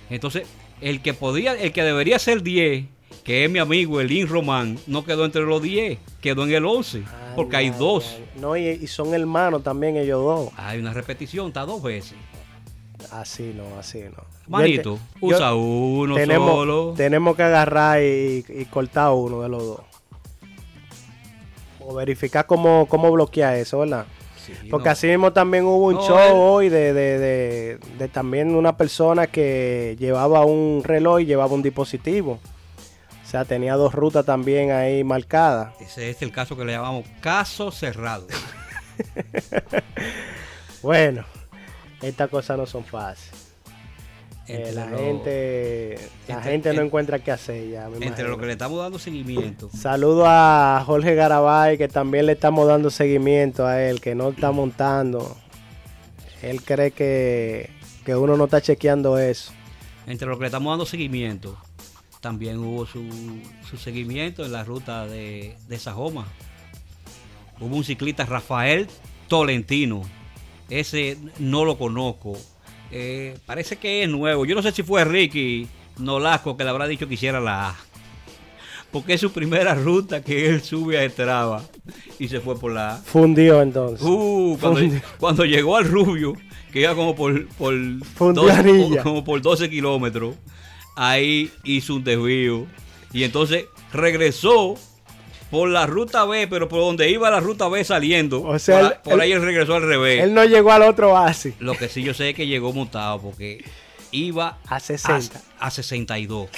Entonces, 0.10 0.48
el 0.84 1.02
que 1.02 1.14
podía, 1.14 1.54
el 1.54 1.72
que 1.72 1.84
debería 1.84 2.20
ser 2.20 2.44
10, 2.44 2.86
que 3.24 3.46
es 3.46 3.52
mi 3.52 3.60
amigo 3.60 4.02
Elin 4.02 4.28
Román, 4.28 4.78
no 4.88 5.06
quedó 5.06 5.26
entre 5.26 5.42
los 5.42 5.62
10, 5.62 5.98
quedó 6.22 6.44
en 6.44 6.54
el 6.54 6.66
11, 6.66 7.04
porque 7.36 7.58
hay 7.58 7.70
dos. 7.72 8.18
No, 8.40 8.56
y, 8.58 8.86
son 8.88 9.14
hermanos 9.14 9.64
también 9.64 9.98
ellos 9.98 10.24
dos. 10.24 10.52
Hay 10.58 10.80
una 10.80 10.94
repetición, 10.94 11.48
está 11.48 11.66
dos 11.66 11.82
veces. 11.82 12.16
Así 13.12 13.54
no, 13.56 13.78
así 13.78 14.02
no. 14.04 14.24
Manito, 14.48 15.00
usa 15.22 15.54
uno 15.56 16.16
tenemos, 16.16 16.52
solo. 16.52 16.94
Tenemos 16.96 17.36
que 17.36 17.44
agarrar 17.44 18.02
y 18.02 18.68
cortar 18.70 19.12
uno 19.12 19.42
de 19.42 19.50
los 19.50 19.64
dos 19.64 19.80
o 21.86 21.94
verificar 21.94 22.46
cómo, 22.46 22.88
cómo 22.88 23.12
bloquear 23.12 23.56
eso, 23.56 23.80
¿verdad? 23.80 24.06
Porque 24.70 24.90
así 24.90 25.08
mismo 25.08 25.32
también 25.32 25.66
hubo 25.66 25.88
un 25.88 25.98
show 25.98 26.38
hoy 26.38 26.70
de, 26.70 26.94
de, 26.94 27.80
de, 27.98 28.08
también 28.08 28.56
una 28.56 28.76
persona 28.78 29.28
que 29.28 29.96
llevaba 30.00 30.46
un 30.46 30.82
reloj 30.84 31.22
y 31.22 31.26
llevaba 31.26 31.54
un 31.54 31.62
dispositivo. 31.62 32.40
O 33.24 33.28
sea, 33.28 33.46
tenía 33.46 33.76
dos 33.76 33.94
rutas 33.94 34.26
también 34.26 34.72
ahí 34.72 35.04
marcadas. 35.04 35.74
Ese 35.82 36.10
es 36.10 36.22
el 36.22 36.32
caso 36.32 36.56
que 36.56 36.66
le 36.66 36.74
llamamos 36.74 37.06
caso 37.20 37.72
cerrado. 37.72 38.28
bueno, 40.84 41.26
estas 42.02 42.30
cosas 42.30 42.58
no 42.58 42.66
son 42.66 42.84
fáciles. 42.84 43.43
Eh, 44.48 44.72
la 44.74 44.90
gente 44.90 45.98
la 46.28 46.42
gente 46.42 46.74
no 46.74 46.82
encuentra 46.82 47.20
qué 47.20 47.32
hacer 47.32 47.70
ya. 47.70 47.90
entre 48.02 48.28
lo 48.28 48.38
que 48.38 48.46
le 48.46 48.54
estamos 48.54 48.78
dando 48.78 49.00
seguimiento. 49.00 49.70
Saludo 49.78 50.26
a 50.28 50.84
Jorge 50.86 51.16
Garabay, 51.16 51.78
que 51.78 51.88
también 51.88 52.26
le 52.26 52.34
estamos 52.34 52.68
dando 52.68 52.90
seguimiento 52.90 53.66
a 53.66 53.82
él, 53.82 54.02
que 54.02 54.16
no 54.16 54.30
está 54.30 54.52
montando. 54.52 55.38
Él 56.42 56.62
cree 56.62 56.92
que, 56.92 57.70
uno 58.08 58.36
no 58.36 58.46
está 58.46 58.60
chequeando 58.60 59.18
eso. 59.18 59.54
Entre 60.08 60.28
lo 60.28 60.38
que 60.38 60.42
le 60.42 60.48
estamos 60.48 60.74
dando 60.74 60.86
seguimiento, 60.86 61.58
también 62.20 62.58
hubo 62.58 62.86
su, 62.86 63.02
su 63.70 63.78
seguimiento 63.78 64.44
en 64.46 64.52
la 64.52 64.66
ruta 64.66 65.08
de, 65.08 65.56
de 65.70 65.80
Sajoma. 65.80 66.28
Hubo 67.62 67.78
un 67.78 67.86
ciclista, 67.86 68.26
Rafael 68.26 68.88
Tolentino. 69.30 70.02
Ese 70.70 71.18
no 71.40 71.64
lo 71.64 71.78
conozco 71.78 72.38
eh, 72.96 73.38
parece 73.48 73.78
que 73.78 74.04
es 74.04 74.10
nuevo. 74.10 74.46
Yo 74.46 74.54
no 74.54 74.62
sé 74.62 74.72
si 74.72 74.84
fue 74.84 75.04
Ricky 75.04 75.68
Nolasco 75.98 76.56
que 76.56 76.64
le 76.64 76.70
habrá 76.70 76.88
dicho 76.88 77.08
que 77.08 77.16
hiciera 77.16 77.40
la 77.40 77.70
A. 77.70 77.76
Porque 78.92 79.14
es 79.16 79.22
su 79.22 79.32
primera 79.32 79.74
ruta 79.74 80.22
que 80.22 80.48
él 80.48 80.62
sube 80.62 81.00
a 81.00 81.04
Estraba 81.04 81.64
y 82.20 82.28
se 82.28 82.40
fue 82.40 82.60
por 82.60 82.72
la 82.72 82.96
A. 82.96 82.98
Fundió 82.98 83.64
entonces. 83.64 84.06
Uh, 84.08 84.60
cuando, 85.18 85.44
llegó 85.44 85.76
al 85.76 85.86
Rubio, 85.86 86.34
que 86.72 86.82
iba 86.82 86.94
como 86.94 87.16
por, 87.16 87.48
por, 87.56 87.74
como 89.02 89.24
por 89.24 89.42
12 89.42 89.72
kilómetros, 89.72 90.36
ahí 90.96 91.50
hizo 91.64 91.96
un 91.96 92.04
desvío. 92.04 92.68
Y 93.12 93.24
entonces 93.24 93.66
regresó 93.92 94.76
por 95.54 95.70
la 95.70 95.86
ruta 95.86 96.26
B, 96.26 96.48
pero 96.48 96.68
por 96.68 96.80
donde 96.80 97.12
iba 97.12 97.30
la 97.30 97.40
ruta 97.40 97.70
B 97.70 97.84
saliendo. 97.84 98.42
O 98.42 98.58
sea, 98.58 99.04
por, 99.04 99.22
ahí 99.22 99.34
él 99.34 99.42
regresó 99.44 99.76
al 99.76 99.84
revés. 99.84 100.24
Él 100.24 100.34
no 100.34 100.44
llegó 100.46 100.72
al 100.72 100.82
otro 100.82 101.16
así. 101.16 101.54
Lo 101.60 101.76
que 101.76 101.90
sí 101.90 102.02
yo 102.02 102.16
sé 102.16 102.32
es 102.32 102.36
que 102.36 102.48
llegó 102.48 102.74
montado 102.74 103.22
porque 103.22 103.64
iba 104.10 104.58
a 104.66 104.80
60. 104.80 105.40
A, 105.60 105.70
62. 105.70 106.50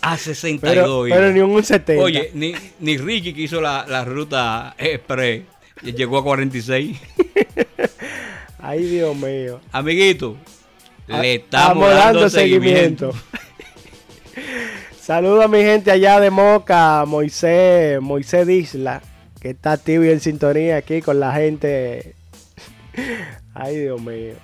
A 0.00 0.16
62. 0.16 1.08
Pero, 1.12 1.32
ni 1.32 1.40
un 1.40 1.64
70. 1.64 2.00
Oye, 2.00 2.30
ni, 2.34 2.54
ni 2.78 2.96
Ricky 2.98 3.34
que 3.34 3.40
hizo 3.40 3.60
la, 3.60 4.04
ruta 4.04 4.76
express 4.78 5.42
llegó 5.82 6.18
a 6.18 6.22
46. 6.22 6.98
Ay, 8.60 8.84
Dios 8.84 9.16
mío. 9.16 9.60
Amiguito, 9.72 10.36
le 11.08 11.34
estamos, 11.34 11.90
dando, 11.90 12.30
seguimiento. 12.30 13.12
Saludos 15.00 15.46
a 15.46 15.48
mi 15.48 15.62
gente 15.62 15.90
allá 15.90 16.20
de 16.20 16.30
Moca, 16.30 17.06
Moisés, 17.06 18.02
Moisés 18.02 18.46
Disla, 18.46 19.00
que 19.40 19.50
está 19.50 19.72
activo 19.72 20.04
y 20.04 20.10
en 20.10 20.20
sintonía 20.20 20.76
aquí 20.76 21.00
con 21.00 21.18
la 21.18 21.32
gente. 21.32 22.14
Ay, 23.54 23.78
Dios 23.78 23.98
mío. 23.98 24.34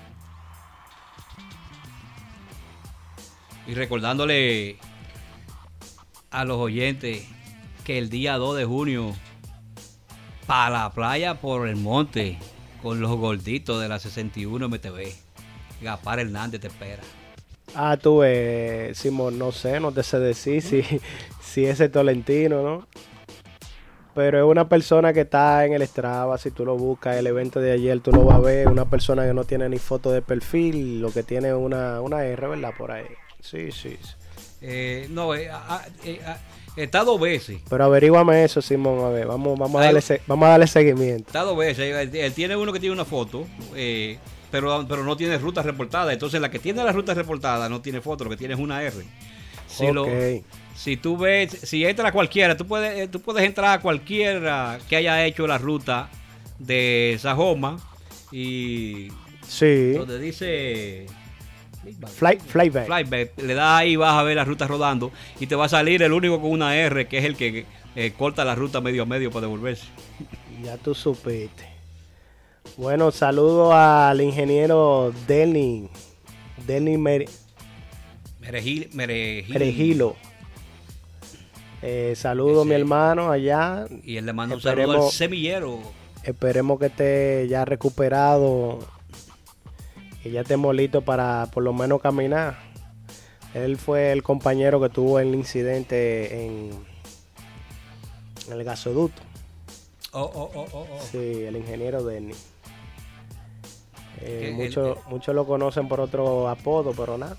Y 3.67 3.75
recordándole 3.75 4.77
a 6.31 6.43
los 6.43 6.57
oyentes 6.57 7.27
que 7.83 7.99
el 7.99 8.09
día 8.09 8.37
2 8.37 8.57
de 8.57 8.65
junio, 8.65 9.15
para 10.47 10.71
la 10.71 10.91
playa 10.91 11.35
por 11.35 11.67
el 11.67 11.75
monte, 11.75 12.39
con 12.81 12.99
los 12.99 13.15
gorditos 13.15 13.79
de 13.79 13.89
la 13.89 13.99
61 13.99 14.69
MTV, 14.69 15.13
Gapar 15.81 16.19
Hernández 16.19 16.61
te 16.61 16.67
espera. 16.67 17.03
Ah, 17.75 17.97
tú, 18.01 18.23
eh, 18.23 18.91
Simón, 18.95 19.37
no 19.37 19.51
sé, 19.51 19.79
no 19.79 19.91
te 19.91 20.03
sé 20.03 20.19
decir 20.19 20.61
si, 20.61 20.83
si 21.41 21.65
ese 21.65 21.89
Tolentino, 21.89 22.63
¿no? 22.63 22.87
Pero 24.17 24.39
es 24.39 24.45
una 24.45 24.67
persona 24.67 25.13
que 25.13 25.21
está 25.21 25.63
en 25.63 25.73
el 25.73 25.87
Strava, 25.87 26.39
si 26.39 26.49
tú 26.49 26.65
lo 26.65 26.75
buscas, 26.75 27.17
el 27.17 27.27
evento 27.27 27.59
de 27.59 27.71
ayer 27.71 27.99
tú 27.99 28.11
lo 28.11 28.25
vas 28.25 28.37
a 28.37 28.39
ver, 28.39 28.67
una 28.67 28.89
persona 28.89 29.27
que 29.27 29.33
no 29.33 29.43
tiene 29.43 29.69
ni 29.69 29.77
foto 29.77 30.11
de 30.11 30.23
perfil, 30.23 31.01
lo 31.01 31.11
que 31.11 31.21
tiene 31.21 31.53
una, 31.53 32.01
una 32.01 32.25
R, 32.25 32.47
¿verdad? 32.47 32.73
Por 32.75 32.91
ahí. 32.91 33.05
Sí, 33.39 33.71
sí. 33.71 33.95
Eh, 34.59 35.05
no, 35.11 35.35
eh, 35.35 35.51
eh, 36.03 36.19
está 36.75 37.03
dos 37.03 37.19
veces. 37.19 37.59
Pero 37.69 37.83
averíguame 37.83 38.43
eso, 38.43 38.59
Simón, 38.59 39.05
a 39.05 39.09
ver, 39.09 39.27
vamos, 39.27 39.57
vamos, 39.57 39.79
a, 39.79 39.85
darle, 39.85 40.01
vamos 40.25 40.47
a 40.47 40.49
darle 40.49 40.67
seguimiento. 40.67 41.27
Está 41.27 41.43
dos 41.43 41.55
veces, 41.55 42.11
él, 42.11 42.33
tiene 42.33 42.55
uno 42.55 42.73
que 42.73 42.79
tiene 42.79 42.93
una 42.93 43.05
foto, 43.05 43.45
eh, 43.75 44.17
pero, 44.51 44.85
pero 44.87 45.03
no 45.03 45.15
tiene 45.17 45.37
ruta 45.37 45.61
reportada. 45.61 46.13
Entonces 46.13 46.39
la 46.41 46.49
que 46.49 46.59
tiene 46.59 46.83
la 46.83 46.91
ruta 46.91 47.13
reportada 47.13 47.69
no 47.69 47.81
tiene 47.81 48.01
foto, 48.01 48.23
lo 48.23 48.29
que 48.29 48.37
tiene 48.37 48.53
es 48.53 48.59
una 48.59 48.81
R. 48.83 49.03
Si, 49.67 49.91
lo, 49.91 50.05
si 50.75 50.97
tú 50.97 51.17
ves, 51.17 51.51
si 51.51 51.85
entra 51.85 52.11
cualquiera, 52.11 52.55
tú 52.55 52.65
puedes, 52.65 52.97
eh, 52.97 53.07
tú 53.07 53.21
puedes 53.21 53.43
entrar 53.45 53.77
a 53.77 53.81
cualquiera 53.81 54.79
que 54.87 54.95
haya 54.95 55.25
hecho 55.25 55.45
la 55.45 55.57
ruta 55.57 56.09
de 56.57 57.17
Sajoma 57.19 57.77
y 58.31 59.09
sí. 59.45 59.91
donde 59.91 60.19
dice 60.19 61.07
Fly, 62.05 62.37
flyback. 62.45 62.85
Flyback. 62.85 63.41
Le 63.41 63.53
das 63.53 63.79
ahí, 63.79 63.95
vas 63.95 64.13
a 64.13 64.23
ver 64.23 64.35
la 64.35 64.43
ruta 64.43 64.67
rodando 64.67 65.11
y 65.39 65.47
te 65.47 65.55
va 65.55 65.65
a 65.65 65.69
salir 65.69 66.03
el 66.03 66.11
único 66.11 66.41
con 66.41 66.51
una 66.51 66.75
R, 66.75 67.07
que 67.07 67.17
es 67.17 67.25
el 67.25 67.35
que 67.35 67.65
eh, 67.95 68.13
corta 68.17 68.43
la 68.43 68.55
ruta 68.55 68.81
medio 68.81 69.03
a 69.03 69.05
medio 69.05 69.31
para 69.31 69.41
devolverse. 69.41 69.85
Ya 70.63 70.75
tú 70.75 70.95
supiste. 70.95 71.76
Bueno, 72.75 73.11
saludo 73.11 73.73
al 73.73 74.21
ingeniero 74.21 75.11
Denny. 75.27 75.89
Denny 76.65 76.97
Mere- 76.97 77.29
Merejil, 78.39 78.89
merejil. 78.93 79.53
Merejilo. 79.53 80.15
Eh, 81.81 82.13
saludo 82.15 82.65
mi 82.65 82.71
Ese- 82.71 82.81
hermano 82.81 83.31
allá. 83.31 83.85
Y 84.03 84.17
él 84.17 84.25
le 84.25 84.33
manda 84.33 84.55
un 84.55 84.61
saludo 84.61 85.05
al 85.05 85.11
semillero. 85.11 85.79
Esperemos 86.23 86.79
que 86.79 86.87
esté 86.87 87.47
ya 87.49 87.65
recuperado 87.65 88.79
y 90.23 90.31
ya 90.31 90.41
estemos 90.41 90.75
listos 90.75 91.03
para 91.03 91.47
por 91.53 91.63
lo 91.63 91.73
menos 91.73 92.01
caminar. 92.01 92.57
Él 93.53 93.77
fue 93.77 94.11
el 94.11 94.23
compañero 94.23 94.79
que 94.81 94.89
tuvo 94.89 95.19
el 95.19 95.33
incidente 95.33 96.45
en, 96.45 96.71
en 98.47 98.53
el 98.53 98.63
gasoducto. 98.63 99.21
Oh, 100.11 100.21
oh, 100.21 100.51
oh, 100.53 100.67
oh, 100.73 100.87
oh. 100.91 100.99
Sí, 101.11 101.17
el 101.43 101.55
ingeniero 101.57 102.03
Denny. 102.03 102.33
Eh, 104.21 104.53
muchos, 104.55 104.97
muchos 105.07 105.33
lo 105.35 105.45
conocen 105.45 105.87
por 105.87 105.99
otro 105.99 106.47
apodo, 106.49 106.91
pero 106.97 107.17
nada. 107.17 107.37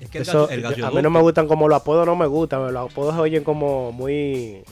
Es 0.00 0.10
que 0.10 0.18
el, 0.18 0.22
Eso- 0.22 0.46
gaso- 0.48 0.52
el 0.52 0.84
a 0.84 0.90
mí 0.90 1.02
no 1.02 1.10
me 1.10 1.20
gustan 1.20 1.46
como 1.48 1.68
los 1.68 1.80
apodos, 1.80 2.04
no 2.06 2.16
me 2.16 2.26
gustan. 2.26 2.72
Los 2.72 2.90
apodos 2.90 3.14
se 3.14 3.20
oyen 3.20 3.44
como 3.44 3.92
muy, 3.92 4.62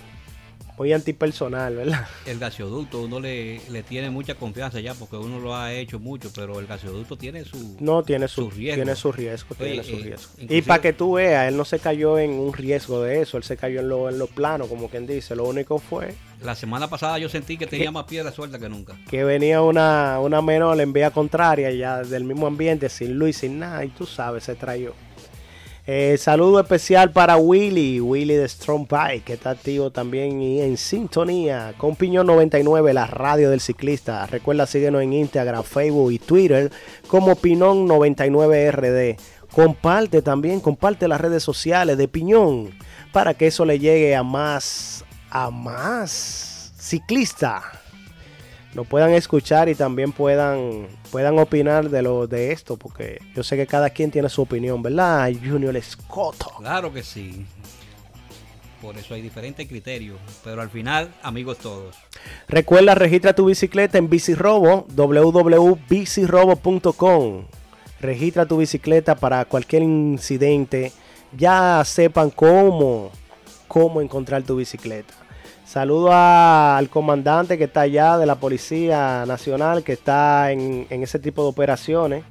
muy 0.79 0.93
antipersonal, 0.93 1.77
¿verdad? 1.77 2.07
El 2.27 2.39
gasoducto, 2.39 3.03
uno 3.03 3.21
le, 3.21 3.61
le 3.71 3.83
tiene 3.83 4.11
mucha 4.11 4.35
confianza 4.35 4.81
ya 4.81 4.95
porque 4.95 5.17
uno 5.17 5.39
lo 5.39 5.55
ha 5.55 5.73
hecho 5.73 5.99
mucho, 5.99 6.31
pero 6.35 6.59
el 6.59 6.67
gasoducto 6.67 7.17
tiene 7.17 7.45
su... 7.45 7.77
No, 7.81 8.03
tiene 8.03 8.27
su, 8.29 8.43
Su 8.45 8.51
riesgo. 8.51 8.77
tiene 8.83 8.97
su 8.97 9.13
riesgo, 9.13 9.55
Oye, 9.59 9.71
tiene 9.71 9.85
su 9.85 9.97
eh, 9.97 10.03
riesgo. 10.03 10.33
Y 10.39 10.63
para 10.63 10.81
que 10.83 10.93
tú 10.93 11.15
veas, 11.15 11.49
él 11.49 11.57
no 11.57 11.65
se 11.65 11.79
cayó 11.79 12.19
en 12.19 12.31
un 12.33 12.53
riesgo 12.53 13.03
de 13.03 13.21
eso, 13.23 13.37
él 13.37 13.45
se 13.45 13.57
cayó 13.57 13.81
en 13.81 13.89
lo, 13.89 14.09
en 14.09 14.19
lo 14.19 14.27
plano, 14.27 14.67
como 14.67 14.89
quien 14.89 15.07
dice. 15.07 15.37
Lo 15.37 15.45
único 15.45 15.79
fue 15.79 16.15
La 16.43 16.55
semana 16.55 16.89
pasada 16.89 17.19
yo 17.19 17.29
sentí 17.29 17.57
que 17.57 17.67
tenía 17.67 17.91
más 17.91 18.05
piedra 18.05 18.33
suelta 18.33 18.59
que 18.59 18.69
nunca. 18.69 18.97
que 19.09 19.25
venía 19.25 19.63
una, 19.63 20.19
una 20.21 20.41
menor 20.43 20.81
en 20.81 20.93
vía 20.93 21.11
contraria, 21.11 21.71
ya 21.71 22.03
del 22.03 22.25
mismo 22.25 22.47
ambiente, 22.47 22.89
sin 22.89 23.15
luz, 23.19 23.37
sin 23.37 23.59
nada, 23.59 23.85
y 23.85 23.89
tú 23.91 24.07
sabes, 24.07 24.45
se 24.45 24.55
trayó. 24.55 24.95
Eh, 25.85 26.17
saludo 26.17 26.61
especial 26.61 27.11
para 27.11 27.37
Willy, 27.37 28.01
Willy 28.01 28.35
de 28.35 28.49
Strong 28.49 28.87
Bike, 28.89 29.25
que 29.25 29.33
está 29.33 29.51
activo 29.51 29.91
también 29.91 30.41
y 30.41 30.61
en 30.61 30.77
sintonía 30.77 31.75
con 31.77 31.97
Piñón 31.97 32.29
99, 32.29 32.95
la 32.95 33.07
radio 33.07 33.51
del 33.51 33.61
ciclista. 33.61 34.25
Recuerda, 34.27 34.67
síguenos 34.67 35.03
en 35.03 35.13
Instagram, 35.13 35.65
Facebook 35.65 36.13
y 36.13 36.21
Twitter 36.21 36.71
como 37.09 37.35
Pinón 37.35 37.89
99RD. 37.89 39.17
Comparte 39.51 40.23
también, 40.23 40.61
comparte 40.61 41.09
las 41.09 41.21
redes 41.21 41.43
sociales 41.43 41.99
de 41.99 42.07
Piñón 42.07 42.71
para 43.13 43.35
que 43.35 43.49
eso 43.49 43.65
le 43.65 43.81
llegue 43.81 44.15
a 44.15 44.23
más, 44.23 45.05
a 45.31 45.51
más 45.51 46.73
ciclistas 46.79 47.82
lo 48.75 48.85
puedan 48.85 49.11
escuchar 49.11 49.69
y 49.69 49.75
también 49.75 50.13
puedan, 50.13 50.87
puedan 51.11 51.39
opinar 51.39 51.91
de 51.91 52.01
lo 52.03 52.27
de 52.27 52.53
esto, 52.53 52.77
porque 52.77 53.21
yo 53.35 53.43
sé 53.43 53.57
que 53.57 53.67
cada 53.67 53.91
quien 53.91 54.11
tiene 54.11 54.29
su 54.29 54.43
opinión, 54.43 54.83
¿verdad? 54.83 55.33
Junior 55.45 55.77
Escoto. 55.77 56.51
Claro 56.59 56.93
que 56.93 57.03
sí. 57.03 57.47
Por 58.81 58.97
eso 58.99 59.15
hay 59.15 59.23
diferentes 59.23 59.69
criterios, 59.69 60.19
pero 60.43 60.61
al 60.61 60.69
final, 60.71 61.09
amigos 61.23 61.59
todos. 61.59 61.95
Recuerda, 62.49 62.97
registra 62.97 63.33
tu 63.35 63.45
bicicleta 63.45 63.99
en 63.99 64.11
Bicirobo, 64.11 64.87
www.bicirobo.com. 64.89 67.45
Registra 68.01 68.47
tu 68.47 68.57
bicicleta 68.57 69.15
para 69.15 69.45
cualquier 69.45 69.83
incidente. 69.83 70.91
Ya 71.37 71.83
sepan 71.85 72.31
cómo, 72.31 73.13
cómo 73.69 74.01
encontrar 74.01 74.43
tu 74.43 74.57
bicicleta. 74.57 75.15
Saludo 75.73 76.11
al 76.13 76.91
comandante 76.91 77.57
que 77.57 77.65
está 77.65 77.81
allá 77.81 78.19
de 78.19 78.27
la 78.27 78.35
Policía 78.35 79.25
Nacional, 79.25 79.83
que 79.83 79.95
está 79.95 80.53
en, 80.53 80.87
en 80.91 81.03
ese 81.03 81.19
tipo 81.19 81.45
de 81.45 81.49
operaciones. 81.49 82.25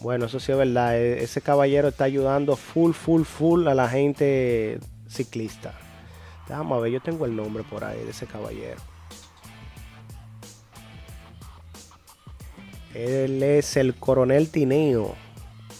Bueno, 0.00 0.26
eso 0.26 0.40
sí 0.40 0.50
es 0.50 0.58
verdad. 0.58 0.98
e- 0.98 1.22
Ese 1.22 1.40
caballero 1.40 1.86
está 1.86 2.02
ayudando 2.02 2.56
full, 2.56 2.90
full, 2.90 3.22
full 3.22 3.68
a 3.68 3.76
la 3.76 3.88
gente 3.88 4.80
ciclista. 5.08 5.72
Déjame 6.48 6.80
ver, 6.80 6.90
yo 6.90 7.00
tengo 7.00 7.26
el 7.26 7.36
nombre 7.36 7.62
por 7.62 7.84
ahí 7.84 8.02
de 8.02 8.10
ese 8.10 8.26
caballero. 8.26 8.80
Él 12.92 13.40
es 13.44 13.76
el 13.76 13.94
coronel 13.94 14.50
Tineo. 14.50 15.14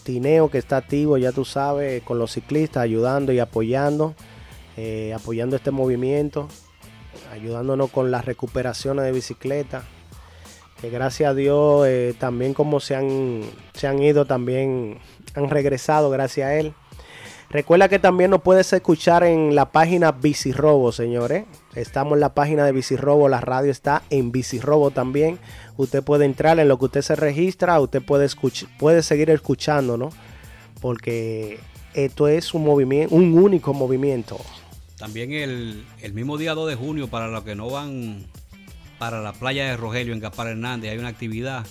Tineo 0.04 0.48
que 0.48 0.58
está 0.58 0.76
activo, 0.76 1.18
ya 1.18 1.32
tú 1.32 1.44
sabes, 1.44 2.04
con 2.04 2.20
los 2.20 2.30
ciclistas, 2.30 2.84
ayudando 2.84 3.32
y 3.32 3.40
apoyando, 3.40 4.14
eh, 4.76 5.12
apoyando 5.12 5.56
este 5.56 5.72
movimiento, 5.72 6.46
ayudándonos 7.32 7.90
con 7.90 8.10
las 8.10 8.24
recuperaciones 8.24 9.04
de 9.04 9.12
bicicleta. 9.12 9.82
Que 10.80 10.88
gracias 10.90 11.30
a 11.30 11.34
Dios, 11.34 11.86
eh, 11.86 12.14
también 12.18 12.54
como 12.54 12.80
se 12.80 12.96
han, 12.96 13.42
se 13.74 13.86
han 13.86 14.02
ido, 14.02 14.24
también 14.24 14.98
han 15.34 15.50
regresado 15.50 16.08
gracias 16.10 16.48
a 16.48 16.54
él. 16.54 16.72
Recuerda 17.50 17.88
que 17.88 17.98
también 17.98 18.30
nos 18.30 18.42
puedes 18.42 18.72
escuchar 18.72 19.24
en 19.24 19.56
la 19.56 19.72
página 19.72 20.12
Bicirrobo, 20.12 20.92
señores. 20.92 21.46
Estamos 21.74 22.14
en 22.14 22.20
la 22.20 22.32
página 22.32 22.64
de 22.64 22.70
Bicirrobo, 22.72 23.28
la 23.28 23.40
radio 23.40 23.72
está 23.72 24.02
en 24.08 24.30
Bicirrobo 24.30 24.92
también. 24.92 25.38
Usted 25.76 26.02
puede 26.02 26.24
entrar 26.26 26.60
en 26.60 26.68
lo 26.68 26.78
que 26.78 26.84
usted 26.84 27.02
se 27.02 27.16
registra, 27.16 27.80
usted 27.80 28.02
puede, 28.02 28.26
escuch- 28.26 28.68
puede 28.78 29.02
seguir 29.02 29.30
escuchando, 29.30 29.96
¿no? 29.96 30.10
Porque 30.80 31.58
esto 31.92 32.28
es 32.28 32.54
un 32.54 32.64
movimiento, 32.64 33.14
un 33.14 33.36
único 33.36 33.74
movimiento. 33.74 34.38
También 35.00 35.32
el, 35.32 35.82
el 36.02 36.12
mismo 36.12 36.36
día 36.38 36.54
2 36.54 36.68
de 36.68 36.76
junio, 36.76 37.08
para 37.08 37.26
los 37.26 37.42
que 37.42 37.56
no 37.56 37.68
van 37.70 38.26
para 38.98 39.20
la 39.22 39.32
playa 39.32 39.64
de 39.64 39.76
Rogelio 39.76 40.12
en 40.12 40.20
Gaspar 40.20 40.46
Hernández, 40.48 40.92
hay 40.92 40.98
una 40.98 41.08
actividad 41.08 41.66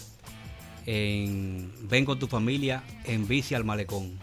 en 0.87 1.71
Ven 1.87 2.05
con 2.05 2.17
tu 2.19 2.27
familia 2.27 2.83
en 3.05 3.27
Bici 3.27 3.53
al 3.55 3.63
Malecón. 3.63 4.17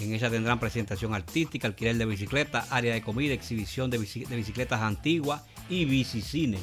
En 0.00 0.12
ella 0.12 0.28
tendrán 0.28 0.58
presentación 0.60 1.14
artística, 1.14 1.66
alquiler 1.66 1.96
de 1.96 2.04
bicicleta, 2.04 2.66
área 2.68 2.92
de 2.94 3.00
comida, 3.00 3.32
exhibición 3.32 3.90
de, 3.90 3.98
bici- 4.00 4.26
de 4.26 4.36
bicicletas 4.36 4.82
antiguas 4.82 5.42
y 5.70 5.84
bicicine. 5.84 6.58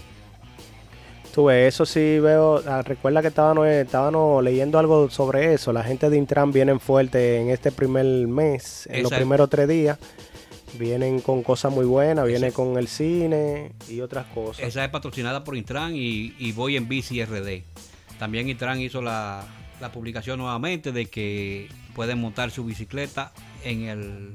Tú 1.33 1.45
ves, 1.45 1.73
eso 1.73 1.85
sí 1.85 2.19
veo, 2.19 2.61
ah, 2.67 2.81
recuerda 2.81 3.21
que 3.21 3.29
estábamos, 3.29 3.65
estábamos 3.67 4.43
leyendo 4.43 4.77
algo 4.77 5.09
sobre 5.09 5.53
eso. 5.53 5.71
La 5.71 5.81
gente 5.81 6.09
de 6.09 6.17
Intran 6.17 6.51
vienen 6.51 6.79
fuerte 6.81 7.39
en 7.39 7.49
este 7.49 7.71
primer 7.71 8.05
mes, 8.27 8.85
en 8.91 9.03
los 9.03 9.11
primeros 9.19 9.49
tres 9.49 9.67
días. 9.69 9.97
Vienen 10.79 11.19
con 11.19 11.43
cosas 11.43 11.71
muy 11.71 11.85
buenas, 11.85 12.25
vienen 12.25 12.49
Esa- 12.49 12.55
con 12.55 12.77
el 12.77 12.87
cine 12.87 13.73
y 13.89 13.99
otras 14.01 14.25
cosas. 14.27 14.65
Esa 14.65 14.85
es 14.85 14.89
patrocinada 14.89 15.43
por 15.43 15.55
Intran 15.57 15.95
y, 15.95 16.33
y 16.39 16.51
Voy 16.53 16.77
en 16.77 16.87
Bici 16.87 17.23
RD. 17.23 17.63
También 18.19 18.47
Intran 18.49 18.79
hizo 18.79 19.01
la, 19.01 19.43
la 19.81 19.91
publicación 19.91 20.39
nuevamente 20.39 20.91
de 20.91 21.07
que 21.07 21.67
pueden 21.93 22.19
montar 22.19 22.51
su 22.51 22.63
bicicleta 22.63 23.33
en 23.65 23.83
el, 23.83 24.33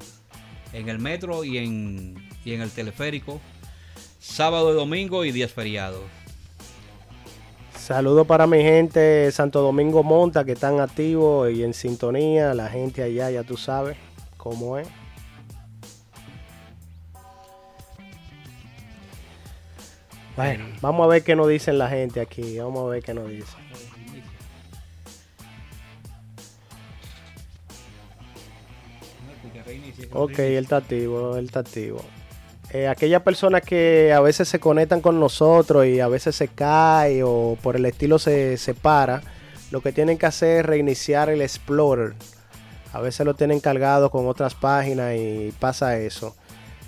en 0.74 0.89
el 0.91 0.99
metro 0.99 1.43
y 1.45 1.57
en, 1.59 2.14
y 2.45 2.53
en 2.53 2.61
el 2.61 2.70
teleférico 2.70 3.41
sábado 4.18 4.72
y 4.72 4.74
domingo 4.74 5.24
y 5.24 5.32
días 5.32 5.53
feriados. 5.53 6.03
Saludos 7.78 8.26
para 8.26 8.47
mi 8.49 8.59
gente 8.62 9.30
Santo 9.30 9.61
Domingo 9.62 10.03
Monta 10.03 10.45
que 10.45 10.53
están 10.53 10.80
activos 10.80 11.51
y 11.53 11.62
en 11.62 11.72
sintonía. 11.72 12.53
La 12.53 12.68
gente 12.68 13.03
allá, 13.05 13.30
ya 13.30 13.45
tú 13.45 13.57
sabes 13.57 13.97
cómo 14.37 14.76
es. 14.78 14.89
Bueno, 20.37 20.66
vamos 20.82 21.05
a 21.05 21.09
ver 21.09 21.22
qué 21.22 21.34
nos 21.34 21.49
dicen 21.49 21.78
la 21.78 21.89
gente 21.89 22.20
aquí. 22.20 22.59
Vamos 22.59 22.87
a 22.87 22.91
ver 22.91 23.03
qué 23.03 23.14
nos 23.14 23.28
dicen. 23.28 23.66
Ok, 30.12 30.39
él 30.39 30.64
está 30.64 30.76
activo, 30.76 31.37
él 31.37 31.47
está 31.47 31.61
activo. 31.61 32.01
Eh, 32.70 32.89
aquellas 32.89 33.22
personas 33.22 33.62
que 33.62 34.12
a 34.12 34.20
veces 34.20 34.49
se 34.49 34.61
conectan 34.61 35.01
con 35.01 35.18
nosotros 35.18 35.87
y 35.87 36.01
a 36.01 36.09
veces 36.09 36.37
se 36.37 36.49
cae 36.49 37.22
o 37.22 37.57
por 37.62 37.76
el 37.76 37.87
estilo 37.87 38.18
se 38.18 38.57
separa, 38.57 39.22
lo 39.70 39.80
que 39.80 39.93
tienen 39.93 40.18
que 40.18 40.26
hacer 40.26 40.61
es 40.61 40.66
reiniciar 40.66 41.30
el 41.30 41.41
Explorer. 41.41 42.14
A 42.93 43.01
veces 43.01 43.24
lo 43.24 43.34
tienen 43.34 43.61
cargado 43.61 44.11
con 44.11 44.26
otras 44.26 44.55
páginas 44.55 45.14
y 45.16 45.53
pasa 45.59 45.99
eso. 45.99 46.34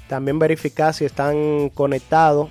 También 0.09 0.39
verificar 0.39 0.95
si 0.95 1.05
están 1.05 1.71
conectados 1.71 2.51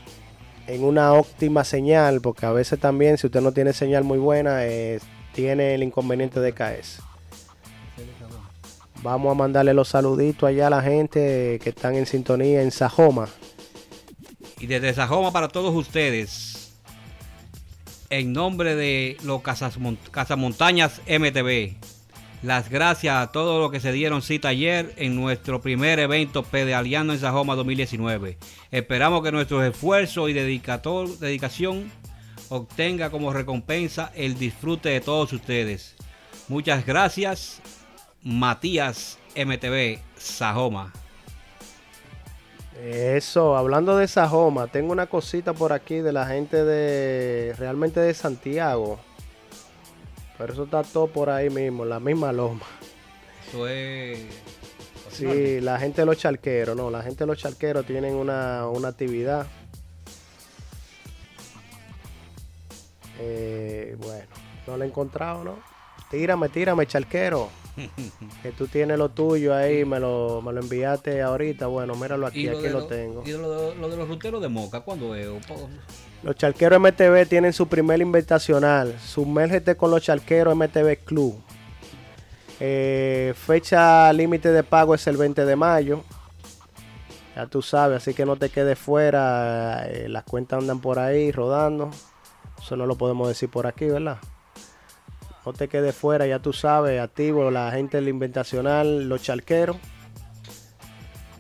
en 0.68 0.84
una 0.84 1.13
óptima 1.13 1.63
señal, 1.63 2.22
porque 2.22 2.45
a 2.45 2.51
veces 2.51 2.80
también 2.80 3.18
si 3.18 3.28
usted 3.28 3.41
no 3.41 3.51
tiene 3.51 3.74
señal 3.74 4.03
muy 4.03 4.18
buena, 4.18 4.65
eh, 4.65 4.99
tiene 5.34 5.74
el 5.76 5.84
inconveniente 5.84 6.39
de 6.39 6.53
caerse. 6.53 7.01
Vamos 9.03 9.32
a 9.32 9.36
mandarle 9.36 9.74
los 9.74 9.89
saluditos 9.89 10.49
allá 10.49 10.68
a 10.68 10.70
la 10.72 10.82
gente 10.82 11.59
que 11.63 11.70
están 11.70 11.95
en 11.95 12.05
sintonía 12.05 12.61
en 12.61 12.72
Sajoma. 12.72 13.30
Y 14.59 14.65
desde 14.65 14.93
Sajoma 14.93 15.32
para 15.32 15.47
todos 15.47 15.74
ustedes, 15.76 16.74
en 18.09 18.34
nombre 18.34 18.76
de 18.76 19.18
los 19.24 19.41
Casas 19.43 19.78
Mon- 19.78 19.99
Cazamontañas 20.11 21.01
MTV, 21.07 21.76
las 22.43 22.69
gracias 22.69 23.15
a 23.15 23.31
todos 23.31 23.59
los 23.59 23.71
que 23.71 23.79
se 23.79 23.91
dieron 23.91 24.21
cita 24.21 24.49
ayer 24.49 24.93
en 24.97 25.15
nuestro 25.15 25.61
primer 25.61 25.99
evento 25.99 26.43
pedaleando 26.43 27.13
en 27.13 27.19
Sajoma 27.19 27.55
2019. 27.55 28.38
Esperamos 28.71 29.23
que 29.23 29.31
nuestros 29.31 29.63
esfuerzos 29.63 30.29
y 30.29 30.33
dedicación 30.33 31.91
obtenga 32.49 33.09
como 33.09 33.33
recompensa 33.33 34.11
el 34.15 34.38
disfrute 34.38 34.89
de 34.89 35.01
todos 35.01 35.33
ustedes. 35.33 35.95
Muchas 36.47 36.85
gracias, 36.85 37.61
Matías 38.23 39.17
MTV 39.35 39.99
Sajoma. 40.17 40.93
Eso, 42.79 43.57
hablando 43.57 43.97
de 43.97 44.07
Sajoma, 44.07 44.67
tengo 44.67 44.91
una 44.91 45.07
cosita 45.07 45.53
por 45.53 45.73
aquí 45.73 45.95
de 45.95 46.13
la 46.13 46.27
gente 46.27 46.63
de 46.63 47.55
realmente 47.57 47.99
de 47.99 48.13
Santiago. 48.13 48.99
Pero 50.38 50.53
eso 50.53 50.63
está 50.63 50.83
todo 50.83 51.07
por 51.07 51.29
ahí 51.29 51.49
mismo, 51.49 51.85
la 51.85 51.99
misma 51.99 52.31
loma. 52.31 52.65
Eso 53.47 53.67
es. 53.67 54.19
Sí, 55.11 55.61
la 55.61 55.79
gente 55.79 56.01
de 56.01 56.05
los 56.05 56.17
charqueros, 56.17 56.75
no, 56.75 56.91
la 56.91 57.01
gente 57.01 57.23
de 57.23 57.25
los 57.25 57.38
charqueros 57.38 57.85
tienen 57.85 58.13
una, 58.13 58.67
una 58.67 58.89
actividad. 58.89 59.47
Eh, 63.19 63.95
bueno, 63.99 64.27
no 64.67 64.77
lo 64.77 64.83
he 64.83 64.88
encontrado, 64.88 65.43
¿no? 65.43 65.59
Tírame, 66.11 66.49
tírame, 66.49 66.85
charquero. 66.85 67.49
que 68.43 68.51
tú 68.51 68.67
tienes 68.67 68.97
lo 68.97 69.09
tuyo 69.09 69.55
ahí, 69.55 69.85
me 69.85 69.99
lo, 69.99 70.41
me 70.41 70.53
lo 70.53 70.61
enviaste 70.61 71.21
ahorita. 71.21 71.67
Bueno, 71.67 71.95
míralo 71.95 72.27
aquí, 72.27 72.47
aquí 72.47 72.69
lo, 72.69 72.85
tengo. 72.85 73.23
¿Y 73.25 73.31
lo, 73.31 73.71
de 73.71 73.97
los 73.97 74.07
ruteros 74.07 74.41
de 74.41 74.49
Moca 74.49 74.81
cuándo 74.81 75.15
es? 75.15 75.27
Los 76.24 76.36
charqueros 76.36 76.80
MTV 76.80 77.28
tienen 77.28 77.53
su 77.53 77.68
primer 77.68 78.01
invitacional. 78.01 78.97
Sumérgete 78.99 79.78
con 79.78 79.91
los 79.91 80.01
charqueros 80.01 80.55
MTV 80.55 80.97
Club. 81.05 81.41
Eh, 82.59 83.34
fecha 83.36 84.11
límite 84.13 84.51
de 84.51 84.63
pago 84.63 84.95
es 84.95 85.05
el 85.07 85.18
20 85.18 85.45
de 85.45 85.55
mayo. 85.55 86.03
Ya 87.36 87.45
tú 87.45 87.61
sabes, 87.61 87.97
así 87.97 88.15
que 88.15 88.26
no 88.26 88.36
te 88.36 88.49
quedes 88.49 88.80
fuera. 88.80 89.88
Eh, 89.88 90.09
las 90.09 90.24
cuentas 90.24 90.59
andan 90.59 90.82
por 90.82 90.97
ahí 90.97 91.32
rodando. 91.32 91.91
Eso 92.59 92.76
no 92.76 92.88
lo 92.88 92.97
podemos 92.97 93.28
decir 93.28 93.49
por 93.49 93.68
aquí, 93.68 93.86
¿verdad? 93.86 94.18
No 95.45 95.53
te 95.53 95.70
quedes 95.70 95.95
fuera, 95.95 96.26
ya 96.28 96.39
tú 96.39 96.51
sabes, 96.51 96.99
activo 96.99 97.49
la 97.51 97.72
gente 97.72 97.97
del 97.97 98.09
Inventacional, 98.09 99.07
los 99.07 99.22
charqueros. 99.22 99.78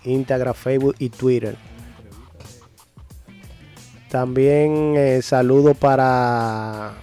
Instagram, 0.05 0.55
Facebook 0.55 0.95
y 0.99 1.11
Twitter. 1.11 1.57
También 4.11 4.95
eh, 4.97 5.21
saludo 5.23 5.75
para, 5.75 6.95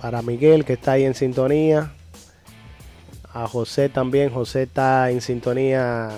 para 0.00 0.22
Miguel 0.22 0.64
que 0.64 0.74
está 0.74 0.92
ahí 0.92 1.04
en 1.04 1.14
sintonía. 1.14 1.92
A 3.34 3.46
José 3.46 3.88
también. 3.88 4.30
José 4.30 4.62
está 4.62 5.10
en 5.10 5.20
sintonía 5.20 6.10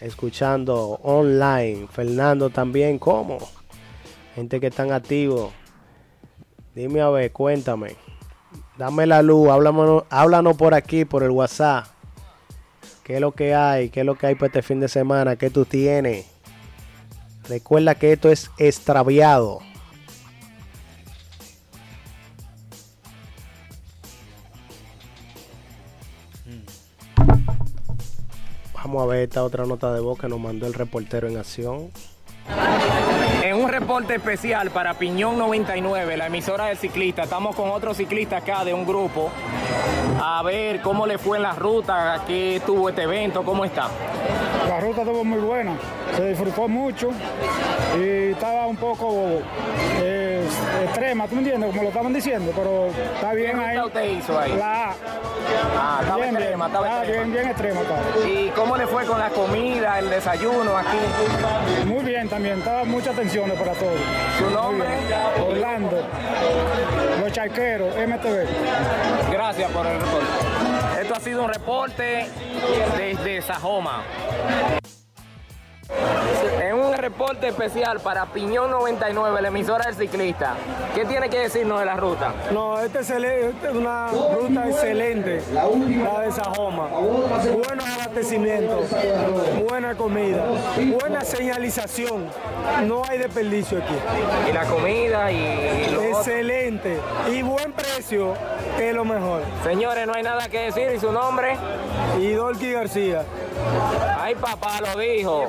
escuchando 0.00 1.00
online. 1.02 1.88
Fernando 1.90 2.50
también. 2.50 2.98
¿Cómo? 2.98 3.38
Gente 4.34 4.60
que 4.60 4.68
están 4.68 4.92
activos. 4.92 5.52
Dime 6.74 7.00
a 7.00 7.08
ver, 7.10 7.32
cuéntame. 7.32 7.96
Dame 8.78 9.06
la 9.06 9.22
luz. 9.22 9.48
Háblanos, 9.50 10.04
háblanos 10.08 10.56
por 10.56 10.74
aquí, 10.74 11.04
por 11.04 11.22
el 11.22 11.30
WhatsApp. 11.30 11.86
¿Qué 13.02 13.16
es 13.16 13.20
lo 13.20 13.32
que 13.32 13.54
hay? 13.54 13.90
¿Qué 13.90 14.00
es 14.00 14.06
lo 14.06 14.14
que 14.16 14.28
hay 14.28 14.34
para 14.36 14.46
este 14.46 14.62
fin 14.62 14.80
de 14.80 14.88
semana? 14.88 15.36
¿Qué 15.36 15.50
tú 15.50 15.64
tienes? 15.64 16.26
Recuerda 17.48 17.96
que 17.96 18.12
esto 18.12 18.30
es 18.30 18.50
extraviado. 18.58 19.60
Vamos 28.92 29.08
a 29.08 29.14
ver 29.14 29.22
esta 29.22 29.42
otra 29.42 29.64
nota 29.64 29.90
de 29.94 30.00
voz 30.00 30.18
que 30.18 30.28
nos 30.28 30.38
mandó 30.38 30.66
el 30.66 30.74
reportero 30.74 31.26
en 31.26 31.38
acción. 31.38 31.90
En 33.42 33.56
un 33.56 33.70
reporte 33.70 34.16
especial 34.16 34.70
para 34.70 34.92
Piñón 34.98 35.38
99, 35.38 36.18
la 36.18 36.26
emisora 36.26 36.66
del 36.66 36.76
ciclista, 36.76 37.22
estamos 37.22 37.56
con 37.56 37.70
otro 37.70 37.94
ciclista 37.94 38.36
acá 38.36 38.66
de 38.66 38.74
un 38.74 38.84
grupo 38.84 39.30
a 40.20 40.42
ver 40.42 40.82
cómo 40.82 41.06
le 41.06 41.16
fue 41.16 41.38
en 41.38 41.44
la 41.44 41.54
ruta, 41.54 42.22
qué 42.26 42.60
tuvo 42.66 42.90
este 42.90 43.04
evento, 43.04 43.42
cómo 43.44 43.64
está. 43.64 43.88
La 44.68 44.78
ruta 44.78 45.00
estuvo 45.00 45.24
muy 45.24 45.40
buena, 45.40 45.74
se 46.14 46.28
disfrutó 46.28 46.68
mucho 46.68 47.12
y 47.98 48.32
estaba 48.32 48.66
un 48.66 48.76
poco 48.76 49.40
eh, 50.02 50.21
extrema, 50.84 51.26
¿tú 51.28 51.34
me 51.34 51.40
entiendes? 51.42 51.70
Como 51.70 51.82
lo 51.82 51.88
estaban 51.88 52.12
diciendo, 52.12 52.52
pero 52.54 52.86
está 53.14 53.32
bien 53.32 53.58
¿Qué 53.58 53.64
ahí. 53.64 53.76
ruta 53.76 53.86
usted 53.86 54.10
hizo 54.10 54.38
ahí? 54.38 54.52
La. 54.56 54.94
Ah, 55.78 55.98
estaba 56.00 56.16
bien, 56.22 56.36
extrema, 56.36 56.66
bien, 56.66 56.76
estaba 56.76 56.86
ah, 56.86 56.98
extrema. 57.02 57.22
bien, 57.22 57.32
bien 57.32 57.48
extrema 57.48 57.80
estaba. 57.80 58.00
¿Y 58.28 58.48
cómo 58.54 58.76
le 58.76 58.86
fue 58.86 59.04
con 59.06 59.18
la 59.18 59.30
comida, 59.30 59.98
el 59.98 60.10
desayuno 60.10 60.76
aquí? 60.76 60.98
Muy 61.86 62.04
bien 62.04 62.28
también, 62.28 62.58
estaba 62.58 62.84
muchas 62.84 63.14
atenciones 63.14 63.58
para 63.58 63.72
todos. 63.72 64.00
¿Su 64.38 64.50
nombre? 64.50 64.88
Orlando, 65.46 66.02
Los 67.20 67.32
Charqueros, 67.32 67.94
MTV. 67.96 68.46
Gracias 69.32 69.70
por 69.70 69.86
el 69.86 69.94
reporte. 70.00 70.26
Esto 71.00 71.14
ha 71.14 71.20
sido 71.20 71.42
un 71.44 71.52
reporte 71.52 72.26
desde 72.96 73.42
Sajoma. 73.42 74.02
En 76.60 76.74
un 76.74 76.94
reporte 76.94 77.48
especial 77.48 78.00
para 78.00 78.26
Piñón 78.26 78.70
99, 78.70 79.42
la 79.42 79.48
emisora 79.48 79.86
del 79.86 79.94
ciclista. 79.94 80.54
¿Qué 80.94 81.04
tiene 81.04 81.28
que 81.28 81.40
decirnos 81.40 81.80
de 81.80 81.86
la 81.86 81.96
ruta? 81.96 82.32
No, 82.52 82.78
esta 82.80 83.00
es 83.00 83.10
una 83.74 84.08
ruta 84.08 84.68
excelente, 84.68 85.42
la 85.52 85.68
de 86.20 86.32
Sajoma. 86.32 86.88
Buenos 86.88 87.88
abastecimientos, 87.88 88.84
buena 89.68 89.94
comida, 89.94 90.44
buena 91.00 91.22
señalización. 91.22 92.26
No 92.86 93.02
hay 93.08 93.18
desperdicio 93.18 93.78
aquí. 93.78 93.94
Y 94.48 94.52
la 94.52 94.64
comida 94.64 95.32
y 95.32 95.90
lo 95.90 95.98
otro. 95.98 96.18
Excelente. 96.18 96.98
Y 97.30 97.42
buen 97.42 97.72
precio, 97.72 98.34
que 98.76 98.90
es 98.90 98.94
lo 98.94 99.04
mejor. 99.04 99.42
Señores, 99.64 100.06
no 100.06 100.14
hay 100.14 100.22
nada 100.22 100.48
que 100.48 100.60
decir. 100.60 100.90
¿Y 100.94 101.00
su 101.00 101.10
nombre? 101.12 101.56
Y 102.20 102.32
Dolky 102.32 102.72
García. 102.72 103.24
Ay, 104.18 104.34
papá 104.36 104.80
lo 104.80 104.98
dijo. 104.98 105.48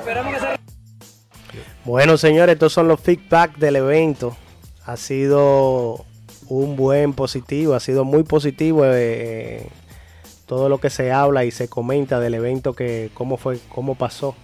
Bueno, 1.84 2.16
señores, 2.16 2.54
estos 2.54 2.72
son 2.72 2.88
los 2.88 3.00
feedback 3.00 3.56
del 3.56 3.76
evento. 3.76 4.36
Ha 4.86 4.96
sido 4.96 6.04
un 6.48 6.76
buen 6.76 7.12
positivo, 7.12 7.74
ha 7.74 7.80
sido 7.80 8.04
muy 8.04 8.22
positivo 8.22 8.84
eh, 8.86 9.68
todo 10.46 10.68
lo 10.68 10.78
que 10.78 10.90
se 10.90 11.12
habla 11.12 11.44
y 11.44 11.50
se 11.50 11.68
comenta 11.68 12.20
del 12.20 12.34
evento, 12.34 12.74
que 12.74 13.10
cómo 13.14 13.36
fue, 13.36 13.58
cómo 13.68 13.94
pasó. 13.96 14.34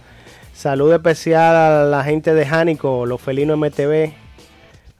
Salud 0.53 0.93
especial 0.93 1.55
a 1.55 1.83
la 1.85 2.03
gente 2.03 2.33
de 2.33 2.45
Jánico, 2.45 3.05
los 3.05 3.21
felinos 3.21 3.57
MTV, 3.57 4.13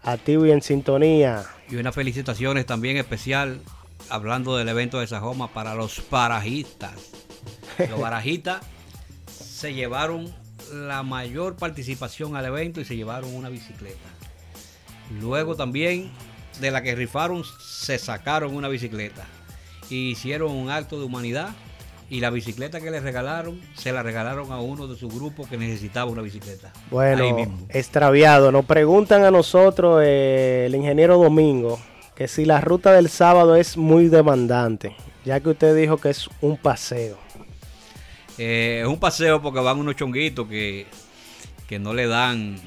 activo 0.04 0.46
y 0.46 0.52
en 0.52 0.62
sintonía. 0.62 1.44
Y 1.70 1.76
unas 1.76 1.94
felicitaciones 1.94 2.66
también 2.66 2.98
especial, 2.98 3.62
hablando 4.10 4.58
del 4.58 4.70
evento 4.70 5.00
de 5.00 5.08
Sajoma, 5.08 5.50
para 5.54 5.76
los 5.76 6.02
barajistas. 6.10 6.94
Los 7.90 8.00
barajistas 8.00 8.62
se 9.28 9.74
llevaron 9.74 10.32
la 10.72 11.04
mayor 11.04 11.56
participación 11.56 12.36
al 12.36 12.46
evento 12.46 12.82
y 12.82 12.86
se 12.86 12.96
llevaron 12.96 13.34
una 13.36 13.50
bicicleta. 13.50 14.10
Luego 15.20 15.56
también 15.56 16.12
de 16.60 16.72
la 16.72 16.82
que 16.82 16.96
rifaron 16.96 17.44
se 17.60 17.98
sacaron 17.98 18.56
una 18.56 18.68
bicicleta. 18.68 19.26
Y 19.90 20.12
hicieron 20.12 20.52
un 20.52 20.70
acto 20.70 21.00
de 21.00 21.06
humanidad 21.06 21.50
y 22.10 22.20
la 22.20 22.30
bicicleta 22.30 22.82
que 22.82 22.92
les 22.92 23.04
regalaron 23.04 23.62
se 23.74 23.92
la 23.92 24.04
regalaron 24.04 24.52
a 24.52 24.60
uno 24.60 24.88
de 24.88 24.98
su 24.98 25.08
grupo 25.08 25.48
que 25.48 25.58
necesitaba 25.58 26.12
una 26.12 26.22
bicicleta. 26.22 26.72
Bueno, 26.90 27.26
extraviado. 27.70 28.52
Nos 28.52 28.66
preguntan 28.66 29.24
a 29.24 29.32
nosotros, 29.32 30.02
eh, 30.04 30.66
el 30.68 30.76
ingeniero 30.76 31.18
Domingo, 31.18 31.80
que 32.16 32.28
si 32.28 32.46
la 32.46 32.60
ruta 32.60 32.92
del 32.92 33.10
sábado 33.10 33.56
es 33.56 33.78
muy 33.78 34.08
demandante, 34.10 34.96
ya 35.24 35.40
que 35.40 35.50
usted 35.50 35.76
dijo 35.76 35.98
que 35.98 36.10
es 36.10 36.30
un 36.42 36.58
paseo. 36.58 37.18
Eh, 38.38 38.80
es 38.82 38.88
un 38.88 39.00
paseo 39.00 39.42
porque 39.42 39.60
van 39.60 39.78
unos 39.80 39.96
chonguitos 39.96 40.48
que, 40.48 40.88
que 41.68 41.80
no 41.80 41.94
le 41.94 42.08
dan 42.08 42.58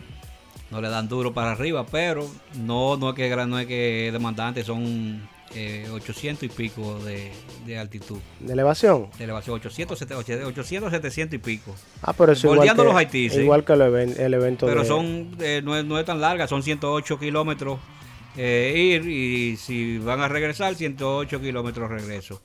no 0.70 0.80
le 0.80 0.88
dan 0.88 1.08
duro 1.08 1.32
para 1.32 1.52
arriba, 1.52 1.86
pero 1.86 2.28
no, 2.56 2.96
no 2.96 3.10
es 3.10 3.14
que 3.14 3.36
no 3.46 3.58
es 3.60 3.66
que 3.66 4.10
demandante, 4.12 4.64
son 4.64 5.28
eh, 5.54 5.86
800 5.92 6.42
y 6.42 6.48
pico 6.48 6.98
de, 7.04 7.30
de 7.64 7.78
altitud. 7.78 8.18
¿De 8.40 8.52
elevación? 8.52 9.08
De 9.16 9.24
elevación, 9.24 9.54
800, 9.56 9.96
700, 9.96 10.48
800, 10.48 10.90
700 10.90 11.34
y 11.34 11.38
pico. 11.38 11.74
Ah, 12.02 12.12
pero 12.12 12.32
es 12.32 12.42
igual 12.42 12.74
que, 12.74 12.82
los 12.82 12.96
Haití, 12.96 13.30
sí. 13.30 13.40
igual 13.40 13.64
que 13.64 13.72
el, 13.74 13.82
el 13.82 14.34
evento 14.34 14.66
Pero 14.66 14.80
de- 14.80 14.86
son, 14.86 15.36
eh, 15.40 15.60
no, 15.62 15.76
es, 15.76 15.84
no 15.84 15.98
es 15.98 16.04
tan 16.04 16.20
larga, 16.20 16.48
son 16.48 16.62
108 16.64 17.20
kilómetros 17.20 17.78
eh, 18.36 18.74
ir 18.76 19.08
y 19.08 19.56
si 19.56 19.98
van 19.98 20.20
a 20.20 20.28
regresar, 20.28 20.74
108 20.74 21.40
kilómetros 21.40 21.88
regreso. 21.88 22.42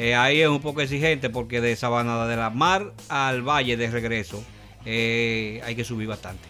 Eh, 0.00 0.14
ahí 0.14 0.40
es 0.40 0.48
un 0.48 0.60
poco 0.60 0.80
exigente 0.80 1.28
porque 1.28 1.60
de 1.60 1.74
Sabana 1.74 2.24
de 2.28 2.36
la 2.36 2.50
Mar 2.50 2.92
al 3.08 3.42
Valle 3.42 3.76
de 3.76 3.90
regreso 3.90 4.40
eh, 4.84 5.60
hay 5.64 5.74
que 5.74 5.82
subir 5.82 6.06
bastante. 6.06 6.46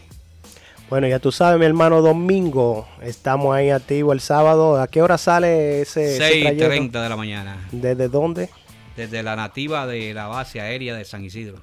Bueno, 0.91 1.09
ya 1.09 1.19
tú 1.19 1.33
sabes, 1.33 1.59
mi 1.59 1.65
hermano 1.65 2.03
Domingo, 2.03 2.87
estamos 3.01 3.57
ahí 3.57 3.71
activos 3.71 4.13
el 4.13 4.21
sábado. 4.21 4.79
¿A 4.79 4.87
qué 4.87 5.01
hora 5.01 5.17
sale 5.17 5.81
ese, 5.81 6.17
ese 6.17 6.43
trayecto? 6.43 6.67
6.30 6.67 7.03
de 7.03 7.09
la 7.09 7.17
mañana. 7.17 7.67
¿Desde 7.73 8.09
dónde? 8.11 8.51
Desde 8.99 9.23
la 9.23 9.35
nativa 9.35 9.87
de 9.87 10.13
la 10.13 10.27
base 10.27 10.61
aérea 10.61 10.95
de 10.95 11.07
San 11.07 11.25
Isidro. 11.25 11.57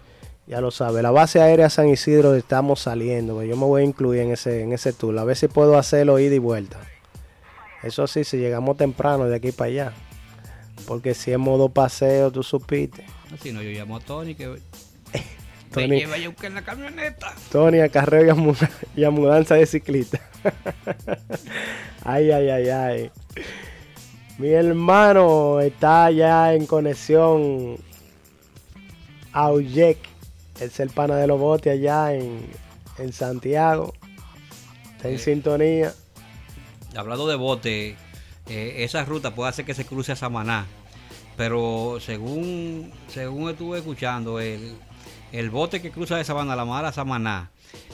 Ya 0.47 0.61
lo 0.61 0.71
sabe, 0.71 1.03
la 1.03 1.11
base 1.11 1.39
aérea 1.39 1.69
San 1.69 1.87
Isidro 1.87 2.33
estamos 2.33 2.79
saliendo. 2.79 3.35
pues 3.35 3.47
Yo 3.47 3.57
me 3.57 3.65
voy 3.65 3.83
a 3.83 3.85
incluir 3.85 4.21
en 4.21 4.31
ese, 4.31 4.63
en 4.63 4.73
ese 4.73 4.91
tour. 4.91 5.19
A 5.19 5.23
ver 5.23 5.37
si 5.37 5.49
puedo 5.49 5.77
hacerlo 5.77 6.17
ida 6.17 6.33
y 6.33 6.39
vuelta. 6.39 6.79
Eso 7.83 8.07
sí, 8.07 8.23
si 8.23 8.37
llegamos 8.37 8.75
temprano 8.75 9.25
de 9.25 9.35
aquí 9.35 9.51
para 9.51 9.69
allá. 9.69 9.93
Porque 10.87 11.13
si 11.13 11.31
es 11.31 11.37
modo 11.39 11.69
paseo, 11.69 12.31
tú 12.31 12.43
supiste. 12.43 13.05
Así 13.33 13.51
no, 13.51 13.61
yo 13.61 13.69
llamo 13.71 13.97
a 13.97 13.99
Tony 13.99 14.35
que 14.35 14.45
Tony. 15.71 15.87
me 15.87 15.97
lleva 15.99 16.15
a 16.15 16.27
buscar 16.27 16.45
en 16.47 16.55
la 16.55 16.61
camioneta. 16.63 17.33
Tony, 17.51 17.79
acarreo 17.79 18.25
y, 18.25 18.29
amu- 18.29 18.69
y 18.95 19.03
a 19.03 19.09
mudanza 19.09 19.55
de 19.55 19.65
ciclista. 19.65 20.19
ay, 22.03 22.31
ay, 22.31 22.49
ay, 22.49 22.69
ay. 22.69 23.11
Mi 24.37 24.49
hermano 24.49 25.59
está 25.61 26.11
ya 26.11 26.53
en 26.53 26.65
conexión 26.65 27.77
a 29.31 29.49
es 30.59 30.79
el 30.79 30.89
pana 30.89 31.15
de 31.17 31.27
los 31.27 31.39
botes 31.39 31.73
allá 31.73 32.13
en, 32.13 32.45
en 32.97 33.13
Santiago. 33.13 33.93
Está 34.95 35.09
en 35.09 35.15
Eh. 35.15 35.19
sintonía. 35.19 35.93
Hablando 36.95 37.27
de 37.27 37.35
bote, 37.35 37.97
eh, 38.47 38.75
esa 38.79 39.03
ruta 39.05 39.33
puede 39.35 39.49
hacer 39.49 39.65
que 39.65 39.73
se 39.73 39.85
cruce 39.85 40.11
a 40.11 40.15
Samaná. 40.15 40.65
Pero 41.37 41.97
según, 41.99 42.91
según 43.07 43.49
estuve 43.49 43.79
escuchando, 43.79 44.39
el, 44.39 44.75
el 45.31 45.49
bote 45.49 45.81
que 45.81 45.91
cruza 45.91 46.15
de 46.17 46.23
Sabana 46.23 46.55
la 46.55 46.65
Mar 46.65 46.85
a 46.85 46.93
Samaná 46.93 47.51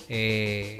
eh, 0.09 0.79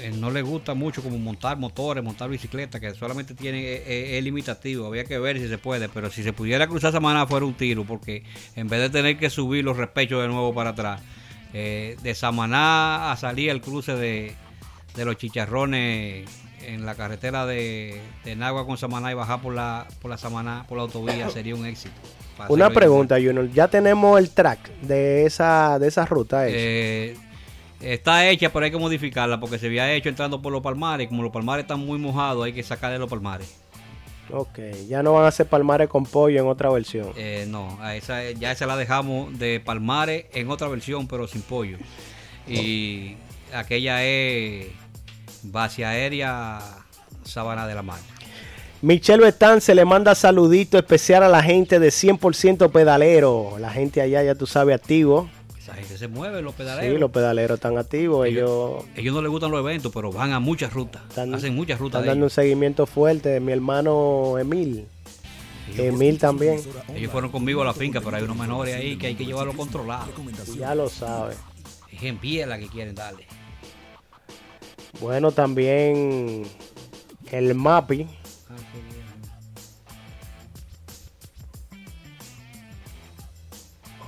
eh, 0.00 0.12
no 0.16 0.30
le 0.30 0.42
gusta 0.42 0.72
mucho 0.72 1.02
como 1.02 1.18
montar 1.18 1.58
motores, 1.58 2.02
montar 2.02 2.30
bicicletas, 2.30 2.80
que 2.80 2.94
solamente 2.94 3.34
tiene 3.34 3.60
eh, 3.60 4.16
es 4.16 4.24
limitativo. 4.24 4.86
Había 4.86 5.04
que 5.04 5.18
ver 5.18 5.38
si 5.38 5.48
se 5.48 5.58
puede, 5.58 5.88
pero 5.88 6.10
si 6.10 6.22
se 6.22 6.32
pudiera 6.32 6.66
cruzar 6.66 6.92
Samaná 6.92 7.26
fuera 7.26 7.44
un 7.44 7.54
tiro, 7.54 7.84
porque 7.84 8.22
en 8.56 8.68
vez 8.68 8.80
de 8.80 8.90
tener 8.90 9.18
que 9.18 9.28
subir 9.30 9.64
los 9.64 9.76
respechos 9.76 10.22
de 10.22 10.28
nuevo 10.28 10.54
para 10.54 10.70
atrás, 10.70 11.02
de 11.52 12.14
Samaná 12.14 13.10
a 13.10 13.16
salir 13.16 13.50
al 13.50 13.62
cruce 13.62 13.96
de, 13.96 14.34
de 14.94 15.04
los 15.04 15.16
chicharrones 15.16 16.28
en 16.68 16.84
la 16.84 16.94
carretera 16.94 17.46
de, 17.46 18.00
de 18.24 18.36
Nagua 18.36 18.66
con 18.66 18.76
Samaná 18.76 19.10
y 19.10 19.14
bajar 19.14 19.40
por 19.40 19.54
la, 19.54 19.86
por 20.00 20.10
la 20.10 20.18
Samaná, 20.18 20.64
por 20.68 20.76
la 20.76 20.84
autovía, 20.84 21.30
sería 21.30 21.54
un 21.54 21.66
éxito. 21.66 21.94
Una 22.48 22.70
pregunta, 22.70 23.16
Junior. 23.16 23.50
Ya 23.50 23.68
tenemos 23.68 24.18
el 24.18 24.30
track 24.30 24.70
de 24.82 25.26
esa, 25.26 25.78
de 25.78 25.88
esa 25.88 26.06
ruta. 26.06 26.44
Eh, 26.46 27.16
está 27.80 28.28
hecha, 28.28 28.52
pero 28.52 28.64
hay 28.64 28.70
que 28.70 28.78
modificarla 28.78 29.40
porque 29.40 29.58
se 29.58 29.66
había 29.66 29.92
hecho 29.92 30.08
entrando 30.08 30.40
por 30.40 30.52
los 30.52 30.62
palmares. 30.62 31.08
Como 31.08 31.22
los 31.22 31.32
palmares 31.32 31.64
están 31.64 31.80
muy 31.80 31.98
mojados, 31.98 32.44
hay 32.44 32.52
que 32.52 32.62
sacarle 32.62 32.98
los 32.98 33.10
palmares. 33.10 33.56
Ok, 34.30 34.58
ya 34.86 35.02
no 35.02 35.14
van 35.14 35.24
a 35.24 35.28
hacer 35.28 35.46
palmares 35.46 35.88
con 35.88 36.04
pollo 36.04 36.40
en 36.40 36.46
otra 36.46 36.70
versión. 36.70 37.12
Eh, 37.16 37.46
no, 37.48 37.78
a 37.80 37.96
esa, 37.96 38.30
ya 38.30 38.52
esa 38.52 38.66
la 38.66 38.76
dejamos 38.76 39.36
de 39.38 39.58
palmares 39.58 40.26
en 40.32 40.50
otra 40.50 40.68
versión, 40.68 41.08
pero 41.08 41.26
sin 41.26 41.42
pollo. 41.42 41.78
Y 42.46 43.16
aquella 43.52 44.04
es 44.04 44.66
base 45.42 45.84
aérea 45.84 46.60
Sabana 47.24 47.66
de 47.66 47.74
la 47.74 47.82
Mar. 47.82 47.98
Michelle 48.80 49.22
Betán 49.22 49.60
se 49.60 49.74
le 49.74 49.84
manda 49.84 50.14
saludito 50.14 50.78
especial 50.78 51.24
a 51.24 51.28
la 51.28 51.42
gente 51.42 51.80
de 51.80 51.88
100% 51.88 52.70
pedalero. 52.70 53.56
La 53.58 53.70
gente 53.70 54.00
allá, 54.00 54.22
ya 54.22 54.34
tú 54.36 54.46
sabes, 54.46 54.76
activo. 54.76 55.28
Esa 55.58 55.74
gente 55.74 55.98
se 55.98 56.06
mueve, 56.06 56.42
los 56.42 56.54
pedaleros. 56.54 56.94
Sí, 56.94 57.00
los 57.00 57.10
pedaleros 57.10 57.56
están 57.56 57.76
activos. 57.76 58.26
Ellos 58.26 58.84
Ellos 58.94 59.14
no 59.14 59.20
les 59.20 59.30
gustan 59.30 59.50
los 59.50 59.60
eventos, 59.60 59.92
pero 59.92 60.12
van 60.12 60.32
a 60.32 60.38
muchas 60.38 60.72
rutas. 60.72 61.02
hacen 61.16 61.54
muchas 61.56 61.80
rutas. 61.80 61.98
están 61.98 62.02
de 62.02 62.08
dando 62.08 62.26
un 62.26 62.30
seguimiento 62.30 62.86
fuerte. 62.86 63.40
Mi 63.40 63.52
hermano 63.52 64.38
Emil. 64.38 64.86
Emil 65.76 66.18
también. 66.18 66.60
Ellos 66.94 67.10
fueron 67.10 67.30
conmigo 67.30 67.62
a 67.62 67.64
la 67.64 67.74
finca, 67.74 68.00
pero 68.00 68.16
hay 68.16 68.22
unos 68.22 68.36
menores 68.36 68.76
ahí 68.76 68.96
que 68.96 69.08
hay 69.08 69.14
que 69.16 69.26
llevarlo 69.26 69.54
controlado. 69.54 70.06
Ya 70.56 70.74
lo 70.76 70.88
sabe. 70.88 71.34
Es 71.92 72.02
en 72.02 72.16
pie 72.18 72.46
la 72.46 72.58
que 72.58 72.68
quieren 72.68 72.94
darle. 72.94 73.26
Bueno, 75.00 75.32
también 75.32 76.44
el 77.30 77.54
MAPI. 77.54 78.06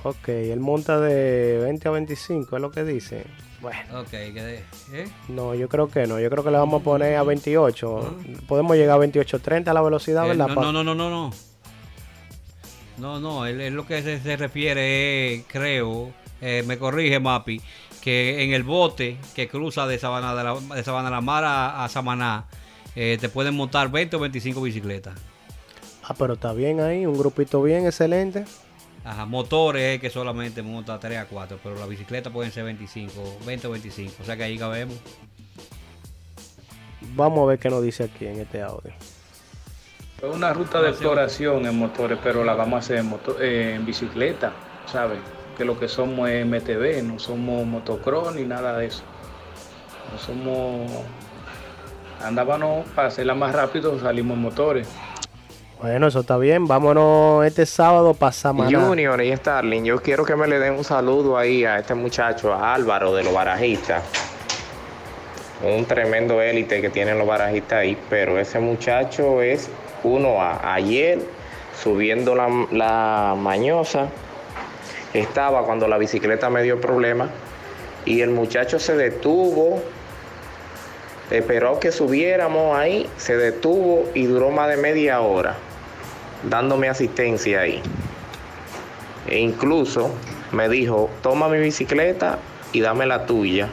Ok, 0.03 0.29
él 0.29 0.59
monta 0.59 0.99
de 0.99 1.59
20 1.59 1.87
a 1.87 1.91
25, 1.91 2.55
es 2.55 2.61
lo 2.61 2.71
que 2.71 2.83
dice. 2.83 3.23
Bueno. 3.61 3.99
Ok, 3.99 4.09
¿qué 4.09 4.63
¿eh? 4.93 5.07
No, 5.27 5.53
yo 5.53 5.69
creo 5.69 5.87
que 5.87 6.07
no. 6.07 6.19
Yo 6.19 6.31
creo 6.31 6.43
que 6.43 6.49
le 6.49 6.57
vamos 6.57 6.81
a 6.81 6.83
poner 6.83 7.15
a 7.15 7.23
28. 7.23 8.17
Podemos 8.47 8.75
llegar 8.75 8.99
a 8.99 9.05
28.30 9.05 9.67
a 9.67 9.73
la 9.73 9.81
velocidad, 9.83 10.25
Eh, 10.25 10.29
¿verdad? 10.29 10.47
no, 10.47 10.55
no, 10.55 10.71
no, 10.71 10.83
no, 10.83 10.95
no, 10.95 11.09
no. 11.09 11.31
No, 12.97 13.19
no, 13.19 13.45
él, 13.45 13.61
él 13.61 13.73
lo 13.75 13.85
que 13.85 14.01
se, 14.01 14.19
se 14.19 14.35
refiere 14.37 15.33
es, 15.35 15.43
creo, 15.47 16.11
eh, 16.39 16.63
me 16.65 16.77
corrige 16.77 17.19
Mapi, 17.19 17.61
que 18.01 18.43
en 18.43 18.53
el 18.53 18.63
bote 18.63 19.17
que 19.35 19.47
cruza 19.47 19.87
de 19.87 19.97
Sabana 19.99 20.33
de, 20.35 20.43
la, 20.43 20.75
de 20.75 20.83
Sabana 20.83 21.09
de 21.09 21.15
la 21.15 21.21
Mar 21.21 21.43
a, 21.43 21.83
a 21.83 21.89
Samaná, 21.89 22.45
eh, 22.95 23.17
te 23.21 23.29
pueden 23.29 23.55
montar 23.55 23.89
20 23.91 24.15
o 24.15 24.19
25 24.19 24.61
bicicletas. 24.61 25.15
Ah, 26.03 26.15
pero 26.17 26.33
está 26.33 26.51
bien 26.53 26.79
ahí. 26.81 27.05
Un 27.05 27.17
grupito 27.17 27.61
bien, 27.61 27.85
excelente. 27.85 28.45
Ajá, 29.03 29.25
motores 29.25 29.95
es 29.95 30.01
que 30.01 30.09
solamente 30.09 30.61
monta 30.61 30.99
3 30.99 31.17
a 31.19 31.25
4, 31.25 31.59
pero 31.63 31.75
las 31.75 31.87
bicicletas 31.89 32.31
pueden 32.33 32.51
ser 32.51 32.63
25, 32.65 33.39
20 33.45 33.67
o 33.67 33.71
25, 33.71 34.13
o 34.21 34.25
sea 34.25 34.35
que 34.37 34.43
ahí 34.43 34.57
cabemos. 34.57 34.95
Vamos 37.15 37.43
a 37.43 37.45
ver 37.47 37.59
qué 37.59 37.69
nos 37.69 37.81
dice 37.83 38.03
aquí 38.03 38.27
en 38.27 38.39
este 38.39 38.61
audio. 38.61 38.91
Es 40.21 40.35
una 40.35 40.53
ruta 40.53 40.81
de 40.81 40.89
exploración 40.89 41.65
en 41.65 41.77
motores, 41.77 42.19
pero 42.23 42.43
la 42.43 42.53
vamos 42.53 42.75
a 42.75 42.79
hacer 42.79 42.97
en, 42.97 43.07
moto- 43.07 43.37
eh, 43.41 43.73
en 43.75 43.85
bicicleta, 43.85 44.53
¿sabes? 44.85 45.17
Que 45.61 45.65
lo 45.65 45.77
que 45.77 45.87
somos 45.87 46.27
es 46.27 46.43
MTV, 46.43 47.03
no 47.03 47.19
somos 47.19 47.67
motocross 47.67 48.33
ni 48.33 48.45
nada 48.45 48.79
de 48.79 48.87
eso. 48.87 49.03
No 50.11 50.17
somos. 50.17 50.89
Andábamos 52.19 52.87
para 52.95 53.09
hacerla 53.09 53.35
más 53.35 53.53
rápido, 53.53 53.99
salimos 53.99 54.39
motores. 54.39 54.87
Bueno, 55.79 56.07
eso 56.07 56.21
está 56.21 56.39
bien. 56.39 56.65
Vámonos 56.65 57.45
este 57.45 57.67
sábado 57.67 58.15
para 58.15 58.31
Samaná. 58.31 58.87
Junior 58.87 59.21
y 59.21 59.37
Starling, 59.37 59.83
yo 59.83 60.01
quiero 60.01 60.25
que 60.25 60.35
me 60.35 60.47
le 60.47 60.57
den 60.57 60.73
un 60.73 60.83
saludo 60.83 61.37
ahí 61.37 61.63
a 61.63 61.77
este 61.77 61.93
muchacho, 61.93 62.51
a 62.51 62.73
Álvaro 62.73 63.13
de 63.13 63.23
los 63.23 63.31
barajistas. 63.31 64.03
Un 65.63 65.85
tremendo 65.85 66.41
élite 66.41 66.81
que 66.81 66.89
tienen 66.89 67.19
los 67.19 67.27
barajistas 67.27 67.81
ahí, 67.81 67.95
pero 68.09 68.39
ese 68.39 68.57
muchacho 68.57 69.43
es 69.43 69.69
uno 70.03 70.41
a 70.41 70.73
ayer 70.73 71.19
subiendo 71.79 72.33
la, 72.33 72.49
la 72.71 73.35
mañosa. 73.37 74.09
Estaba 75.13 75.65
cuando 75.65 75.87
la 75.87 75.97
bicicleta 75.97 76.49
me 76.49 76.63
dio 76.63 76.79
problema 76.79 77.29
y 78.05 78.21
el 78.21 78.29
muchacho 78.29 78.79
se 78.79 78.95
detuvo, 78.95 79.81
esperó 81.29 81.79
que 81.79 81.91
subiéramos 81.91 82.77
ahí, 82.77 83.09
se 83.17 83.35
detuvo 83.35 84.09
y 84.13 84.25
duró 84.25 84.51
más 84.51 84.69
de 84.69 84.77
media 84.77 85.21
hora 85.21 85.57
dándome 86.43 86.89
asistencia 86.89 87.61
ahí. 87.61 87.81
E 89.27 89.39
incluso 89.39 90.11
me 90.51 90.69
dijo, 90.69 91.09
toma 91.21 91.47
mi 91.47 91.59
bicicleta 91.59 92.39
y 92.71 92.81
dame 92.81 93.05
la 93.05 93.25
tuya 93.25 93.69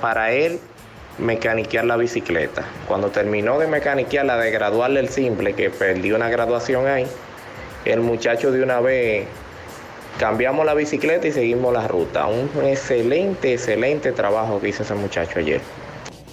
para 0.00 0.32
él 0.32 0.58
mecaniquear 1.18 1.84
la 1.84 1.96
bicicleta. 1.96 2.64
Cuando 2.88 3.08
terminó 3.08 3.58
de 3.58 3.66
mecaniquearla, 3.66 4.38
de 4.38 4.50
graduarle 4.50 5.00
el 5.00 5.08
simple, 5.08 5.54
que 5.54 5.70
perdí 5.70 6.12
una 6.12 6.30
graduación 6.30 6.86
ahí, 6.86 7.06
el 7.84 8.00
muchacho 8.00 8.50
de 8.50 8.62
una 8.62 8.80
vez 8.80 9.26
cambiamos 10.20 10.66
la 10.66 10.74
bicicleta 10.74 11.26
y 11.26 11.32
seguimos 11.32 11.72
la 11.72 11.88
ruta. 11.88 12.26
Un 12.26 12.50
excelente, 12.64 13.54
excelente 13.54 14.12
trabajo 14.12 14.60
que 14.60 14.68
hizo 14.68 14.82
ese 14.82 14.94
muchacho 14.94 15.38
ayer. 15.38 15.62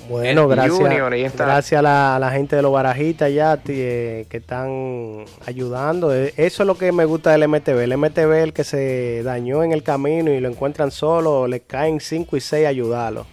Bueno, 0.10 0.48
gracias, 0.48 0.78
Junior, 0.78 1.12
ahí 1.12 1.24
está. 1.24 1.46
gracias 1.46 1.80
a 1.80 1.82
la, 1.82 2.16
a 2.16 2.20
la 2.20 2.32
gente 2.32 2.56
de 2.58 2.62
los 2.62 2.72
barajitas 2.72 3.32
ya 3.34 3.60
eh, 3.68 4.26
que 4.30 4.38
están 4.38 5.26
ayudando. 5.46 6.14
Eh, 6.14 6.34
Eso 6.38 6.64
es 6.64 6.68
lo 6.68 6.78
que 6.78 6.92
me 6.92 7.06
gusta 7.06 7.32
del 7.32 7.48
MTV. 7.48 7.80
El 7.84 7.98
MTV 7.98 8.32
el 8.44 8.54
que 8.54 8.64
se 8.66 9.24
dañó 9.24 9.64
en 9.64 9.72
el 9.72 9.84
camino 9.84 10.32
y 10.32 10.40
lo 10.42 10.50
encuentran 10.50 10.92
solo, 10.92 11.48
le 11.48 11.62
caen 11.62 12.00
5 12.02 12.38
y 12.38 12.42
6 12.42 12.66
a 12.66 12.70
ayudarlo. 12.70 13.26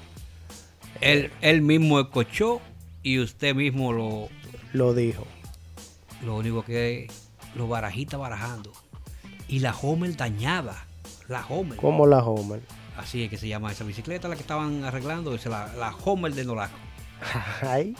Él, 1.00 1.30
él 1.42 1.62
mismo 1.62 2.00
escuchó 2.00 2.60
y 3.02 3.18
usted 3.20 3.54
mismo 3.54 3.92
lo, 3.92 4.28
Lo 4.72 4.94
dijo. 4.94 5.26
lo 6.24 6.36
único 6.36 6.64
que 6.64 7.08
los 7.54 7.68
barajitas 7.68 8.18
barajando. 8.18 8.72
Y 9.48 9.58
la 9.60 9.74
Homer 9.74 10.16
dañada. 10.16 10.84
La 11.28 11.44
Homer. 11.48 11.76
Como 11.78 12.06
la 12.06 12.18
Homer. 12.24 12.60
Así 12.96 13.24
es 13.24 13.30
que 13.30 13.36
se 13.38 13.48
llama 13.48 13.72
esa 13.72 13.82
bicicleta 13.84 14.28
la 14.28 14.34
que 14.36 14.42
estaban 14.42 14.84
arreglando. 14.84 15.34
Es 15.34 15.46
la, 15.46 15.72
la 15.78 15.94
Homer 16.04 16.32
de 16.34 16.44
Nolasco. 16.44 16.76
Ay. 17.62 17.94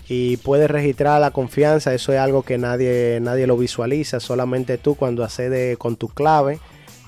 y 0.07 0.37
puedes 0.37 0.69
registrar 0.71 1.19
la 1.21 1.31
confianza. 1.31 1.93
Eso 1.93 2.11
es 2.13 2.19
algo 2.19 2.41
que 2.43 2.57
nadie, 2.57 3.19
nadie 3.21 3.45
lo 3.47 3.57
visualiza, 3.57 4.19
solamente 4.19 4.77
tú 4.77 4.95
cuando 4.95 5.23
accedes 5.23 5.77
con 5.77 5.95
tu 5.95 6.07
clave, 6.09 6.59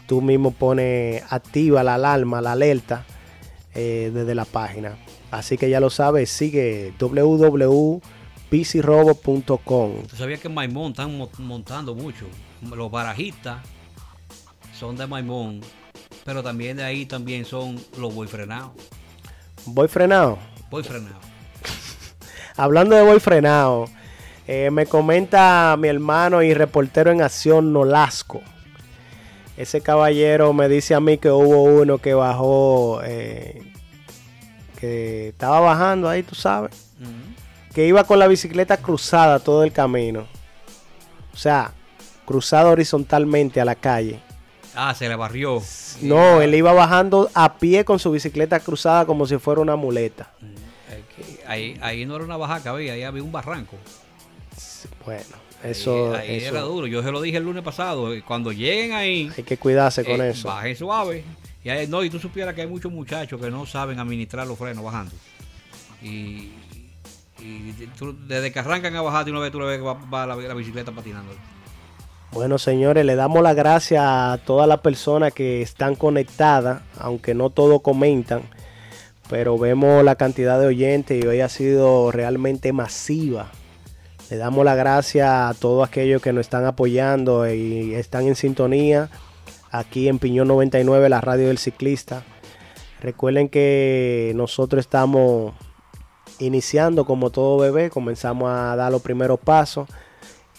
tú 0.08 0.22
mismo 0.22 0.52
pones 0.52 1.24
activa 1.32 1.84
la 1.84 1.96
alarma, 1.96 2.42
la 2.42 2.52
alerta 2.52 3.06
eh, 3.74 4.12
desde 4.14 4.36
la 4.36 4.46
página. 4.46 4.98
Así 5.32 5.58
que 5.58 5.70
ya 5.70 5.80
lo 5.80 5.90
sabes, 5.90 6.30
sigue 6.30 6.94
www.bicirrobo.com. 7.00 9.92
¿Tú 10.08 10.16
que 10.18 10.40
en 10.48 10.54
Maimón 10.54 10.92
están 10.92 11.18
mo- 11.18 11.30
montando 11.40 11.96
mucho? 11.96 12.26
Los 12.76 12.92
barajistas 12.92 13.60
son 14.78 14.98
de 14.98 15.08
Maimón, 15.08 15.62
pero 16.24 16.44
también 16.44 16.78
de 16.78 16.84
ahí 16.84 17.06
también 17.06 17.46
son 17.46 17.80
los 17.98 18.14
voy 18.14 18.28
frenados. 18.28 18.72
Voy 19.66 19.88
frenado. 19.88 20.38
Voy 20.70 20.84
frenado. 20.84 21.20
Hablando 22.58 22.96
de 22.96 23.04
voy 23.04 23.20
frenado, 23.20 23.86
eh, 24.48 24.70
me 24.72 24.86
comenta 24.86 25.76
mi 25.78 25.88
hermano 25.88 26.42
y 26.42 26.54
reportero 26.54 27.12
en 27.12 27.22
acción 27.22 27.74
Nolasco. 27.74 28.42
Ese 29.58 29.82
caballero 29.82 30.54
me 30.54 30.68
dice 30.68 30.96
a 30.96 31.00
mí 31.00 31.18
que 31.18 31.30
hubo 31.30 31.64
uno 31.64 32.00
que 32.00 32.14
bajó, 32.14 33.02
eh, 33.04 33.62
que 34.80 35.30
estaba 35.30 35.60
bajando 35.60 36.10
ahí, 36.10 36.24
tú 36.24 36.36
sabes, 36.36 36.72
que 37.74 37.86
iba 37.86 38.04
con 38.04 38.20
la 38.20 38.28
bicicleta 38.28 38.78
cruzada 38.78 39.40
todo 39.40 39.64
el 39.64 39.72
camino. 39.72 40.26
O 41.34 41.38
sea, 41.38 41.74
cruzada 42.26 42.70
horizontalmente 42.70 43.62
a 43.62 43.66
la 43.66 43.76
calle. 43.76 44.22
Ah, 44.76 44.94
se 44.96 45.10
le 45.10 45.16
barrió. 45.16 45.62
No, 46.02 46.42
él 46.42 46.56
iba 46.56 46.72
bajando 46.74 47.30
a 47.34 47.56
pie 47.58 47.84
con 47.84 48.00
su 48.00 48.12
bicicleta 48.12 48.60
cruzada 48.60 49.06
como 49.06 49.26
si 49.28 49.38
fuera 49.38 49.62
una 49.62 49.76
muleta. 49.76 50.32
Ahí, 51.48 51.78
ahí 51.82 52.06
no 52.06 52.16
era 52.16 52.24
una 52.26 52.38
bajaca, 52.38 52.70
había, 52.72 52.94
ahí 52.94 53.04
había 53.04 53.22
un 53.24 53.32
barranco. 53.32 53.76
Bueno, 55.06 55.24
eso, 55.64 56.14
ahí, 56.16 56.30
ahí 56.30 56.36
eso- 56.38 56.50
era 56.56 56.62
duro. 56.62 56.88
Yo 56.88 57.04
se 57.04 57.12
lo 57.12 57.22
dije 57.22 57.38
el 57.38 57.44
lunes 57.44 57.64
pasado. 57.64 58.14
eh, 58.14 58.24
Cuando 58.26 58.52
lleguen 58.52 58.94
ahí, 58.94 59.32
hay 59.36 59.44
que 59.44 59.58
cuidarse 59.58 60.04
con 60.06 60.22
eh, 60.22 60.30
eso. 60.30 60.48
bajen 60.48 60.76
suave. 60.76 61.24
Y 61.64 61.70
ahí- 61.70 61.88
no, 61.88 62.04
y 62.04 62.10
tú 62.10 62.20
supieras 62.20 62.56
que 62.56 62.62
hay 62.62 62.68
muchos 62.68 62.92
muchachos 62.92 63.40
que 63.40 63.52
no 63.52 63.66
saben 63.66 64.00
administrar 64.00 64.48
los 64.48 64.58
frenos 64.58 64.84
bajando. 64.84 65.12
Y, 66.02 66.52
y 67.40 67.74
tú- 67.98 68.16
desde 68.28 68.52
que 68.52 68.60
arrancan 68.60 68.96
a 68.96 69.02
bajar, 69.02 69.26
de 69.26 69.32
una 69.32 69.42
vez 69.42 69.52
tú 69.52 69.60
le 69.60 69.66
ves 69.66 69.78
que 69.78 69.84
va, 69.84 69.94
va 69.94 70.26
la, 70.26 70.36
la 70.36 70.54
bicicleta 70.54 70.92
patinando. 70.92 71.34
Bueno, 72.34 72.58
señores, 72.58 73.06
le 73.06 73.16
damos 73.16 73.44
las 73.44 73.58
gracias 73.58 74.02
a 74.06 74.40
todas 74.46 74.66
las 74.66 74.80
personas 74.80 75.34
que 75.34 75.62
están 75.62 75.96
conectadas, 75.96 76.82
aunque 76.98 77.34
no 77.34 77.50
todos 77.50 77.82
comentan, 77.82 78.44
pero 79.30 79.58
vemos 79.58 80.02
la 80.06 80.16
cantidad 80.16 80.58
de 80.58 80.68
oyentes 80.68 81.22
y 81.22 81.28
hoy 81.28 81.42
ha 81.42 81.50
sido 81.50 82.10
realmente 82.10 82.72
masiva. 82.72 83.52
Le 84.30 84.38
damos 84.38 84.64
las 84.64 84.78
gracias 84.78 85.28
a 85.28 85.54
todos 85.60 85.86
aquellos 85.86 86.22
que 86.22 86.32
nos 86.32 86.46
están 86.46 86.64
apoyando 86.64 87.52
y 87.54 87.96
están 87.96 88.28
en 88.28 88.38
sintonía 88.38 89.10
aquí 89.70 90.08
en 90.08 90.18
Piñón 90.18 90.48
99, 90.48 91.10
la 91.10 91.20
radio 91.20 91.50
del 91.50 91.58
ciclista. 91.58 92.24
Recuerden 93.02 93.50
que 93.50 94.32
nosotros 94.36 94.80
estamos 94.80 95.54
iniciando 96.40 97.04
como 97.04 97.30
todo 97.30 97.58
bebé, 97.58 97.90
comenzamos 97.90 98.50
a 98.50 98.74
dar 98.78 98.90
los 98.90 99.02
primeros 99.02 99.38
pasos 99.38 99.90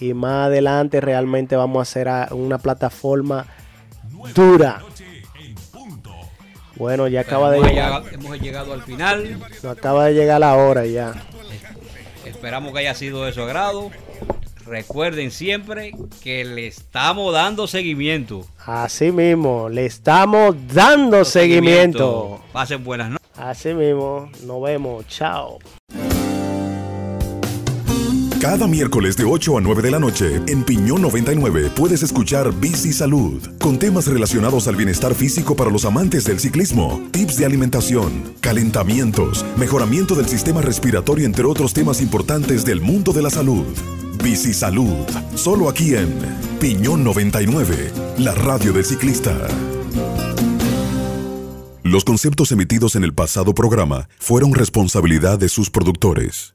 y 0.00 0.14
más 0.14 0.46
adelante 0.46 1.00
realmente 1.00 1.56
vamos 1.56 1.78
a 1.78 1.82
hacer 1.82 2.08
a- 2.08 2.28
una 2.32 2.58
plataforma 2.58 3.46
dura. 4.34 4.82
Bueno, 6.76 7.06
ya 7.06 7.20
acaba 7.20 7.50
de 7.50 7.58
hemos, 7.58 7.68
llegar, 7.70 8.02
llegado, 8.02 8.08
hemos 8.14 8.40
llegado 8.40 8.72
al 8.72 8.82
final. 8.82 9.38
nos 9.62 9.64
acaba 9.64 10.06
de 10.06 10.14
llegar 10.14 10.40
la 10.40 10.54
hora 10.56 10.84
ya. 10.86 11.14
Esperamos 12.24 12.72
que 12.72 12.78
haya 12.80 12.94
sido 12.94 13.24
de 13.24 13.32
su 13.32 13.42
agrado. 13.42 13.90
Recuerden 14.64 15.30
siempre 15.32 15.92
que 16.22 16.44
le 16.44 16.66
estamos 16.68 17.32
dando 17.34 17.66
seguimiento. 17.66 18.46
Así 18.64 19.10
mismo, 19.12 19.68
le 19.68 19.86
estamos 19.86 20.54
dando 20.72 21.24
seguimiento. 21.24 22.40
Pasen 22.52 22.82
buenas 22.84 23.10
noches. 23.10 23.28
Así 23.36 23.74
mismo, 23.74 24.30
nos 24.44 24.62
vemos. 24.62 25.06
Chao. 25.08 25.58
Cada 28.42 28.66
miércoles 28.66 29.16
de 29.16 29.22
8 29.22 29.58
a 29.58 29.60
9 29.60 29.82
de 29.82 29.90
la 29.92 30.00
noche 30.00 30.42
en 30.48 30.64
Piñón 30.64 31.00
99 31.00 31.70
puedes 31.76 32.02
escuchar 32.02 32.52
Bici 32.52 32.92
Salud 32.92 33.40
con 33.60 33.78
temas 33.78 34.08
relacionados 34.08 34.66
al 34.66 34.74
bienestar 34.74 35.14
físico 35.14 35.54
para 35.54 35.70
los 35.70 35.84
amantes 35.84 36.24
del 36.24 36.40
ciclismo, 36.40 37.00
tips 37.12 37.36
de 37.36 37.46
alimentación, 37.46 38.34
calentamientos, 38.40 39.46
mejoramiento 39.56 40.16
del 40.16 40.26
sistema 40.26 40.60
respiratorio 40.60 41.24
entre 41.24 41.44
otros 41.44 41.72
temas 41.72 42.00
importantes 42.00 42.64
del 42.64 42.80
mundo 42.80 43.12
de 43.12 43.22
la 43.22 43.30
salud. 43.30 43.64
Bici 44.24 44.52
Salud, 44.52 45.06
solo 45.36 45.68
aquí 45.68 45.94
en 45.94 46.12
Piñón 46.58 47.04
99, 47.04 47.92
la 48.18 48.34
radio 48.34 48.72
del 48.72 48.84
ciclista. 48.84 49.38
Los 51.84 52.04
conceptos 52.04 52.50
emitidos 52.50 52.96
en 52.96 53.04
el 53.04 53.14
pasado 53.14 53.54
programa 53.54 54.08
fueron 54.18 54.52
responsabilidad 54.52 55.38
de 55.38 55.48
sus 55.48 55.70
productores. 55.70 56.50